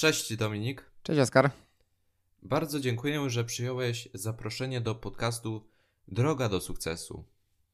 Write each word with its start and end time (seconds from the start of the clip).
Cześć 0.00 0.36
Dominik. 0.36 0.90
Cześć 1.02 1.20
Oskar. 1.20 1.50
Bardzo 2.42 2.80
dziękuję, 2.80 3.30
że 3.30 3.44
przyjąłeś 3.44 4.08
zaproszenie 4.14 4.80
do 4.80 4.94
podcastu 4.94 5.66
Droga 6.08 6.48
do 6.48 6.60
sukcesu. 6.60 7.24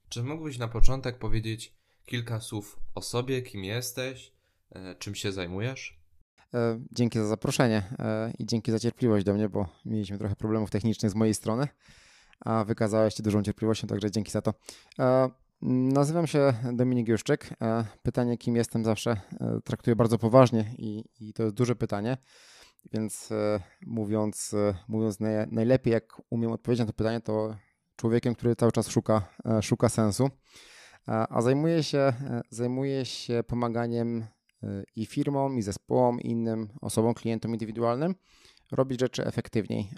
Czy 0.09 0.23
mógłbyś 0.23 0.59
na 0.59 0.69
początek 0.69 1.19
powiedzieć 1.19 1.75
kilka 2.07 2.41
słów 2.41 2.81
o 2.95 3.03
sobie, 3.03 3.43
kim 3.43 3.65
jesteś, 3.65 4.33
e, 4.71 4.95
czym 4.95 5.15
się 5.15 5.33
zajmujesz? 5.33 5.99
E, 6.55 6.81
dzięki 6.93 7.19
za 7.19 7.27
zaproszenie 7.27 7.83
e, 7.99 8.33
i 8.39 8.47
dzięki 8.47 8.73
za 8.73 8.79
cierpliwość 8.79 9.25
do 9.25 9.35
mnie, 9.35 9.49
bo 9.49 9.69
mieliśmy 9.85 10.19
trochę 10.19 10.37
problemów 10.37 10.71
technicznych 10.71 11.11
z 11.11 11.15
mojej 11.15 11.35
strony, 11.35 11.69
a 12.41 12.65
wykazałeś 12.65 13.15
się 13.15 13.23
dużą 13.23 13.43
cierpliwością, 13.43 13.87
także 13.87 14.11
dzięki 14.11 14.31
za 14.31 14.43
to. 14.43 14.55
Nazywam 15.63 16.27
się 16.27 16.53
Dominik 16.73 17.09
Juszczyk. 17.09 17.51
Pytanie, 18.03 18.39
kim 18.39 18.57
jestem, 18.57 18.85
zawsze 18.85 19.21
traktuję 19.65 19.97
bardzo 19.97 20.19
poważnie 20.19 20.75
i, 20.79 21.05
i 21.21 21.33
to 21.33 21.43
jest 21.43 21.55
duże 21.55 21.77
pytanie. 21.77 22.17
Więc 22.93 23.29
mówiąc, 23.87 24.55
mówiąc 24.89 25.19
najlepiej, 25.51 25.93
jak 25.93 26.23
umiem 26.31 26.53
odpowiedzieć 26.53 26.81
na 26.81 26.87
to 26.87 26.93
pytanie, 26.93 27.21
to 27.21 27.57
człowiekiem, 27.97 28.35
który 28.35 28.57
cały 28.57 28.73
czas 28.73 28.89
szuka, 28.89 29.29
szuka 29.63 29.89
sensu. 29.89 30.31
A 31.07 31.43
zajmuję 31.43 31.83
się, 31.83 32.13
zajmuję 32.51 33.05
się 33.05 33.43
pomaganiem 33.47 34.27
i 34.97 35.07
firmom, 35.07 35.59
i 35.59 35.63
zespołom, 35.63 36.21
i 36.21 36.31
innym 36.31 36.69
osobom, 36.81 37.15
klientom 37.15 37.53
indywidualnym 37.53 38.15
robić 38.73 39.01
rzeczy 39.01 39.27
efektywniej. 39.27 39.91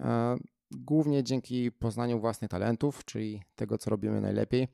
Głównie 0.71 1.25
dzięki 1.25 1.73
poznaniu 1.73 2.21
własnych 2.21 2.51
talentów, 2.51 3.05
czyli 3.05 3.43
tego, 3.57 3.79
co 3.79 3.91
robimy 3.91 4.21
najlepiej, 4.21 4.69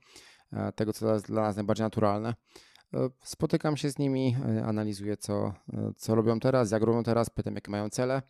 tego, 0.74 0.92
co 0.92 1.14
jest 1.14 1.26
dla 1.26 1.42
nas 1.42 1.56
najbardziej 1.56 1.84
naturalne. 1.84 2.34
Spotykam 3.24 3.76
się 3.76 3.90
z 3.90 3.98
nimi, 3.98 4.36
analizuję, 4.64 5.16
co, 5.16 5.54
co 5.96 6.14
robią 6.14 6.40
teraz, 6.40 6.70
jak 6.70 6.82
robią 6.82 7.02
teraz, 7.02 7.30
pytam, 7.30 7.54
jakie 7.54 7.70
mają 7.70 7.90
cele 7.90 8.22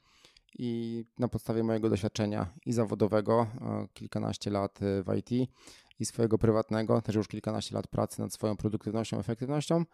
i 0.58 1.04
na 1.18 1.28
podstawie 1.28 1.62
mojego 1.62 1.90
doświadczenia 1.90 2.54
i 2.66 2.72
zawodowego, 2.72 3.46
kilkanaście 3.92 4.50
lat 4.50 4.78
w 4.80 5.16
IT 5.16 5.50
i 5.98 6.04
swojego 6.04 6.38
prywatnego, 6.38 7.02
też 7.02 7.14
już 7.14 7.28
kilkanaście 7.28 7.74
lat 7.74 7.86
pracy 7.86 8.20
nad 8.20 8.32
swoją 8.32 8.56
produktywnością, 8.56 9.18
efektywnością, 9.18 9.84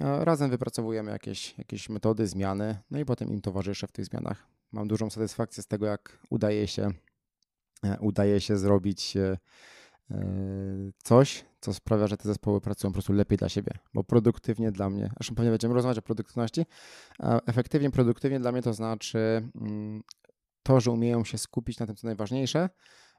razem 0.00 0.50
wypracowujemy 0.50 1.10
jakieś, 1.10 1.58
jakieś 1.58 1.88
metody, 1.88 2.26
zmiany, 2.26 2.78
no 2.90 2.98
i 2.98 3.04
potem 3.04 3.32
im 3.32 3.40
towarzyszę 3.40 3.86
w 3.86 3.92
tych 3.92 4.04
zmianach. 4.04 4.46
Mam 4.72 4.88
dużą 4.88 5.10
satysfakcję 5.10 5.62
z 5.62 5.66
tego, 5.66 5.86
jak 5.86 6.18
udaje 6.30 6.66
się, 6.66 6.82
e, 6.82 6.92
udaje 8.00 8.40
się 8.40 8.56
zrobić 8.56 9.16
e, 9.16 9.38
e, 10.10 10.16
coś, 11.02 11.44
co 11.60 11.74
sprawia, 11.74 12.06
że 12.06 12.16
te 12.16 12.28
zespoły 12.28 12.60
pracują 12.60 12.90
po 12.90 12.94
prostu 12.94 13.12
lepiej 13.12 13.38
dla 13.38 13.48
siebie, 13.48 13.72
bo 13.94 14.04
produktywnie 14.04 14.72
dla 14.72 14.90
mnie, 14.90 15.10
zresztą 15.16 15.34
pewnie 15.34 15.50
będziemy 15.50 15.74
rozmawiać 15.74 15.98
o 15.98 16.02
produktywności, 16.02 16.66
efektywnie, 17.46 17.90
produktywnie 17.90 18.40
dla 18.40 18.52
mnie 18.52 18.62
to 18.62 18.72
znaczy 18.72 19.48
mm, 19.60 20.02
to, 20.62 20.80
że 20.80 20.90
umieją 20.90 21.24
się 21.24 21.38
skupić 21.38 21.78
na 21.78 21.86
tym, 21.86 21.96
co 21.96 22.06
najważniejsze, 22.06 22.68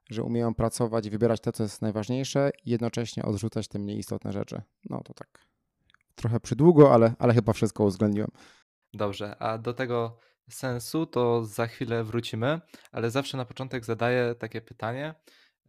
że 0.09 0.23
umieją 0.23 0.55
pracować 0.55 1.05
i 1.05 1.09
wybierać 1.09 1.41
to, 1.41 1.51
co 1.51 1.63
jest 1.63 1.81
najważniejsze 1.81 2.51
i 2.65 2.69
jednocześnie 2.69 3.23
odrzucać 3.23 3.67
te 3.67 3.79
mniej 3.79 3.97
istotne 3.97 4.31
rzeczy. 4.31 4.61
No 4.89 5.01
to 5.03 5.13
tak 5.13 5.47
trochę 6.15 6.39
przydługo, 6.39 6.93
ale, 6.93 7.13
ale 7.19 7.33
chyba 7.33 7.53
wszystko 7.53 7.83
uwzględniłem. 7.83 8.29
Dobrze, 8.93 9.37
a 9.37 9.57
do 9.57 9.73
tego 9.73 10.17
sensu 10.49 11.05
to 11.05 11.45
za 11.45 11.67
chwilę 11.67 12.03
wrócimy, 12.03 12.61
ale 12.91 13.11
zawsze 13.11 13.37
na 13.37 13.45
początek 13.45 13.85
zadaję 13.85 14.35
takie 14.35 14.61
pytanie 14.61 15.15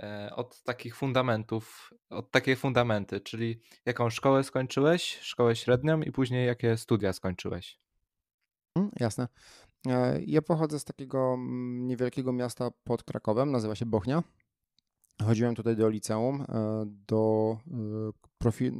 e, 0.00 0.30
od 0.36 0.62
takich 0.62 0.96
fundamentów, 0.96 1.90
od 2.10 2.30
takiej 2.30 2.56
fundamenty, 2.56 3.20
czyli 3.20 3.60
jaką 3.86 4.10
szkołę 4.10 4.44
skończyłeś, 4.44 5.18
szkołę 5.22 5.56
średnią 5.56 6.02
i 6.02 6.12
później 6.12 6.46
jakie 6.46 6.76
studia 6.76 7.12
skończyłeś? 7.12 7.80
Mm, 8.76 8.90
jasne. 9.00 9.28
E, 9.86 10.20
ja 10.26 10.42
pochodzę 10.42 10.78
z 10.78 10.84
takiego 10.84 11.34
mm, 11.34 11.86
niewielkiego 11.86 12.32
miasta 12.32 12.70
pod 12.84 13.02
Krakowem, 13.02 13.50
nazywa 13.50 13.74
się 13.74 13.86
Bochnia. 13.86 14.22
Chodziłem 15.22 15.54
tutaj 15.54 15.76
do 15.76 15.88
liceum, 15.88 16.44
e, 16.48 16.84
do 16.86 17.56
profil, 18.38 18.72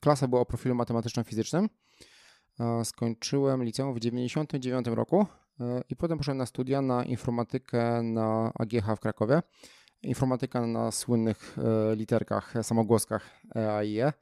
klasa 0.00 0.28
była 0.28 0.40
o 0.40 0.46
profilu 0.46 0.74
matematyczno-fizycznym. 0.74 1.68
Skończyłem 2.84 3.64
liceum 3.64 3.94
w 3.94 4.00
1999 4.00 4.86
roku 4.96 5.26
i 5.88 5.96
potem 5.96 6.18
poszedłem 6.18 6.38
na 6.38 6.46
studia 6.46 6.82
na 6.82 7.04
informatykę 7.04 8.02
na 8.02 8.52
AGH 8.58 8.96
w 8.96 9.00
Krakowie. 9.00 9.42
Informatyka 10.02 10.66
na 10.66 10.90
słynnych 10.90 11.56
e, 11.58 11.96
literkach, 11.96 12.54
samogłoskach 12.62 13.30
EAIE, 13.56 14.12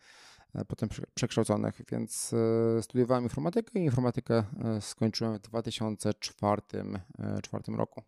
e, 0.54 0.65
potem 0.69 0.88
przekształconych, 1.15 1.81
więc 1.91 2.34
studiowałem 2.81 3.25
informatykę 3.25 3.78
i 3.78 3.84
informatykę 3.84 4.44
skończyłem 4.81 5.34
w 5.34 5.38
2004 5.38 6.62
roku. 7.76 8.03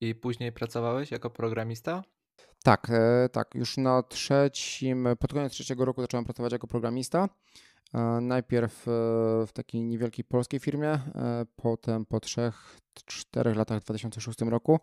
I 0.00 0.14
później 0.14 0.52
pracowałeś 0.52 1.10
jako 1.10 1.30
programista? 1.30 2.02
Tak, 2.64 2.90
tak. 3.32 3.54
Już 3.54 3.76
na 3.76 4.02
trzecim, 4.02 5.08
pod 5.18 5.32
koniec 5.32 5.52
trzeciego 5.52 5.84
roku 5.84 6.00
zacząłem 6.00 6.24
pracować 6.24 6.52
jako 6.52 6.66
programista. 6.66 7.28
Najpierw 8.20 8.88
e, 8.88 8.90
w 9.46 9.52
takiej 9.52 9.82
niewielkiej 9.82 10.24
polskiej 10.24 10.60
firmie, 10.60 10.88
e, 10.90 11.00
potem 11.56 12.06
po 12.06 12.20
trzech, 12.20 12.78
czterech 12.94 13.56
latach 13.56 13.80
w 13.80 13.84
2006 13.84 14.40
roku 14.40 14.80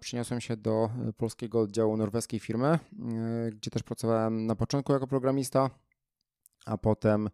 przeniosłem 0.00 0.40
się 0.40 0.56
do 0.56 0.90
e, 1.08 1.12
polskiego 1.12 1.60
oddziału 1.60 1.96
norweskiej 1.96 2.40
firmy, 2.40 2.78
gdzie 3.52 3.70
też 3.70 3.82
pracowałem 3.82 4.46
na 4.46 4.54
początku 4.54 4.92
jako 4.92 5.06
programista, 5.06 5.70
a 6.66 6.78
potem, 6.78 7.30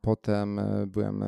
potem 0.00 0.60
byłem 0.86 1.24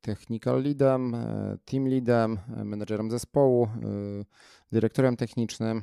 technical 0.00 0.62
leadem, 0.62 1.16
team 1.64 1.88
leadem, 1.88 2.38
menedżerem 2.64 3.10
zespołu, 3.10 3.68
dyrektorem 4.72 5.16
technicznym 5.16 5.82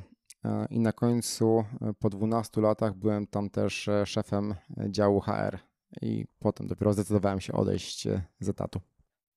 i 0.70 0.80
na 0.80 0.92
końcu 0.92 1.64
po 1.98 2.10
12 2.10 2.60
latach 2.60 2.94
byłem 2.94 3.26
tam 3.26 3.50
też 3.50 3.88
szefem 4.04 4.54
działu 4.88 5.20
HR 5.20 5.67
i 6.02 6.26
potem 6.38 6.66
dopiero 6.66 6.92
zdecydowałem 6.92 7.40
się 7.40 7.52
odejść 7.52 8.06
e, 8.06 8.22
z 8.40 8.48
etatu. 8.48 8.80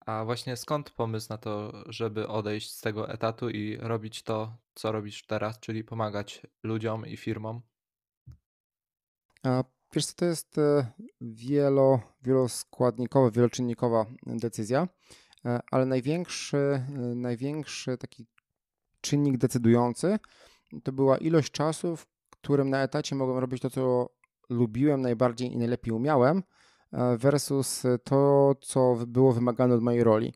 A 0.07 0.25
właśnie 0.25 0.57
skąd 0.57 0.91
pomysł 0.91 1.27
na 1.31 1.39
to, 1.39 1.73
żeby 1.87 2.29
odejść 2.29 2.73
z 2.73 2.81
tego 2.81 3.09
etatu 3.09 3.51
i 3.51 3.77
robić 3.77 4.23
to, 4.23 4.57
co 4.75 4.93
robisz 4.93 5.27
teraz, 5.27 5.61
czyli 5.61 5.85
pomagać 5.85 6.47
ludziom 6.63 7.07
i 7.07 7.17
firmom? 7.17 7.61
A 9.43 9.65
wiesz 9.95 10.07
co, 10.07 10.15
to 10.15 10.25
jest 10.25 10.59
e, 10.59 10.93
wielo, 11.21 12.01
wieloskładnikowa, 12.23 13.31
wieloczynnikowa 13.31 14.07
decyzja, 14.27 14.89
e, 15.45 15.61
ale 15.71 15.87
największy, 15.87 16.83
największy 17.15 17.99
taki 17.99 18.27
czynnik 19.01 19.39
decydujący 19.39 20.19
to 20.85 20.93
była 20.93 21.19
ilość 21.19 21.53
czasu, 21.53 21.97
w 21.97 22.07
którym 22.31 22.71
na 22.71 22.83
etacie 22.83 23.15
mogłem 23.17 23.39
robić 23.39 23.63
to, 23.63 23.71
co 23.71 24.11
lubiłem 24.51 25.01
najbardziej 25.01 25.53
i 25.53 25.57
najlepiej 25.57 25.93
umiałem, 25.93 26.43
e, 26.93 27.17
versus 27.17 27.83
to, 28.05 28.53
co 28.61 28.97
było 29.07 29.33
wymagane 29.33 29.75
od 29.75 29.83
mojej 29.83 30.05
roli. 30.05 30.35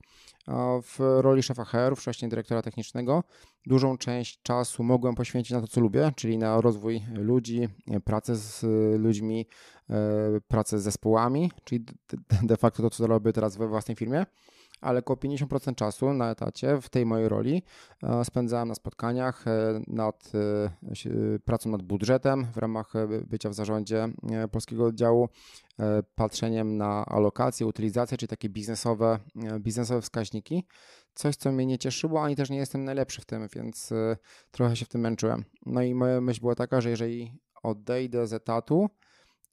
W 0.82 0.98
roli 0.98 1.42
szefa 1.42 1.64
HR, 1.64 1.96
wcześniej 1.96 2.28
dyrektora 2.28 2.62
technicznego, 2.62 3.22
dużą 3.66 3.98
część 3.98 4.42
czasu 4.42 4.82
mogłem 4.82 5.14
poświęcić 5.14 5.52
na 5.52 5.60
to, 5.60 5.66
co 5.66 5.80
lubię, 5.80 6.12
czyli 6.16 6.38
na 6.38 6.60
rozwój 6.60 7.00
ludzi, 7.14 7.68
pracę 8.04 8.36
z 8.36 8.62
ludźmi, 9.00 9.46
e, 9.90 9.94
pracę 10.48 10.78
z 10.78 10.82
zespołami, 10.82 11.50
czyli 11.64 11.84
de 12.42 12.56
facto 12.56 12.82
to, 12.82 12.90
co 12.90 13.06
robię 13.06 13.32
teraz 13.32 13.56
we 13.56 13.68
własnej 13.68 13.96
firmie 13.96 14.26
ale 14.84 14.98
około 14.98 15.16
50% 15.16 15.74
czasu 15.74 16.12
na 16.12 16.30
etacie 16.30 16.80
w 16.80 16.88
tej 16.88 17.06
mojej 17.06 17.28
roli 17.28 17.62
e, 18.02 18.24
spędzałem 18.24 18.68
na 18.68 18.74
spotkaniach 18.74 19.48
e, 19.48 19.80
nad 19.86 20.32
e, 20.34 21.38
pracą 21.38 21.70
nad 21.70 21.82
budżetem 21.82 22.46
w 22.52 22.56
ramach 22.56 22.92
bycia 23.26 23.50
w 23.50 23.54
zarządzie 23.54 24.08
polskiego 24.50 24.84
oddziału, 24.84 25.28
patrzeniem 26.14 26.76
na 26.76 27.04
alokację, 27.06 27.66
utylizację, 27.66 28.18
czyli 28.18 28.28
takie 28.28 28.48
biznesowe, 28.48 29.18
biznesowe 29.60 30.02
wskaźniki. 30.02 30.64
Coś, 31.14 31.36
co 31.36 31.52
mnie 31.52 31.66
nie 31.66 31.78
cieszyło, 31.78 32.22
ani 32.22 32.36
też 32.36 32.50
nie 32.50 32.56
jestem 32.56 32.84
najlepszy 32.84 33.20
w 33.20 33.24
tym, 33.24 33.48
więc 33.56 33.92
trochę 34.50 34.76
się 34.76 34.84
w 34.84 34.88
tym 34.88 35.00
męczyłem. 35.00 35.44
No 35.66 35.82
i 35.82 35.94
moja 35.94 36.20
myśl 36.20 36.40
była 36.40 36.54
taka, 36.54 36.80
że 36.80 36.90
jeżeli 36.90 37.38
odejdę 37.62 38.26
z 38.26 38.32
etatu, 38.32 38.90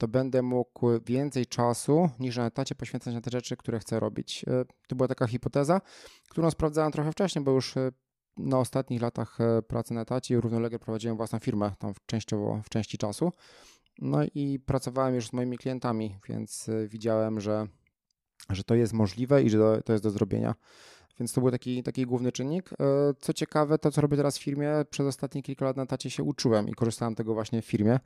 to 0.02 0.08
będę 0.08 0.42
mógł 0.42 0.88
więcej 1.06 1.46
czasu 1.46 2.10
niż 2.20 2.38
na 2.38 2.46
etacie 2.46 2.76
poświęcać 2.76 3.14
na 3.14 3.22
te 3.22 3.32
rzeczy, 3.32 3.58
które 3.58 3.80
chcę 3.80 4.00
robić. 4.00 4.46
E, 4.48 4.66
to 4.88 4.96
była 4.96 5.08
taka 5.08 5.28
hipoteza, 5.28 5.82
którą 6.30 6.52
sprawdzałem 6.52 6.92
trochę 6.92 7.12
wcześniej, 7.12 7.46
bo 7.46 7.52
już 7.52 7.78
e, 7.78 7.92
na 8.38 8.60
ostatnich 8.60 9.02
latach 9.02 9.42
e, 9.42 9.62
pracy 9.62 9.94
na 9.94 10.02
etacie 10.02 10.42
równolegle 10.42 10.80
prowadziłem 10.80 11.18
własną 11.18 11.40
firmę, 11.40 11.72
tam 11.80 11.94
częściowo 12.06 12.62
w 12.66 12.70
części 12.70 12.98
czasu. 12.98 13.32
No 14.00 14.18
i 14.36 14.60
pracowałem 14.60 15.16
już 15.16 15.28
z 15.28 15.34
moimi 15.34 15.58
klientami, 15.58 16.18
więc 16.30 16.70
widziałem, 16.88 17.40
że, 17.40 17.68
że 18.50 18.64
to 18.64 18.76
jest 18.76 18.94
możliwe 18.94 19.44
i 19.44 19.50
że 19.50 19.82
to 19.86 19.94
jest 19.94 20.04
do 20.04 20.12
zrobienia. 20.12 20.56
Więc 21.20 21.34
to 21.34 21.42
był 21.42 21.52
taki, 21.52 21.84
taki 21.84 22.06
główny 22.06 22.32
czynnik. 22.32 22.70
Co 23.20 23.34
ciekawe, 23.34 23.78
to 23.78 23.92
co 23.92 24.02
robię 24.02 24.18
teraz 24.18 24.38
w 24.38 24.44
firmie, 24.44 24.72
przez 24.90 25.08
ostatnie 25.08 25.44
kilka 25.44 25.66
lat 25.66 25.78
na 25.78 25.86
tacie 25.86 26.10
się 26.10 26.24
uczyłem 26.24 26.70
i 26.70 26.74
korzystałem 26.74 27.16
tego 27.16 27.34
właśnie 27.34 27.62
w 27.62 27.66
firmie, 27.66 28.00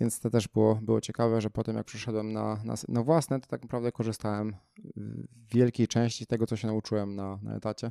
więc 0.00 0.20
to 0.20 0.30
też 0.30 0.48
było, 0.48 0.74
było 0.74 1.00
ciekawe, 1.00 1.40
że 1.40 1.50
potem 1.50 1.76
jak 1.76 1.86
przeszedłem 1.86 2.32
na, 2.32 2.60
na, 2.64 2.74
na 2.88 3.02
własne, 3.02 3.40
to 3.40 3.46
tak 3.46 3.62
naprawdę 3.62 3.92
korzystałem 3.92 4.56
w 4.96 5.54
wielkiej 5.54 5.88
części 5.88 6.26
tego, 6.26 6.46
co 6.46 6.56
się 6.56 6.66
nauczyłem 6.66 7.16
na, 7.16 7.38
na 7.42 7.56
etacie. 7.56 7.90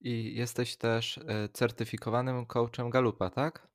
I 0.00 0.34
jesteś 0.34 0.76
też 0.76 1.20
certyfikowanym 1.52 2.46
coachem 2.46 2.90
Galupa, 2.90 3.30
tak? 3.30 3.70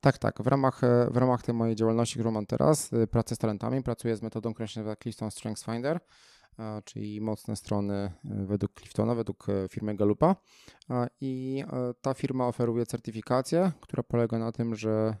Tak, 0.00 0.18
tak. 0.18 0.42
W 0.42 0.46
ramach, 0.46 0.84
e, 0.84 1.08
w 1.10 1.16
ramach 1.16 1.42
tej 1.42 1.54
mojej 1.54 1.76
działalności, 1.76 2.14
którą 2.14 2.30
mam 2.30 2.46
teraz, 2.46 2.92
e, 2.92 3.06
pracy 3.06 3.34
z 3.34 3.38
talentami, 3.38 3.82
pracuję 3.82 4.16
z 4.16 4.22
metodą, 4.22 4.54
która 4.54 4.66
się 4.66 4.80
nazywa 4.80 4.96
Clifton 4.96 5.30
Strengths 5.30 5.64
Finder, 5.64 6.00
czyli 6.84 7.20
mocne 7.20 7.56
strony 7.56 7.94
e, 7.94 8.12
według 8.46 8.72
Cliftona, 8.80 9.14
według 9.14 9.46
firmy 9.70 9.94
Galupa. 9.94 10.36
I 11.20 11.64
ta 12.00 12.14
firma 12.14 12.46
oferuje 12.46 12.86
certyfikację, 12.86 13.72
która 13.80 14.02
polega 14.02 14.38
na 14.38 14.52
tym, 14.52 14.74
że 14.76 15.16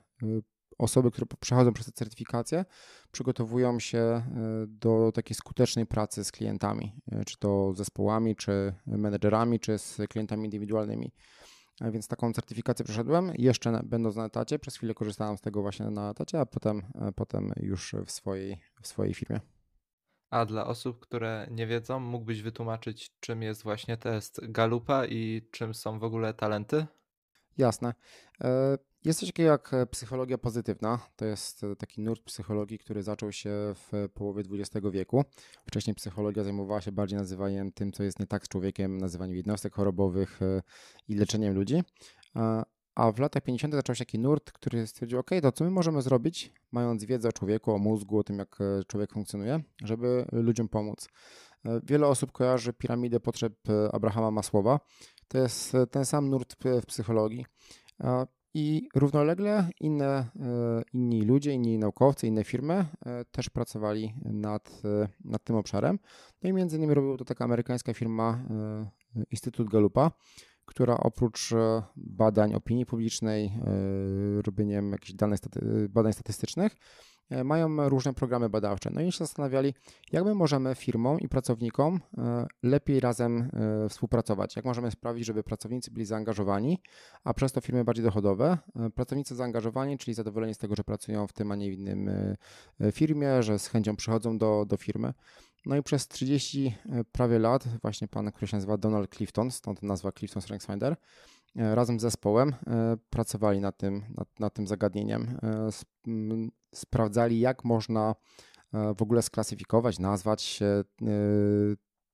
osoby, 0.78 1.10
które 1.10 1.26
przechodzą 1.40 1.72
przez 1.72 1.86
tę 1.86 1.92
certyfikację, 1.92 2.64
przygotowują 3.10 3.80
się 3.80 4.22
do 4.66 5.12
takiej 5.14 5.34
skutecznej 5.34 5.86
pracy 5.86 6.24
z 6.24 6.32
klientami, 6.32 6.92
czy 7.26 7.38
to 7.38 7.72
zespołami, 7.74 8.36
czy 8.36 8.74
menedżerami, 8.86 9.60
czy 9.60 9.78
z 9.78 9.96
klientami 10.08 10.44
indywidualnymi. 10.44 11.12
Więc 11.80 12.08
taką 12.08 12.32
certyfikację 12.32 12.84
przeszedłem, 12.84 13.32
jeszcze 13.38 13.80
będąc 13.84 14.16
na 14.16 14.24
etacie. 14.24 14.58
Przez 14.58 14.76
chwilę 14.76 14.94
korzystałem 14.94 15.38
z 15.38 15.40
tego 15.40 15.62
właśnie 15.62 15.90
na 15.90 16.10
etacie, 16.10 16.40
a 16.40 16.46
potem, 16.46 16.82
e, 16.94 17.12
potem 17.12 17.52
już 17.56 17.94
w 18.06 18.10
swojej, 18.10 18.60
w 18.82 18.86
swojej 18.86 19.14
firmie. 19.14 19.40
A 20.36 20.46
dla 20.46 20.66
osób, 20.66 21.00
które 21.00 21.46
nie 21.50 21.66
wiedzą, 21.66 22.00
mógłbyś 22.00 22.42
wytłumaczyć, 22.42 23.10
czym 23.20 23.42
jest 23.42 23.62
właśnie 23.62 23.96
test 23.96 24.40
Galupa 24.42 25.06
i 25.06 25.48
czym 25.50 25.74
są 25.74 25.98
w 25.98 26.04
ogóle 26.04 26.34
talenty? 26.34 26.86
Jasne. 27.58 27.94
E, 28.40 28.78
jest 29.04 29.20
coś 29.20 29.28
takiego 29.28 29.50
jak 29.50 29.74
e, 29.74 29.86
psychologia 29.86 30.38
pozytywna. 30.38 30.98
To 31.16 31.24
jest 31.24 31.64
e, 31.64 31.76
taki 31.76 32.00
nurt 32.00 32.22
psychologii, 32.22 32.78
który 32.78 33.02
zaczął 33.02 33.32
się 33.32 33.50
w 33.74 34.08
połowie 34.14 34.42
XX 34.50 34.86
wieku. 34.92 35.24
Wcześniej 35.66 35.94
psychologia 35.94 36.44
zajmowała 36.44 36.80
się 36.80 36.92
bardziej 36.92 37.18
nazywaniem 37.18 37.72
tym, 37.72 37.92
co 37.92 38.02
jest 38.02 38.20
nie 38.20 38.26
tak 38.26 38.44
z 38.44 38.48
człowiekiem, 38.48 38.98
nazywaniem 38.98 39.36
jednostek 39.36 39.74
chorobowych 39.74 40.40
i 41.08 41.14
leczeniem 41.14 41.54
ludzi. 41.54 41.82
A 42.96 43.12
w 43.12 43.18
latach 43.18 43.42
50. 43.42 43.74
zaczął 43.74 43.94
się 43.94 44.04
taki 44.04 44.18
nurt, 44.18 44.52
który 44.52 44.86
stwierdził, 44.86 45.18
ok, 45.18 45.30
to 45.42 45.52
co 45.52 45.64
my 45.64 45.70
możemy 45.70 46.02
zrobić, 46.02 46.52
mając 46.72 47.04
wiedzę 47.04 47.28
o 47.28 47.32
człowieku, 47.32 47.72
o 47.72 47.78
mózgu, 47.78 48.18
o 48.18 48.24
tym, 48.24 48.38
jak 48.38 48.58
człowiek 48.86 49.12
funkcjonuje, 49.12 49.60
żeby 49.84 50.26
ludziom 50.32 50.68
pomóc. 50.68 51.08
Wiele 51.84 52.06
osób 52.06 52.32
kojarzy 52.32 52.72
piramidę 52.72 53.20
potrzeb 53.20 53.54
Abrahama 53.92 54.30
Masłowa. 54.30 54.80
To 55.28 55.38
jest 55.38 55.72
ten 55.90 56.04
sam 56.04 56.30
nurt 56.30 56.56
w 56.82 56.86
psychologii. 56.86 57.46
I 58.58 58.88
równolegle 58.94 59.68
inne, 59.80 60.06
e, 60.06 60.26
inni 60.92 61.22
ludzie, 61.22 61.52
inni 61.52 61.78
naukowcy, 61.78 62.26
inne 62.26 62.44
firmy 62.44 62.74
e, 63.06 63.24
też 63.24 63.50
pracowali 63.50 64.14
nad, 64.24 64.82
e, 64.84 65.08
nad 65.24 65.44
tym 65.44 65.56
obszarem. 65.56 65.98
No 66.42 66.50
i 66.50 66.52
między 66.52 66.76
innymi 66.76 66.94
robiła 66.94 67.16
to 67.16 67.24
taka 67.24 67.44
amerykańska 67.44 67.94
firma 67.94 68.44
Instytut 69.30 69.68
Galupa, 69.68 70.10
która 70.66 70.96
oprócz 70.96 71.50
badań 71.96 72.54
opinii 72.54 72.86
publicznej, 72.86 73.52
robieniem 74.46 74.92
jakichś 74.92 75.12
danych, 75.12 75.40
badań 75.88 76.12
statystycznych, 76.12 76.76
E, 77.30 77.44
mają 77.44 77.88
różne 77.88 78.14
programy 78.14 78.48
badawcze. 78.48 78.90
No 78.92 79.00
i 79.00 79.12
się 79.12 79.18
zastanawiali, 79.18 79.74
jak 80.12 80.24
my 80.24 80.34
możemy 80.34 80.74
firmom 80.74 81.20
i 81.20 81.28
pracownikom 81.28 82.00
e, 82.18 82.46
lepiej 82.62 83.00
razem 83.00 83.50
e, 83.84 83.88
współpracować, 83.88 84.56
jak 84.56 84.64
możemy 84.64 84.90
sprawić, 84.90 85.26
żeby 85.26 85.42
pracownicy 85.42 85.90
byli 85.90 86.06
zaangażowani, 86.06 86.82
a 87.24 87.34
przez 87.34 87.52
to 87.52 87.60
firmy 87.60 87.84
bardziej 87.84 88.04
dochodowe. 88.04 88.58
Pracownicy 88.94 89.34
zaangażowani, 89.34 89.98
czyli 89.98 90.14
zadowoleni 90.14 90.54
z 90.54 90.58
tego, 90.58 90.76
że 90.76 90.84
pracują 90.84 91.26
w 91.26 91.32
tym, 91.32 91.52
a 91.52 91.56
nie 91.56 91.72
innym 91.72 92.10
firmie, 92.92 93.42
że 93.42 93.58
z 93.58 93.66
chęcią 93.66 93.96
przychodzą 93.96 94.38
do, 94.38 94.64
do 94.68 94.76
firmy. 94.76 95.12
No 95.66 95.76
i 95.76 95.82
przez 95.82 96.08
30 96.08 96.76
prawie 97.12 97.38
lat 97.38 97.68
właśnie 97.82 98.08
pan, 98.08 98.32
który 98.32 98.46
się 98.46 98.56
nazywa 98.56 98.76
Donald 98.76 99.14
Clifton, 99.14 99.50
stąd 99.50 99.82
nazwa 99.82 100.12
Clifton 100.12 100.42
Strengths 100.42 100.66
Finder, 100.66 100.96
razem 101.54 101.98
z 101.98 102.02
zespołem 102.02 102.54
pracowali 103.10 103.60
nad 103.60 103.76
tym, 103.76 104.02
nad, 104.16 104.40
nad 104.40 104.54
tym 104.54 104.66
zagadnieniem 104.66 105.38
sprawdzali, 106.76 107.40
jak 107.40 107.64
można 107.64 108.14
e, 108.74 108.94
w 108.94 109.02
ogóle 109.02 109.22
sklasyfikować, 109.22 109.98
nazwać 109.98 110.62
e, 110.62 110.84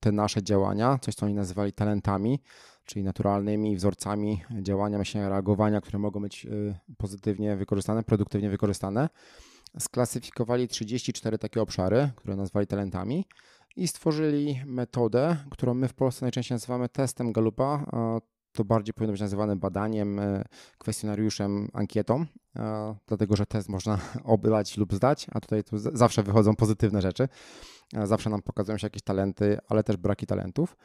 te 0.01 0.13
nasze 0.13 0.43
działania, 0.43 0.99
coś 1.03 1.15
co 1.15 1.27
oni 1.27 1.35
nazywali 1.35 1.73
talentami, 1.73 2.41
czyli 2.85 3.05
naturalnymi 3.05 3.77
wzorcami 3.77 4.43
działania, 4.63 4.99
myślenia, 4.99 5.29
reagowania, 5.29 5.81
które 5.81 5.99
mogą 5.99 6.21
być 6.21 6.47
e, 6.47 6.49
pozytywnie 6.97 7.57
wykorzystane, 7.57 8.03
produktywnie 8.03 8.51
wykorzystane. 8.51 9.09
Sklasyfikowali 9.79 10.69
34 10.69 11.39
takie 11.39 11.63
obszary, 11.63 12.11
które 12.17 12.37
nazwali 12.37 12.67
talentami 12.67 13.25
i 13.77 13.89
stworzyli 13.89 14.61
metodę, 14.67 15.37
którą 15.51 15.75
my 15.75 15.89
w 15.89 15.95
Polsce 15.95 16.25
najczęściej 16.25 16.55
nazywamy 16.55 16.89
testem 16.89 17.33
Galupa 17.33 17.85
to 18.53 18.65
bardziej 18.65 18.95
powinno 18.95 19.13
być 19.13 19.21
nazywane 19.21 19.57
badaniem, 19.57 20.19
e, 20.19 20.45
kwestionariuszem, 20.79 21.69
ankietą, 21.73 22.27
e, 22.57 22.95
dlatego 23.07 23.37
że 23.37 23.47
test 23.47 23.69
można 23.69 23.99
oblać 24.25 24.77
lub 24.77 24.95
zdać, 24.95 25.27
a 25.33 25.41
tutaj 25.41 25.65
tu 25.65 25.79
zawsze 25.79 26.23
wychodzą 26.23 26.57
pozytywne 26.57 27.03
rzeczy. 27.03 27.29
E, 27.95 28.07
zawsze 28.07 28.31
nam 28.31 28.43
pokazują 28.43 28.79
się 28.79 28.87
jakieś 28.87 29.03
talenty, 29.03 29.59
ale 29.69 29.85
też 29.85 29.97
braki 29.97 30.27
talentów. 30.27 30.77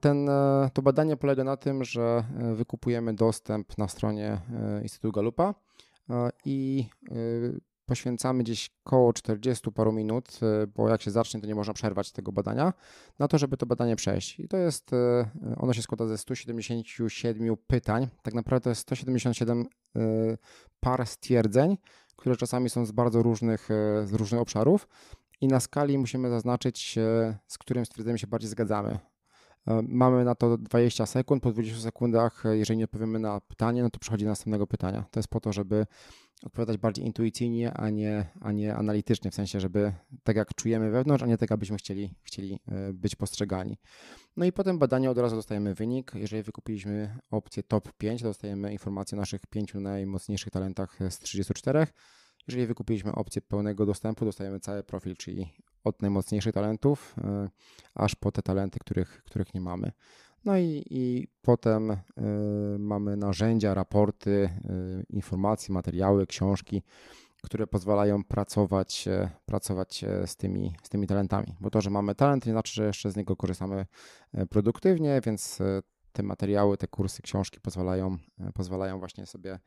Ten, 0.00 0.28
to 0.72 0.82
badanie 0.82 1.16
polega 1.16 1.44
na 1.44 1.56
tym, 1.56 1.84
że 1.84 2.24
wykupujemy 2.54 3.14
dostęp 3.14 3.78
na 3.78 3.88
stronie 3.88 4.40
Instytutu 4.82 5.12
Galupa 5.12 5.54
i 6.44 6.88
poświęcamy 7.86 8.42
gdzieś 8.42 8.70
koło 8.84 9.12
40 9.12 9.72
paru 9.72 9.92
minut, 9.92 10.38
e, 10.42 10.66
bo 10.66 10.88
jak 10.88 11.02
się 11.02 11.10
zacznie, 11.10 11.40
to 11.40 11.46
nie 11.46 11.54
można 11.54 11.74
przerwać 11.74 12.12
tego 12.12 12.32
badania, 12.32 12.72
na 13.18 13.28
to, 13.28 13.38
żeby 13.38 13.56
to 13.56 13.66
badanie 13.66 13.96
przejść. 13.96 14.40
I 14.40 14.48
to 14.48 14.56
jest, 14.56 14.92
e, 14.92 15.30
ono 15.56 15.72
się 15.72 15.82
składa 15.82 16.06
ze 16.06 16.18
177 16.18 17.56
pytań. 17.66 18.08
Tak 18.22 18.34
naprawdę 18.34 18.64
to 18.64 18.70
jest 18.70 18.80
177 18.80 19.60
e, 19.60 20.00
par 20.80 21.06
stwierdzeń, 21.06 21.76
które 22.16 22.36
czasami 22.36 22.70
są 22.70 22.86
z 22.86 22.92
bardzo 22.92 23.22
różnych, 23.22 23.68
z 24.04 24.12
różnych 24.12 24.40
obszarów 24.40 24.88
i 25.40 25.48
na 25.48 25.60
skali 25.60 25.98
musimy 25.98 26.30
zaznaczyć, 26.30 26.98
z 27.46 27.58
którym 27.58 27.86
stwierdzeniem 27.86 28.18
się 28.18 28.26
bardziej 28.26 28.50
zgadzamy. 28.50 28.98
Mamy 29.88 30.24
na 30.24 30.34
to 30.34 30.58
20 30.58 31.06
sekund. 31.06 31.42
Po 31.42 31.52
20 31.52 31.80
sekundach, 31.80 32.44
jeżeli 32.52 32.78
nie 32.78 32.84
odpowiemy 32.84 33.18
na 33.18 33.40
pytanie, 33.40 33.82
no 33.82 33.90
to 33.90 33.98
przechodzi 33.98 34.24
do 34.24 34.30
następnego 34.30 34.66
pytania. 34.66 35.04
To 35.10 35.20
jest 35.20 35.28
po 35.28 35.40
to, 35.40 35.52
żeby 35.52 35.86
odpowiadać 36.42 36.76
bardziej 36.76 37.04
intuicyjnie, 37.04 37.72
a 37.72 37.90
nie, 37.90 38.26
a 38.40 38.52
nie 38.52 38.74
analitycznie, 38.74 39.30
w 39.30 39.34
sensie, 39.34 39.60
żeby 39.60 39.92
tak 40.22 40.36
jak 40.36 40.54
czujemy 40.54 40.90
wewnątrz, 40.90 41.24
a 41.24 41.26
nie 41.26 41.38
tak, 41.38 41.52
abyśmy 41.52 41.76
chcieli, 41.76 42.14
chcieli 42.22 42.60
e, 42.68 42.92
być 42.92 43.16
postrzegani. 43.16 43.78
No 44.36 44.44
i 44.44 44.52
potem 44.52 44.78
badanie 44.78 45.10
od 45.10 45.18
razu 45.18 45.36
dostajemy 45.36 45.74
wynik. 45.74 46.12
Jeżeli 46.14 46.42
wykupiliśmy 46.42 47.18
opcję 47.30 47.62
top 47.62 47.92
5, 47.92 48.22
to 48.22 48.28
dostajemy 48.28 48.72
informację 48.72 49.18
o 49.18 49.20
naszych 49.20 49.46
pięciu 49.46 49.80
najmocniejszych 49.80 50.52
talentach 50.52 50.98
z 51.10 51.18
34. 51.18 51.86
Jeżeli 52.48 52.66
wykupiliśmy 52.66 53.12
opcję 53.12 53.42
pełnego 53.42 53.86
dostępu, 53.86 54.24
dostajemy 54.24 54.60
cały 54.60 54.82
profil, 54.82 55.16
czyli 55.16 55.52
od 55.84 56.02
najmocniejszych 56.02 56.54
talentów, 56.54 57.14
e, 57.24 57.48
aż 57.94 58.14
po 58.14 58.32
te 58.32 58.42
talenty, 58.42 58.78
których, 58.78 59.22
których 59.24 59.54
nie 59.54 59.60
mamy. 59.60 59.92
No 60.44 60.58
i, 60.58 60.84
i 60.90 61.28
potem 61.42 61.90
y, 61.90 61.96
mamy 62.78 63.16
narzędzia, 63.16 63.74
raporty, 63.74 64.30
y, 64.30 65.04
informacje, 65.10 65.74
materiały, 65.74 66.26
książki, 66.26 66.82
które 67.42 67.66
pozwalają 67.66 68.24
pracować, 68.24 69.08
pracować 69.46 70.04
z, 70.26 70.36
tymi, 70.36 70.74
z 70.82 70.88
tymi 70.88 71.06
talentami. 71.06 71.56
Bo 71.60 71.70
to, 71.70 71.80
że 71.80 71.90
mamy 71.90 72.14
talent, 72.14 72.46
nie 72.46 72.52
znaczy, 72.52 72.74
że 72.74 72.86
jeszcze 72.86 73.10
z 73.10 73.16
niego 73.16 73.36
korzystamy 73.36 73.86
produktywnie, 74.50 75.20
więc 75.26 75.58
te 76.12 76.22
materiały, 76.22 76.76
te 76.76 76.88
kursy, 76.88 77.22
książki 77.22 77.60
pozwalają, 77.60 78.16
pozwalają 78.54 78.98
właśnie 78.98 79.26
sobie 79.26 79.58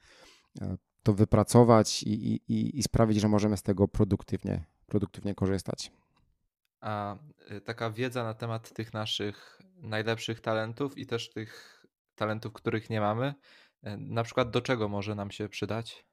to 1.08 1.14
wypracować 1.14 2.04
i, 2.04 2.42
i, 2.48 2.80
i 2.80 2.84
sprawić, 2.84 3.22
że 3.22 3.28
możemy 3.28 3.58
z 3.58 3.64
tego 3.64 3.88
produktywnie, 3.88 4.64
produktywnie 4.86 5.36
korzystać. 5.36 5.92
A 6.82 7.18
taka 7.66 7.92
wiedza 7.92 8.24
na 8.24 8.34
temat 8.34 8.74
tych 8.74 8.94
naszych 8.94 9.62
najlepszych 9.76 10.42
talentów 10.42 10.98
i 10.98 11.06
też 11.06 11.30
tych 11.30 11.86
talentów, 12.16 12.54
których 12.54 12.90
nie 12.90 13.02
mamy. 13.02 13.34
E, 13.84 13.98
na 13.98 14.24
przykład 14.24 14.52
do 14.52 14.62
czego 14.62 14.90
może 14.90 15.16
nam 15.16 15.32
się 15.32 15.50
przydać? 15.50 16.06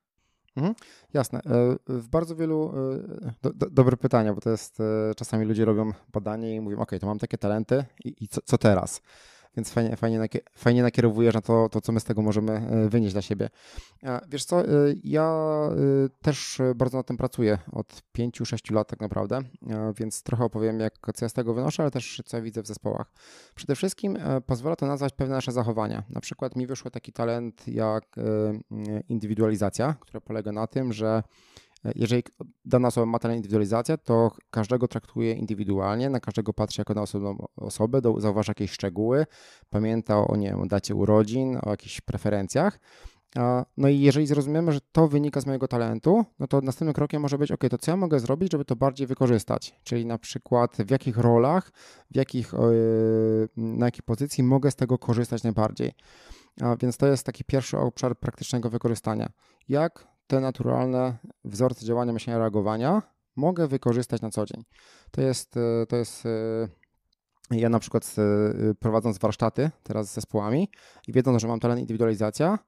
Mhm, 0.57 0.75
jasne. 1.15 1.39
E, 1.39 1.77
w 1.89 2.09
bardzo 2.09 2.37
wielu. 2.37 2.73
E, 3.23 3.35
do, 3.43 3.53
do, 3.53 3.71
dobre 3.71 3.97
pytania, 3.97 4.35
bo 4.35 4.41
to 4.41 4.51
jest. 4.51 4.79
Czasami 5.17 5.47
ludzie 5.47 5.65
robią 5.65 5.93
badanie 6.13 6.55
i 6.55 6.61
mówią: 6.61 6.79
OK, 6.79 6.91
to 7.01 7.07
mam 7.07 7.19
takie 7.19 7.39
talenty 7.39 7.85
i, 8.05 8.25
i 8.25 8.29
co, 8.29 8.41
co, 8.45 8.59
teraz? 8.59 9.03
Więc 9.57 9.71
fajnie, 9.71 9.97
fajnie, 9.97 10.29
fajnie 10.55 10.83
nakierowujesz 10.83 11.35
na 11.35 11.41
to, 11.41 11.69
to, 11.69 11.81
co 11.81 11.93
my 11.93 12.01
z 12.01 12.05
tego 12.05 12.23
możemy 12.23 12.89
wynieść 12.89 13.13
dla 13.13 13.23
siebie. 13.23 13.51
Wiesz 14.29 14.45
co, 14.45 14.63
ja 15.05 15.35
też 16.23 16.63
bardzo 16.75 16.99
na 16.99 17.03
tym 17.03 17.17
pracuję 17.17 17.59
od 17.73 18.03
5-6 18.19 18.75
lat 18.75 18.89
tak 18.89 19.01
naprawdę, 19.01 19.41
więc 19.99 20.23
trochę 20.23 20.45
opowiem, 20.45 20.81
jak, 20.81 20.95
co 21.15 21.25
ja 21.25 21.29
z 21.29 21.33
tego 21.33 21.55
wynoszę, 21.55 21.83
ale 21.83 21.91
też 21.91 22.23
co 22.25 22.37
ja 22.37 22.43
widzę 22.43 22.63
w 22.63 22.67
zespołach. 22.67 23.13
Przede 23.55 23.77
wszystkim 23.77 24.19
pozwala 24.47 24.77
to 24.77 24.87
nazwać 24.87 25.13
pewne 25.13 25.35
nasze 25.35 25.53
zachowania. 25.53 26.03
Na 26.11 26.21
przykład 26.21 26.57
mi 26.57 26.67
wyszło 26.67 26.91
taki 26.91 27.13
talent 27.13 27.69
jak 27.69 28.17
indywidualizacja, 29.09 29.95
która 30.01 30.21
polega 30.21 30.53
na 30.53 30.67
tym, 30.67 30.93
że 30.93 31.23
jeżeli 31.95 32.23
dana 32.65 32.89
osoba 32.89 33.07
ma 33.07 33.19
talent 33.19 33.37
indywidualizacja, 33.37 33.97
to 33.97 34.31
każdego 34.51 34.89
traktuje 34.89 35.33
indywidualnie, 35.33 36.11
na 36.11 36.21
każdego 36.21 36.53
patrzy 36.53 36.81
jako 36.81 36.95
na 36.95 37.03
osobną 37.03 37.47
osobę, 37.57 38.01
zauważa 38.19 38.51
jakieś 38.51 38.71
szczegóły, 38.71 39.27
pamięta 39.71 40.27
o, 40.27 40.37
nie 40.37 40.49
wiem, 40.51 40.69
dacie 40.69 40.95
urodzin, 40.95 41.59
o 41.63 41.71
jakichś 41.71 42.01
preferencjach. 42.01 42.81
No 43.77 43.89
i 43.89 44.01
jeżeli 44.01 44.27
zrozumiemy, 44.27 44.73
że 44.73 44.81
to 44.93 45.09
wynika 45.09 45.41
z 45.41 45.47
mojego 45.47 45.69
talentu, 45.69 46.25
no 46.39 46.47
to 46.47 46.61
następnym 46.61 46.95
krokiem 46.95 47.23
może 47.23 47.39
być, 47.39 47.53
ok, 47.53 47.65
to 47.71 47.79
co 47.79 47.91
ja 47.91 47.97
mogę 47.97 48.21
zrobić, 48.21 48.53
żeby 48.53 48.65
to 48.65 48.77
bardziej 48.77 49.07
wykorzystać? 49.07 49.81
Czyli 49.85 50.07
na 50.07 50.19
przykład 50.19 50.77
w 50.77 50.91
jakich 50.91 51.19
rolach, 51.19 51.73
w 52.11 52.17
jakich, 52.17 52.53
na 53.57 53.87
jakiej 53.87 54.03
pozycji 54.03 54.45
mogę 54.45 54.71
z 54.71 54.77
tego 54.77 54.99
korzystać 54.99 55.43
najbardziej. 55.43 55.93
Więc 56.81 56.97
to 56.97 57.07
jest 57.07 57.27
taki 57.27 57.45
pierwszy 57.45 57.79
obszar 57.79 58.19
praktycznego 58.19 58.71
wykorzystania. 58.71 59.29
Jak 59.69 60.14
te 60.27 60.41
naturalne 60.41 61.17
wzorce 61.45 61.87
działania, 61.87 62.13
myślenia, 62.13 62.39
reagowania 62.39 63.03
mogę 63.37 63.69
wykorzystać 63.69 64.23
na 64.23 64.31
co 64.31 64.47
dzień. 64.47 64.65
To 65.11 65.21
jest, 65.21 65.57
e, 65.57 65.87
to 65.87 65.97
jest 65.97 66.27
e, 66.27 67.57
ja 67.57 67.69
na 67.69 67.79
przykład 67.79 68.15
e, 68.19 68.75
prowadząc 68.75 69.19
warsztaty 69.19 69.71
teraz 69.83 70.11
z 70.11 70.15
zespołami 70.15 70.69
i 71.09 71.13
wiedząc, 71.13 71.43
że 71.43 71.49
mam 71.49 71.61
talent 71.61 71.81
indywidualizacja, 71.81 72.59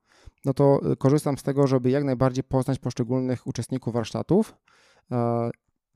no 0.45 0.55
to 0.55 0.81
korzystam 0.99 1.39
z 1.39 1.43
tego, 1.43 1.67
żeby 1.67 1.91
jak 1.91 2.05
najbardziej 2.05 2.45
poznać 2.45 2.79
poszczególnych 2.79 3.47
uczestników 3.47 3.95
warsztatów, 3.95 4.55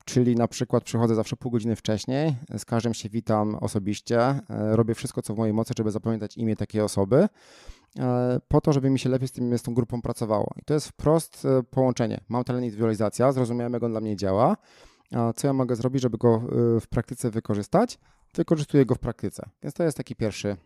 czyli 0.05 0.35
na 0.35 0.47
przykład 0.47 0.83
przychodzę 0.83 1.15
zawsze 1.15 1.35
pół 1.35 1.51
godziny 1.51 1.75
wcześniej, 1.75 2.35
z 2.57 2.65
każdym 2.65 2.93
się 2.93 3.09
witam 3.09 3.55
osobiście, 3.55 4.39
robię 4.49 4.95
wszystko, 4.95 5.21
co 5.21 5.33
w 5.33 5.37
mojej 5.37 5.53
mocy, 5.53 5.73
żeby 5.77 5.91
zapamiętać 5.91 6.37
imię 6.37 6.55
takiej 6.55 6.81
osoby, 6.81 7.27
po 8.47 8.61
to, 8.61 8.73
żeby 8.73 8.89
mi 8.89 8.99
się 8.99 9.09
lepiej 9.09 9.27
z, 9.27 9.31
tym, 9.31 9.57
z 9.57 9.61
tą 9.61 9.73
grupą 9.73 10.01
pracowało. 10.01 10.53
I 10.57 10.61
to 10.65 10.73
jest 10.73 10.87
wprost 10.87 11.45
e, 11.45 11.63
połączenie. 11.63 12.21
Mam 12.29 12.43
talent 12.43 12.63
indywidualizacja, 12.63 13.31
zrozumiałem, 13.31 13.73
jak 13.73 13.83
on 13.83 13.91
dla 13.91 14.01
mnie 14.01 14.15
działa. 14.15 14.57
Co 15.35 15.47
ja 15.47 15.53
mogę 15.53 15.75
zrobić, 15.75 16.01
żeby 16.01 16.17
go 16.17 16.35
e, 16.35 16.79
w 16.79 16.87
praktyce 16.87 17.31
wykorzystać? 17.31 17.99
Wykorzystuję 18.35 18.85
go 18.85 18.95
w 18.95 18.99
praktyce. 18.99 19.49
Więc 19.63 19.73
to 19.73 19.83
jest 19.83 19.97
taki 19.97 20.15
pierwszy, 20.15 20.57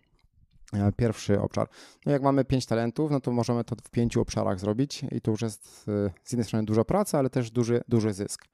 pierwszy 0.98 1.42
obszar. 1.42 1.68
No 2.06 2.12
jak 2.12 2.22
mamy 2.22 2.46
pięć 2.46 2.66
talentów, 2.66 3.12
no 3.12 3.20
to 3.20 3.32
możemy 3.32 3.64
to 3.64 3.76
w 3.84 3.90
pięciu 3.90 4.22
obszarach 4.22 4.60
zrobić 4.60 5.06
i 5.12 5.22
to 5.22 5.32
już 5.32 5.42
jest 5.42 5.84
z 6.24 6.32
jednej 6.32 6.46
strony 6.46 6.66
duża 6.66 6.84
praca, 6.84 7.20
ale 7.20 7.30
też 7.30 7.52
duży, 7.52 7.82
duży 7.88 8.14
zysk. 8.14 8.46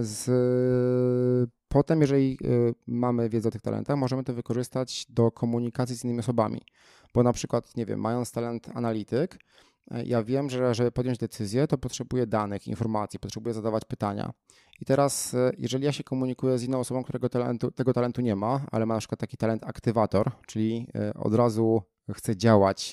Z, 0.00 0.30
potem, 1.68 2.00
jeżeli 2.00 2.38
mamy 2.86 3.28
wiedzę 3.28 3.48
o 3.48 3.52
tych 3.52 3.62
talentach, 3.62 3.96
możemy 3.96 4.24
to 4.24 4.34
wykorzystać 4.34 5.06
do 5.08 5.30
komunikacji 5.30 5.96
z 5.96 6.04
innymi 6.04 6.20
osobami. 6.20 6.62
Bo 7.14 7.22
na 7.22 7.32
przykład, 7.32 7.76
nie 7.76 7.86
wiem, 7.86 8.00
mając 8.00 8.32
talent 8.32 8.68
analityk, 8.74 9.38
e, 9.90 10.04
ja 10.04 10.22
wiem, 10.22 10.50
że 10.50 10.74
żeby 10.74 10.92
podjąć 10.92 11.18
decyzję, 11.18 11.66
to 11.66 11.78
potrzebuję 11.78 12.26
danych, 12.26 12.68
informacji, 12.68 13.18
potrzebuję 13.18 13.54
zadawać 13.54 13.84
pytania. 13.84 14.32
I 14.80 14.84
teraz, 14.84 15.34
e, 15.34 15.50
jeżeli 15.58 15.84
ja 15.84 15.92
się 15.92 16.04
komunikuję 16.04 16.58
z 16.58 16.62
inną 16.62 16.78
osobą, 16.78 17.02
którego 17.02 17.28
talentu, 17.28 17.70
tego 17.70 17.92
talentu 17.92 18.20
nie 18.20 18.36
ma, 18.36 18.60
ale 18.70 18.86
ma 18.86 18.94
na 18.94 19.00
przykład 19.00 19.20
taki 19.20 19.36
talent 19.36 19.64
aktywator, 19.64 20.30
czyli 20.46 20.86
e, 20.94 21.14
od 21.14 21.34
razu 21.34 21.82
chce 22.14 22.36
działać, 22.36 22.92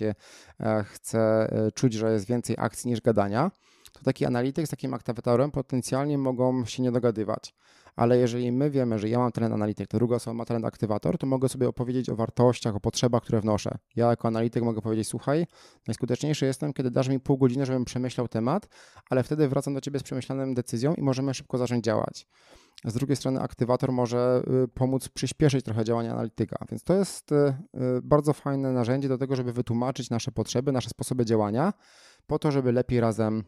chce 0.86 1.48
czuć, 1.76 1.94
że 1.94 2.14
jest 2.14 2.28
więcej 2.28 2.56
akcji 2.60 2.92
niż 2.92 3.02
gadania, 3.02 3.52
to 3.94 4.04
taki 4.04 4.26
analityk 4.26 4.68
z 4.68 4.70
takim 4.70 4.94
aktywatorem 4.94 5.52
potencjalnie 5.52 6.18
mogą 6.18 6.66
się 6.66 6.84
nie 6.84 6.92
dogadywać 6.92 7.54
ale 7.96 8.18
jeżeli 8.18 8.52
my 8.52 8.70
wiemy, 8.70 9.00
że 9.00 9.10
ja 9.10 9.20
mam 9.20 9.32
talent 9.32 9.54
analityk, 9.54 9.88
to 9.88 9.98
druga 9.98 10.16
osoba 10.16 10.34
ma 10.34 10.46
talent 10.46 10.66
aktywator, 10.66 11.18
to 11.18 11.28
mogę 11.28 11.50
sobie 11.50 11.68
opowiedzieć 11.68 12.10
o 12.10 12.16
wartościach, 12.16 12.76
o 12.76 12.80
potrzebach, 12.80 13.24
które 13.24 13.42
wnoszę. 13.42 13.78
Ja 13.96 14.10
jako 14.10 14.28
analityk 14.28 14.64
mogę 14.64 14.82
powiedzieć, 14.82 15.08
słuchaj, 15.08 15.48
najskuteczniejszy 15.88 16.46
jestem, 16.46 16.74
kiedy 16.74 16.92
dasz 16.92 17.10
mi 17.10 17.20
pół 17.20 17.38
godziny, 17.38 17.66
żebym 17.66 17.86
przemyślał 17.86 18.28
temat, 18.28 18.68
ale 19.10 19.24
wtedy 19.24 19.48
wracam 19.48 19.74
do 19.74 19.82
ciebie 19.82 20.00
z 20.00 20.04
przemyślaną 20.04 20.54
decyzją 20.54 20.94
i 20.94 21.02
możemy 21.02 21.34
szybko 21.34 21.58
zacząć 21.58 21.86
działać. 21.86 22.28
Z 22.86 22.94
drugiej 22.94 23.16
strony 23.16 23.42
aktywator 23.42 23.92
może 23.92 24.44
y, 24.64 24.68
pomóc 24.68 25.10
przyspieszyć 25.10 25.66
trochę 25.66 25.84
działania 25.84 26.12
analityka, 26.12 26.66
więc 26.72 26.84
to 26.84 26.94
jest 26.94 27.32
y, 27.32 27.36
y, 27.36 27.54
bardzo 28.04 28.34
fajne 28.34 28.72
narzędzie 28.72 29.10
do 29.10 29.18
tego, 29.18 29.36
żeby 29.36 29.54
wytłumaczyć 29.54 30.10
nasze 30.10 30.32
potrzeby, 30.32 30.72
nasze 30.72 30.90
sposoby 30.90 31.26
działania, 31.26 31.74
po 32.28 32.40
to, 32.40 32.52
żeby 32.52 32.72
lepiej 32.72 33.00
razem, 33.00 33.44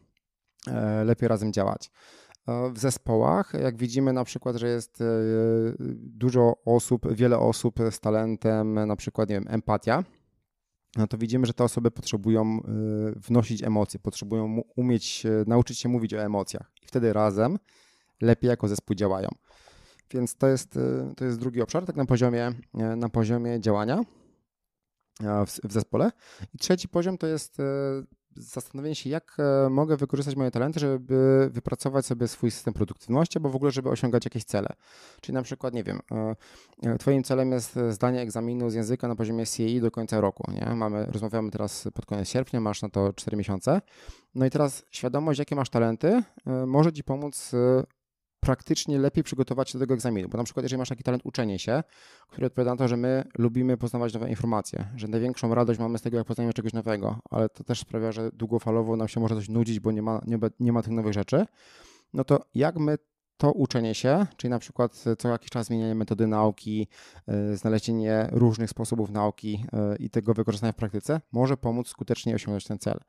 e, 0.66 1.04
lepiej 1.04 1.28
razem 1.28 1.52
działać. 1.52 1.90
W 2.72 2.78
zespołach, 2.78 3.52
jak 3.62 3.76
widzimy 3.76 4.12
na 4.12 4.24
przykład, 4.24 4.56
że 4.56 4.68
jest 4.68 5.00
e, 5.00 5.04
dużo 5.96 6.56
osób, 6.64 7.14
wiele 7.14 7.38
osób 7.38 7.78
z 7.90 8.00
talentem, 8.00 8.74
na 8.86 8.96
przykład, 8.96 9.28
nie 9.28 9.34
wiem, 9.34 9.46
empatia, 9.48 10.04
no 10.96 11.06
to 11.06 11.18
widzimy, 11.18 11.46
że 11.46 11.52
te 11.52 11.64
osoby 11.64 11.90
potrzebują 11.90 12.42
e, 12.44 12.60
wnosić 13.16 13.62
emocje, 13.62 14.00
potrzebują 14.00 14.62
umieć, 14.76 15.26
e, 15.26 15.44
nauczyć 15.46 15.78
się 15.78 15.88
mówić 15.88 16.14
o 16.14 16.22
emocjach 16.22 16.72
i 16.82 16.86
wtedy 16.86 17.12
razem 17.12 17.58
lepiej 18.20 18.48
jako 18.48 18.68
zespół 18.68 18.96
działają. 18.96 19.28
Więc 20.10 20.36
to 20.36 20.48
jest, 20.48 20.78
to 21.16 21.24
jest 21.24 21.38
drugi 21.38 21.62
obszar, 21.62 21.86
tak 21.86 21.96
na 21.96 22.04
poziomie, 22.04 22.52
na 22.96 23.08
poziomie 23.08 23.60
działania 23.60 24.02
w, 25.20 25.68
w 25.68 25.72
zespole. 25.72 26.10
I 26.54 26.58
trzeci 26.58 26.88
poziom 26.88 27.18
to 27.18 27.26
jest 27.26 27.58
zastanowienie 28.38 28.94
się, 28.94 29.10
jak 29.10 29.36
e, 29.38 29.70
mogę 29.70 29.96
wykorzystać 29.96 30.36
moje 30.36 30.50
talenty, 30.50 30.80
żeby 30.80 31.48
wypracować 31.52 32.06
sobie 32.06 32.28
swój 32.28 32.50
system 32.50 32.74
produktywności, 32.74 33.38
albo 33.38 33.48
w 33.48 33.56
ogóle, 33.56 33.70
żeby 33.70 33.88
osiągać 33.88 34.24
jakieś 34.24 34.44
cele. 34.44 34.68
Czyli 35.20 35.34
na 35.34 35.42
przykład, 35.42 35.74
nie 35.74 35.84
wiem, 35.84 36.00
e, 36.12 36.36
e, 36.82 36.98
Twoim 36.98 37.22
celem 37.24 37.52
jest 37.52 37.78
zdanie 37.90 38.20
egzaminu 38.20 38.70
z 38.70 38.74
języka 38.74 39.08
na 39.08 39.16
poziomie 39.16 39.44
CAE 39.46 39.80
do 39.80 39.90
końca 39.90 40.20
roku. 40.20 40.50
Nie? 40.50 40.74
Mamy, 40.74 41.06
rozmawiamy 41.06 41.50
teraz 41.50 41.88
pod 41.94 42.06
koniec 42.06 42.28
sierpnia, 42.28 42.60
masz 42.60 42.82
na 42.82 42.88
to 42.88 43.12
4 43.12 43.36
miesiące. 43.36 43.80
No 44.34 44.46
i 44.46 44.50
teraz 44.50 44.84
świadomość, 44.90 45.38
jakie 45.38 45.56
masz 45.56 45.70
talenty, 45.70 46.22
może 46.66 46.92
Ci 46.92 47.04
pomóc 47.04 47.52
praktycznie 48.40 48.98
lepiej 48.98 49.24
przygotować 49.24 49.70
się 49.70 49.78
do 49.78 49.82
tego 49.82 49.94
egzaminu. 49.94 50.28
Bo 50.28 50.38
na 50.38 50.44
przykład, 50.44 50.64
jeżeli 50.64 50.78
masz 50.78 50.88
taki 50.88 51.02
talent 51.02 51.26
uczenie 51.26 51.58
się, 51.58 51.82
który 52.28 52.46
odpowiada 52.46 52.70
na 52.70 52.76
to, 52.76 52.88
że 52.88 52.96
my 52.96 53.24
lubimy 53.38 53.76
poznawać 53.76 54.14
nowe 54.14 54.30
informacje, 54.30 54.88
że 54.96 55.08
największą 55.08 55.54
radość 55.54 55.80
mamy 55.80 55.98
z 55.98 56.02
tego, 56.02 56.16
jak 56.16 56.26
poznajemy 56.26 56.54
czegoś 56.54 56.72
nowego, 56.72 57.18
ale 57.30 57.48
to 57.48 57.64
też 57.64 57.80
sprawia, 57.80 58.12
że 58.12 58.30
długofalowo 58.32 58.96
nam 58.96 59.08
się 59.08 59.20
może 59.20 59.34
coś 59.34 59.48
nudzić, 59.48 59.80
bo 59.80 59.92
nie 59.92 60.02
ma, 60.02 60.20
nie, 60.26 60.38
nie 60.60 60.72
ma 60.72 60.82
tych 60.82 60.92
nowych 60.92 61.12
rzeczy, 61.12 61.46
no 62.14 62.24
to 62.24 62.40
jak 62.54 62.76
my 62.76 62.98
to 63.38 63.52
uczenie 63.52 63.94
się, 63.94 64.26
czyli 64.36 64.50
na 64.50 64.58
przykład 64.58 65.04
co 65.18 65.28
jakiś 65.28 65.50
czas 65.50 65.66
zmienianie 65.66 65.94
metody 65.94 66.26
nauki, 66.26 66.88
e, 67.26 67.56
znalezienie 67.56 68.28
różnych 68.32 68.70
sposobów 68.70 69.10
nauki 69.10 69.64
e, 69.72 69.96
i 69.96 70.10
tego 70.10 70.34
wykorzystania 70.34 70.72
w 70.72 70.76
praktyce 70.76 71.20
może 71.32 71.56
pomóc 71.56 71.88
skutecznie 71.88 72.34
osiągnąć 72.34 72.64
ten 72.64 72.78
cel. 72.78 73.00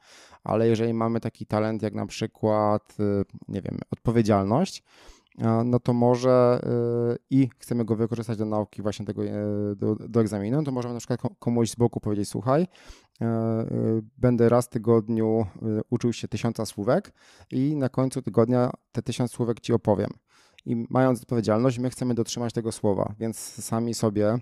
Ale 0.44 0.68
jeżeli 0.68 0.94
mamy 0.94 1.20
taki 1.20 1.46
talent 1.46 1.82
jak 1.82 1.94
na 1.94 2.06
przykład, 2.06 2.98
e, 3.00 3.24
nie 3.48 3.62
wiem, 3.62 3.80
odpowiedzialność, 3.92 4.84
no 5.40 5.80
to 5.80 5.94
może 5.94 6.62
y, 7.14 7.18
i 7.30 7.50
chcemy 7.60 7.86
go 7.86 7.96
wykorzystać 7.96 8.38
do 8.38 8.46
nauki 8.46 8.82
właśnie 8.82 9.06
tego, 9.06 9.24
y, 9.24 9.76
do, 9.76 9.96
do 9.96 10.22
egzaminu, 10.22 10.64
to 10.64 10.72
możemy 10.72 10.94
na 10.94 11.00
przykład 11.00 11.22
komuś 11.40 11.70
z 11.70 11.76
boku 11.76 12.00
powiedzieć, 12.00 12.30
słuchaj, 12.30 12.62
y, 12.62 13.26
będę 14.18 14.50
raz 14.50 14.66
w 14.66 14.70
tygodniu 14.70 15.46
uczył 15.90 16.14
się 16.14 16.28
tysiąca 16.28 16.66
słówek 16.66 17.14
i 17.52 17.76
na 17.76 17.90
końcu 17.90 18.22
tygodnia 18.22 18.72
te 18.92 19.02
tysiąc 19.02 19.32
słówek 19.32 19.60
ci 19.60 19.74
opowiem. 19.74 20.10
I 20.66 20.86
mając 20.90 21.22
odpowiedzialność, 21.22 21.80
my 21.80 21.90
chcemy 21.90 22.14
dotrzymać 22.14 22.54
tego 22.54 22.72
słowa, 22.72 23.14
więc 23.20 23.38
sami 23.40 23.94
sobie, 23.94 24.38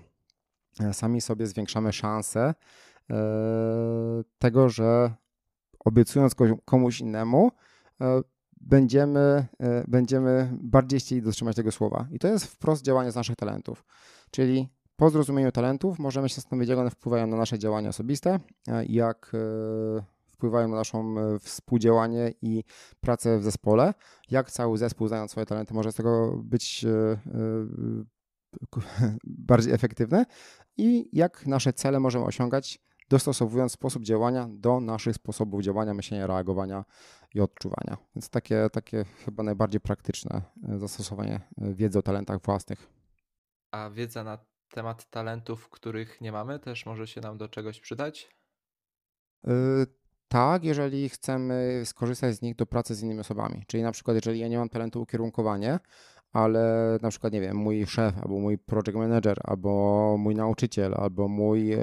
sami 0.91 1.21
sobie 1.21 1.47
zwiększamy 1.47 1.93
szanse 1.93 2.53
tego, 4.39 4.69
że 4.69 5.13
obiecując 5.79 6.35
komuś 6.65 7.01
innemu, 7.01 7.51
będziemy, 8.61 9.47
e, 9.59 9.83
będziemy 9.87 10.49
bardziej 10.61 10.99
chcieli 10.99 11.21
dotrzymać 11.21 11.55
tego 11.55 11.71
słowa. 11.71 12.07
I 12.11 12.19
to 12.19 12.27
jest 12.27 12.45
wprost 12.45 12.83
działanie 12.83 13.11
z 13.11 13.15
naszych 13.15 13.35
talentów. 13.35 13.85
Czyli 14.31 14.69
po 14.95 15.09
zrozumieniu 15.09 15.51
talentów 15.51 15.99
możemy 15.99 16.29
się 16.29 16.35
zastanowić, 16.35 16.69
jak 16.69 16.79
one 16.79 16.89
wpływają 16.89 17.27
na 17.27 17.37
nasze 17.37 17.59
działania 17.59 17.89
osobiste, 17.89 18.39
jak 18.87 19.31
e, 19.33 19.37
wpływają 20.31 20.67
na 20.67 20.75
naszą 20.75 21.19
e, 21.19 21.39
współdziałanie 21.39 22.33
i 22.41 22.63
pracę 23.01 23.39
w 23.39 23.43
zespole, 23.43 23.93
jak 24.31 24.51
cały 24.51 24.77
zespół, 24.77 25.07
znając 25.07 25.31
swoje 25.31 25.45
talenty, 25.45 25.73
może 25.73 25.91
z 25.91 25.95
tego 25.95 26.37
być 26.43 26.85
bardziej 29.23 29.73
efektywny 29.73 30.25
i 30.77 31.09
jak 31.13 31.47
nasze 31.47 31.73
cele 31.73 31.99
możemy 31.99 32.25
osiągać, 32.25 32.79
dostosowując 33.09 33.71
sposób 33.71 34.03
działania 34.03 34.47
do 34.51 34.79
naszych 34.79 35.15
sposobów 35.15 35.61
działania, 35.61 35.93
myślenia, 35.93 36.27
reagowania 36.27 36.85
i 37.33 37.39
odczuwania. 37.41 37.97
Więc 38.15 38.29
takie, 38.29 38.67
takie 38.71 39.05
chyba 39.25 39.43
najbardziej 39.43 39.81
praktyczne 39.81 40.41
e, 40.69 40.79
zastosowanie 40.79 41.35
e, 41.35 41.73
wiedzy 41.73 41.99
o 41.99 42.01
talentach 42.01 42.41
własnych. 42.41 42.87
A 43.71 43.89
wiedza 43.89 44.23
na 44.23 44.37
temat 44.71 45.09
talentów, 45.09 45.69
których 45.69 46.21
nie 46.21 46.31
mamy, 46.31 46.59
też 46.59 46.85
może 46.85 47.07
się 47.07 47.21
nam 47.21 47.37
do 47.37 47.47
czegoś 47.47 47.79
przydać? 47.79 48.29
Yy, 49.43 49.53
tak, 50.27 50.63
jeżeli 50.63 51.09
chcemy 51.09 51.81
skorzystać 51.85 52.35
z 52.35 52.41
nich 52.41 52.55
do 52.55 52.65
pracy 52.65 52.95
z 52.95 53.01
innymi 53.01 53.19
osobami. 53.19 53.63
Czyli 53.67 53.83
na 53.83 53.91
przykład, 53.91 54.15
jeżeli 54.15 54.39
ja 54.39 54.47
nie 54.47 54.57
mam 54.57 54.69
talentu 54.69 55.01
ukierunkowanie, 55.01 55.79
ale 56.33 56.97
na 57.01 57.09
przykład, 57.09 57.33
nie 57.33 57.41
wiem, 57.41 57.57
mój 57.57 57.85
szef, 57.85 58.17
albo 58.21 58.39
mój 58.39 58.57
project 58.57 58.93
manager, 58.97 59.37
albo 59.43 60.15
mój 60.19 60.35
nauczyciel, 60.35 60.93
albo 60.97 61.27
mój 61.27 61.73
e, 61.73 61.79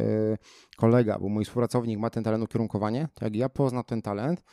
kolega, 0.76 1.14
albo 1.14 1.28
mój 1.28 1.44
współpracownik 1.44 1.98
ma 1.98 2.10
ten 2.10 2.24
talent 2.24 2.44
ukierunkowanie, 2.44 3.08
to 3.14 3.24
jak 3.24 3.36
ja 3.36 3.48
poznam 3.48 3.84
ten 3.84 4.02
talent 4.02 4.44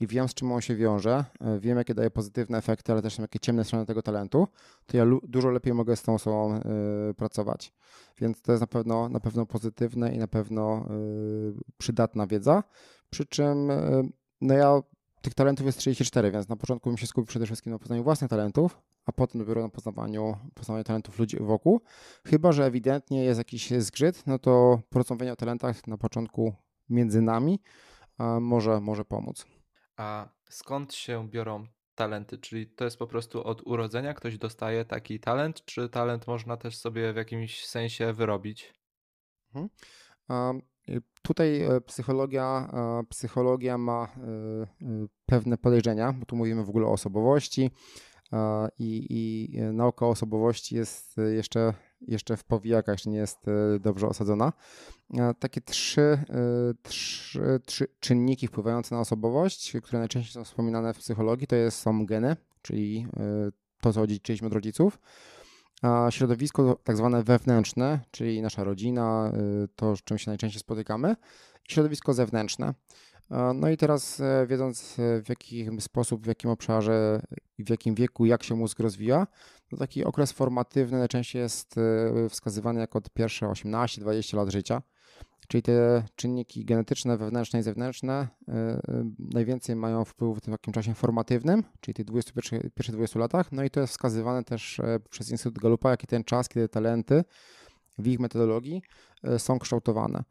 i 0.00 0.06
wiem, 0.06 0.28
z 0.28 0.34
czym 0.34 0.52
on 0.52 0.60
się 0.60 0.76
wiąże, 0.76 1.24
e, 1.40 1.58
wiem, 1.58 1.78
jakie 1.78 1.94
daje 1.94 2.10
pozytywne 2.10 2.58
efekty, 2.58 2.92
ale 2.92 3.02
też 3.02 3.14
są 3.14 3.22
jakie 3.22 3.38
ciemne 3.38 3.64
strony 3.64 3.86
tego 3.86 4.02
talentu, 4.02 4.48
to 4.86 4.96
ja 4.96 5.04
dużo 5.22 5.50
lepiej 5.50 5.74
mogę 5.74 5.96
z 5.96 6.02
tą 6.02 6.14
osobą 6.14 6.54
e, 6.54 6.60
pracować. 7.14 7.72
Więc 8.20 8.42
to 8.42 8.52
jest 8.52 8.60
na 8.60 8.66
pewno, 8.66 9.08
na 9.08 9.20
pewno 9.20 9.46
pozytywne 9.46 10.14
i 10.14 10.18
na 10.18 10.28
pewno 10.28 10.86
przydatna 11.78 12.26
wiedza. 12.26 12.62
Przy 13.10 13.26
czym 13.26 13.70
no 14.40 14.54
ja 14.54 14.80
tych 15.22 15.34
talentów 15.34 15.66
jest 15.66 15.78
34, 15.78 16.30
więc 16.30 16.48
na 16.48 16.56
początku 16.56 16.90
bym 16.90 16.96
się 16.96 17.06
skupił 17.06 17.26
przede 17.26 17.46
wszystkim 17.46 17.72
na 17.72 17.78
poznaniu 17.78 18.04
własnych 18.04 18.30
talentów, 18.30 18.80
a 19.06 19.12
potem 19.12 19.40
dopiero 19.40 19.62
na 19.62 19.68
poznawaniu, 19.68 20.36
poznawaniu 20.54 20.84
talentów 20.84 21.18
ludzi 21.18 21.36
wokół. 21.40 21.80
Chyba, 22.26 22.52
że 22.52 22.64
ewidentnie 22.64 23.24
jest 23.24 23.38
jakiś 23.38 23.70
zgrzyt, 23.70 24.26
no 24.26 24.38
to 24.38 24.80
porozmawianie 24.88 25.32
o 25.32 25.36
talentach 25.36 25.86
na 25.86 25.98
początku 25.98 26.54
między 26.88 27.22
nami 27.22 27.60
może, 28.40 28.80
może 28.80 29.04
pomóc. 29.04 29.46
A 29.96 30.28
skąd 30.50 30.94
się 30.94 31.28
biorą 31.28 31.66
talenty? 31.94 32.38
Czyli 32.38 32.66
to 32.66 32.84
jest 32.84 32.96
po 32.96 33.06
prostu 33.06 33.44
od 33.44 33.66
urodzenia 33.66 34.14
ktoś 34.14 34.38
dostaje 34.38 34.84
taki 34.84 35.20
talent, 35.20 35.64
czy 35.64 35.88
talent 35.88 36.26
można 36.26 36.56
też 36.56 36.76
sobie 36.76 37.12
w 37.12 37.16
jakimś 37.16 37.66
sensie 37.66 38.12
wyrobić? 38.12 38.74
Mhm. 39.54 39.68
Tutaj 41.22 41.62
e, 41.62 41.80
psychologia, 41.80 42.70
e, 42.72 43.04
psychologia 43.08 43.78
ma 43.78 44.04
e, 44.04 45.06
pewne 45.26 45.58
podejrzenia, 45.58 46.12
bo 46.12 46.26
tu 46.26 46.36
mówimy 46.36 46.64
w 46.64 46.68
ogóle 46.68 46.86
o 46.86 46.92
osobowości 46.92 47.70
i, 48.78 49.06
i 49.10 49.58
nauka 49.72 50.06
osobowości 50.06 50.76
jest 50.76 51.16
jeszcze, 51.34 51.74
jeszcze 52.00 52.36
w 52.36 52.44
powijakach, 52.44 52.94
jeszcze 52.94 53.10
nie 53.10 53.16
jest 53.16 53.38
dobrze 53.80 54.08
osadzona. 54.08 54.52
Takie 55.38 55.60
trzy, 55.60 56.24
trzy, 56.82 57.60
trzy 57.66 57.86
czynniki 58.00 58.46
wpływające 58.46 58.94
na 58.94 59.00
osobowość, 59.00 59.72
które 59.82 59.98
najczęściej 59.98 60.32
są 60.32 60.44
wspominane 60.44 60.94
w 60.94 60.98
psychologii, 60.98 61.46
to 61.46 61.56
jest, 61.56 61.78
są 61.78 62.06
geny, 62.06 62.36
czyli 62.62 63.06
to, 63.80 63.92
co 63.92 64.00
odziedziczyliśmy 64.00 64.46
od 64.46 64.54
rodziców, 64.54 64.98
a 65.82 66.10
środowisko 66.10 66.78
tak 66.84 66.96
zwane 66.96 67.22
wewnętrzne, 67.22 68.00
czyli 68.10 68.42
nasza 68.42 68.64
rodzina, 68.64 69.32
y, 69.64 69.68
to 69.76 69.96
z 69.96 70.02
czym 70.02 70.18
się 70.18 70.30
najczęściej 70.30 70.60
spotykamy, 70.60 71.16
i 71.68 71.72
środowisko 71.72 72.14
zewnętrzne. 72.14 72.74
No 73.54 73.70
i 73.70 73.76
teraz 73.76 74.20
e, 74.20 74.46
wiedząc 74.46 74.96
e, 74.98 75.22
w 75.22 75.28
jaki 75.28 75.68
sposób, 75.80 76.24
w 76.24 76.26
jakim 76.26 76.50
obszarze 76.50 77.20
w 77.58 77.70
jakim 77.70 77.94
wieku, 77.94 78.26
jak 78.26 78.42
się 78.42 78.54
mózg 78.54 78.80
rozwija, 78.80 79.26
to 79.70 79.76
taki 79.76 80.04
okres 80.04 80.32
formatywny 80.32 80.98
najczęściej 80.98 81.42
jest 81.42 81.78
e, 81.78 82.28
wskazywany 82.28 82.80
jako 82.80 83.00
pierwsze 83.14 83.46
18-20 83.46 84.36
lat 84.36 84.48
życia. 84.48 84.82
Czyli 85.48 85.62
te 85.62 86.04
czynniki 86.16 86.64
genetyczne, 86.64 87.16
wewnętrzne 87.16 87.60
i 87.60 87.62
zewnętrzne 87.62 88.28
y, 88.48 88.52
y, 88.52 89.04
najwięcej 89.18 89.76
mają 89.76 90.04
wpływu 90.04 90.34
w 90.34 90.40
tym 90.40 90.54
takim 90.54 90.72
czasie 90.72 90.94
formatywnym, 90.94 91.64
czyli 91.80 91.94
tych 91.94 92.04
21, 92.04 92.70
pierwszych 92.74 92.94
20 92.94 93.18
latach. 93.18 93.52
No 93.52 93.64
i 93.64 93.70
to 93.70 93.80
jest 93.80 93.90
wskazywane 93.90 94.44
też 94.44 94.80
e, 94.80 95.00
przez 95.10 95.30
Instytut 95.30 95.58
Galupa, 95.58 95.90
jaki 95.90 96.06
ten 96.06 96.24
czas, 96.24 96.48
kiedy 96.48 96.68
talenty 96.68 97.24
w 97.98 98.06
ich 98.06 98.20
metodologii 98.20 98.82
e, 99.24 99.38
są 99.38 99.58
kształtowane. 99.58 100.24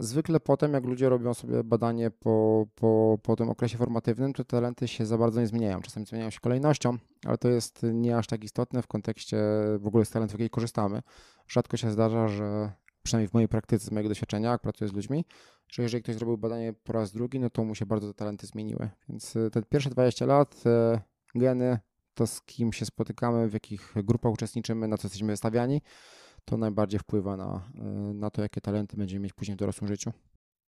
Zwykle 0.00 0.40
potem, 0.40 0.72
jak 0.72 0.84
ludzie 0.84 1.08
robią 1.08 1.34
sobie 1.34 1.64
badanie 1.64 2.10
po, 2.10 2.66
po, 2.74 3.18
po 3.22 3.36
tym 3.36 3.50
okresie 3.50 3.78
formatywnym, 3.78 4.32
to 4.32 4.44
talenty 4.44 4.88
się 4.88 5.06
za 5.06 5.18
bardzo 5.18 5.40
nie 5.40 5.46
zmieniają. 5.46 5.80
Czasami 5.80 6.06
zmieniają 6.06 6.30
się 6.30 6.40
kolejnością, 6.40 6.98
ale 7.26 7.38
to 7.38 7.48
jest 7.48 7.80
nie 7.92 8.16
aż 8.16 8.26
tak 8.26 8.44
istotne 8.44 8.82
w 8.82 8.86
kontekście 8.86 9.36
w 9.78 9.86
ogóle 9.86 10.04
z 10.04 10.10
talentów, 10.10 10.34
jakiej 10.40 10.50
korzystamy. 10.50 11.02
Rzadko 11.48 11.76
się 11.76 11.90
zdarza, 11.90 12.28
że 12.28 12.72
przynajmniej 13.04 13.28
w 13.28 13.34
mojej 13.34 13.48
praktyce, 13.48 13.86
z 13.86 13.90
mojego 13.90 14.08
doświadczenia, 14.08 14.50
jak 14.50 14.60
pracuję 14.60 14.88
z 14.88 14.92
ludźmi, 14.92 15.24
że 15.68 15.82
jeżeli 15.82 16.02
ktoś 16.02 16.14
zrobił 16.14 16.38
badanie 16.38 16.72
po 16.72 16.92
raz 16.92 17.12
drugi, 17.12 17.40
no 17.40 17.50
to 17.50 17.64
mu 17.64 17.74
się 17.74 17.86
bardzo 17.86 18.08
te 18.08 18.14
talenty 18.14 18.46
zmieniły. 18.46 18.90
Więc 19.08 19.36
e, 19.36 19.50
te 19.50 19.62
pierwsze 19.62 19.90
20 19.90 20.26
lat, 20.26 20.62
e, 20.66 21.00
geny, 21.34 21.78
to 22.14 22.26
z 22.26 22.42
kim 22.42 22.72
się 22.72 22.86
spotykamy, 22.86 23.48
w 23.48 23.52
jakich 23.52 23.92
grupach 23.96 24.32
uczestniczymy, 24.32 24.88
na 24.88 24.98
co 24.98 25.06
jesteśmy 25.06 25.28
wystawiani, 25.28 25.82
to 26.44 26.56
najbardziej 26.56 27.00
wpływa 27.00 27.36
na, 27.36 27.70
e, 27.78 27.84
na 28.14 28.30
to, 28.30 28.42
jakie 28.42 28.60
talenty 28.60 28.96
będziemy 28.96 29.20
mieć 29.20 29.32
później 29.32 29.56
w 29.56 29.58
dorosłym 29.58 29.88
życiu. 29.88 30.12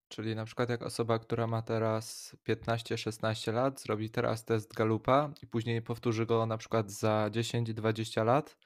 Czyli 0.08 0.36
na 0.36 0.46
przykład 0.46 0.70
jak 0.70 0.82
osoba, 0.82 1.20
która 1.20 1.48
ma 1.48 1.62
teraz 1.62 2.36
15-16 2.48 3.54
lat, 3.54 3.82
zrobi 3.82 4.10
teraz 4.10 4.46
test 4.46 4.74
Galupa 4.74 5.34
i 5.44 5.48
później 5.48 5.82
powtórzy 5.82 6.26
go 6.26 6.46
na 6.46 6.58
przykład 6.58 6.92
za 6.92 7.30
10-20 7.32 8.26
lat, 8.26 8.58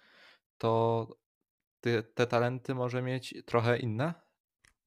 to 0.57 1.07
ty, 1.81 2.03
te 2.03 2.27
talenty 2.27 2.75
może 2.75 3.01
mieć 3.01 3.35
trochę 3.45 3.77
inne? 3.77 4.13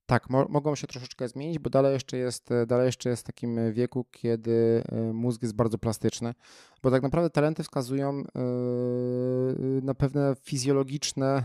Tak, 0.07 0.31
mo 0.31 0.47
mogą 0.49 0.75
się 0.75 0.87
troszeczkę 0.87 1.29
zmienić, 1.29 1.59
bo 1.59 1.71
dalej 1.71 1.93
jeszcze 1.93 2.17
jest, 2.17 2.51
e, 2.51 2.67
dalej 2.67 2.87
jeszcze 2.87 3.11
jest 3.11 3.23
w 3.23 3.27
takim 3.27 3.59
e, 3.59 3.73
wieku, 3.73 4.07
kiedy 4.11 4.83
e, 4.93 5.13
mózg 5.13 5.43
jest 5.43 5.55
bardzo 5.55 5.79
plastyczny, 5.79 6.35
bo 6.83 6.91
tak 6.91 7.03
naprawdę 7.03 7.31
talenty 7.31 7.63
wskazują 7.63 8.23
na 9.83 9.95
pewne 9.95 10.35
fizjologiczne 10.43 11.45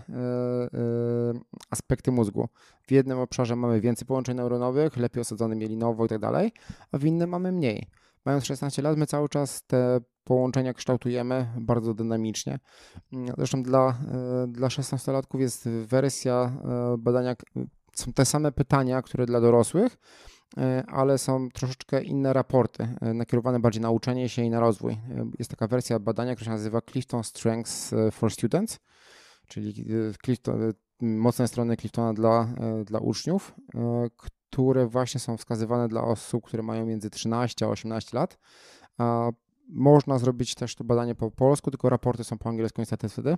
aspekty 1.70 2.12
mózgu. 2.12 2.50
W 2.88 2.92
jednym 2.92 3.20
obszarze 3.20 3.56
mamy 3.56 3.82
więcej 3.82 4.08
połączeń 4.08 4.38
neuronowych, 4.38 4.98
lepiej 4.98 5.22
osadzony 5.22 5.56
mielinowo 5.56 6.06
i 6.06 6.08
tak 6.08 6.20
dalej, 6.20 6.52
a 6.92 6.98
w 6.98 7.06
innym 7.06 7.30
mamy 7.30 7.52
mniej. 7.52 7.88
Mając 8.26 8.46
16 8.46 8.82
lat, 8.82 8.98
my 8.98 9.06
cały 9.06 9.30
czas 9.30 9.64
te 9.68 10.00
połączenia 10.28 10.74
kształtujemy 10.74 11.48
bardzo 11.60 11.94
dynamicznie. 11.94 12.60
Zresztą 13.38 13.64
dla, 13.64 13.90
e, 13.90 14.48
dla 14.48 14.68
16-latków 14.68 15.40
jest 15.40 15.70
wersja 15.70 16.34
e, 16.34 16.98
badania, 16.98 17.36
są 17.94 18.14
te 18.14 18.26
same 18.26 18.52
pytania, 18.52 19.02
które 19.02 19.26
dla 19.26 19.42
dorosłych, 19.42 19.98
e, 20.58 20.84
ale 20.88 21.18
są 21.18 21.50
troszeczkę 21.50 22.04
inne 22.04 22.34
raporty, 22.34 22.88
nakierowane 23.02 23.60
bardziej 23.60 23.82
na 23.82 23.90
uczenie 23.90 24.30
się 24.30 24.44
i 24.44 24.50
na 24.50 24.60
rozwój. 24.60 24.98
Jest 25.40 25.52
taka 25.52 25.68
wersja 25.68 26.00
badania, 26.00 26.36
która 26.36 26.46
się 26.46 26.52
nazywa 26.52 26.82
Clifton 26.82 27.24
Strengths 27.24 27.94
for 28.12 28.32
Students, 28.32 28.80
czyli 29.48 29.86
Clifton, 30.26 30.74
mocne 31.02 31.48
strony 31.48 31.78
Cliftona 31.78 32.14
dla, 32.14 32.48
dla 32.86 33.00
uczniów, 33.00 33.56
które 34.18 34.88
właśnie 34.88 35.20
są 35.20 35.38
wskazywane 35.38 35.88
dla 35.88 36.04
osób, 36.04 36.46
które 36.46 36.64
mają 36.64 36.86
między 36.86 37.10
13 37.10 37.66
a 37.66 37.70
18 37.70 38.18
lat. 38.18 38.38
Można 39.68 40.20
zrobić 40.20 40.56
też 40.56 40.76
to 40.76 40.84
badanie 40.84 41.16
po 41.16 41.32
polsku, 41.32 41.72
tylko 41.72 41.90
raporty 41.90 42.24
są 42.24 42.38
po 42.38 42.50
angielsku 42.50 42.82
niestety 42.82 43.10
wtedy. 43.10 43.38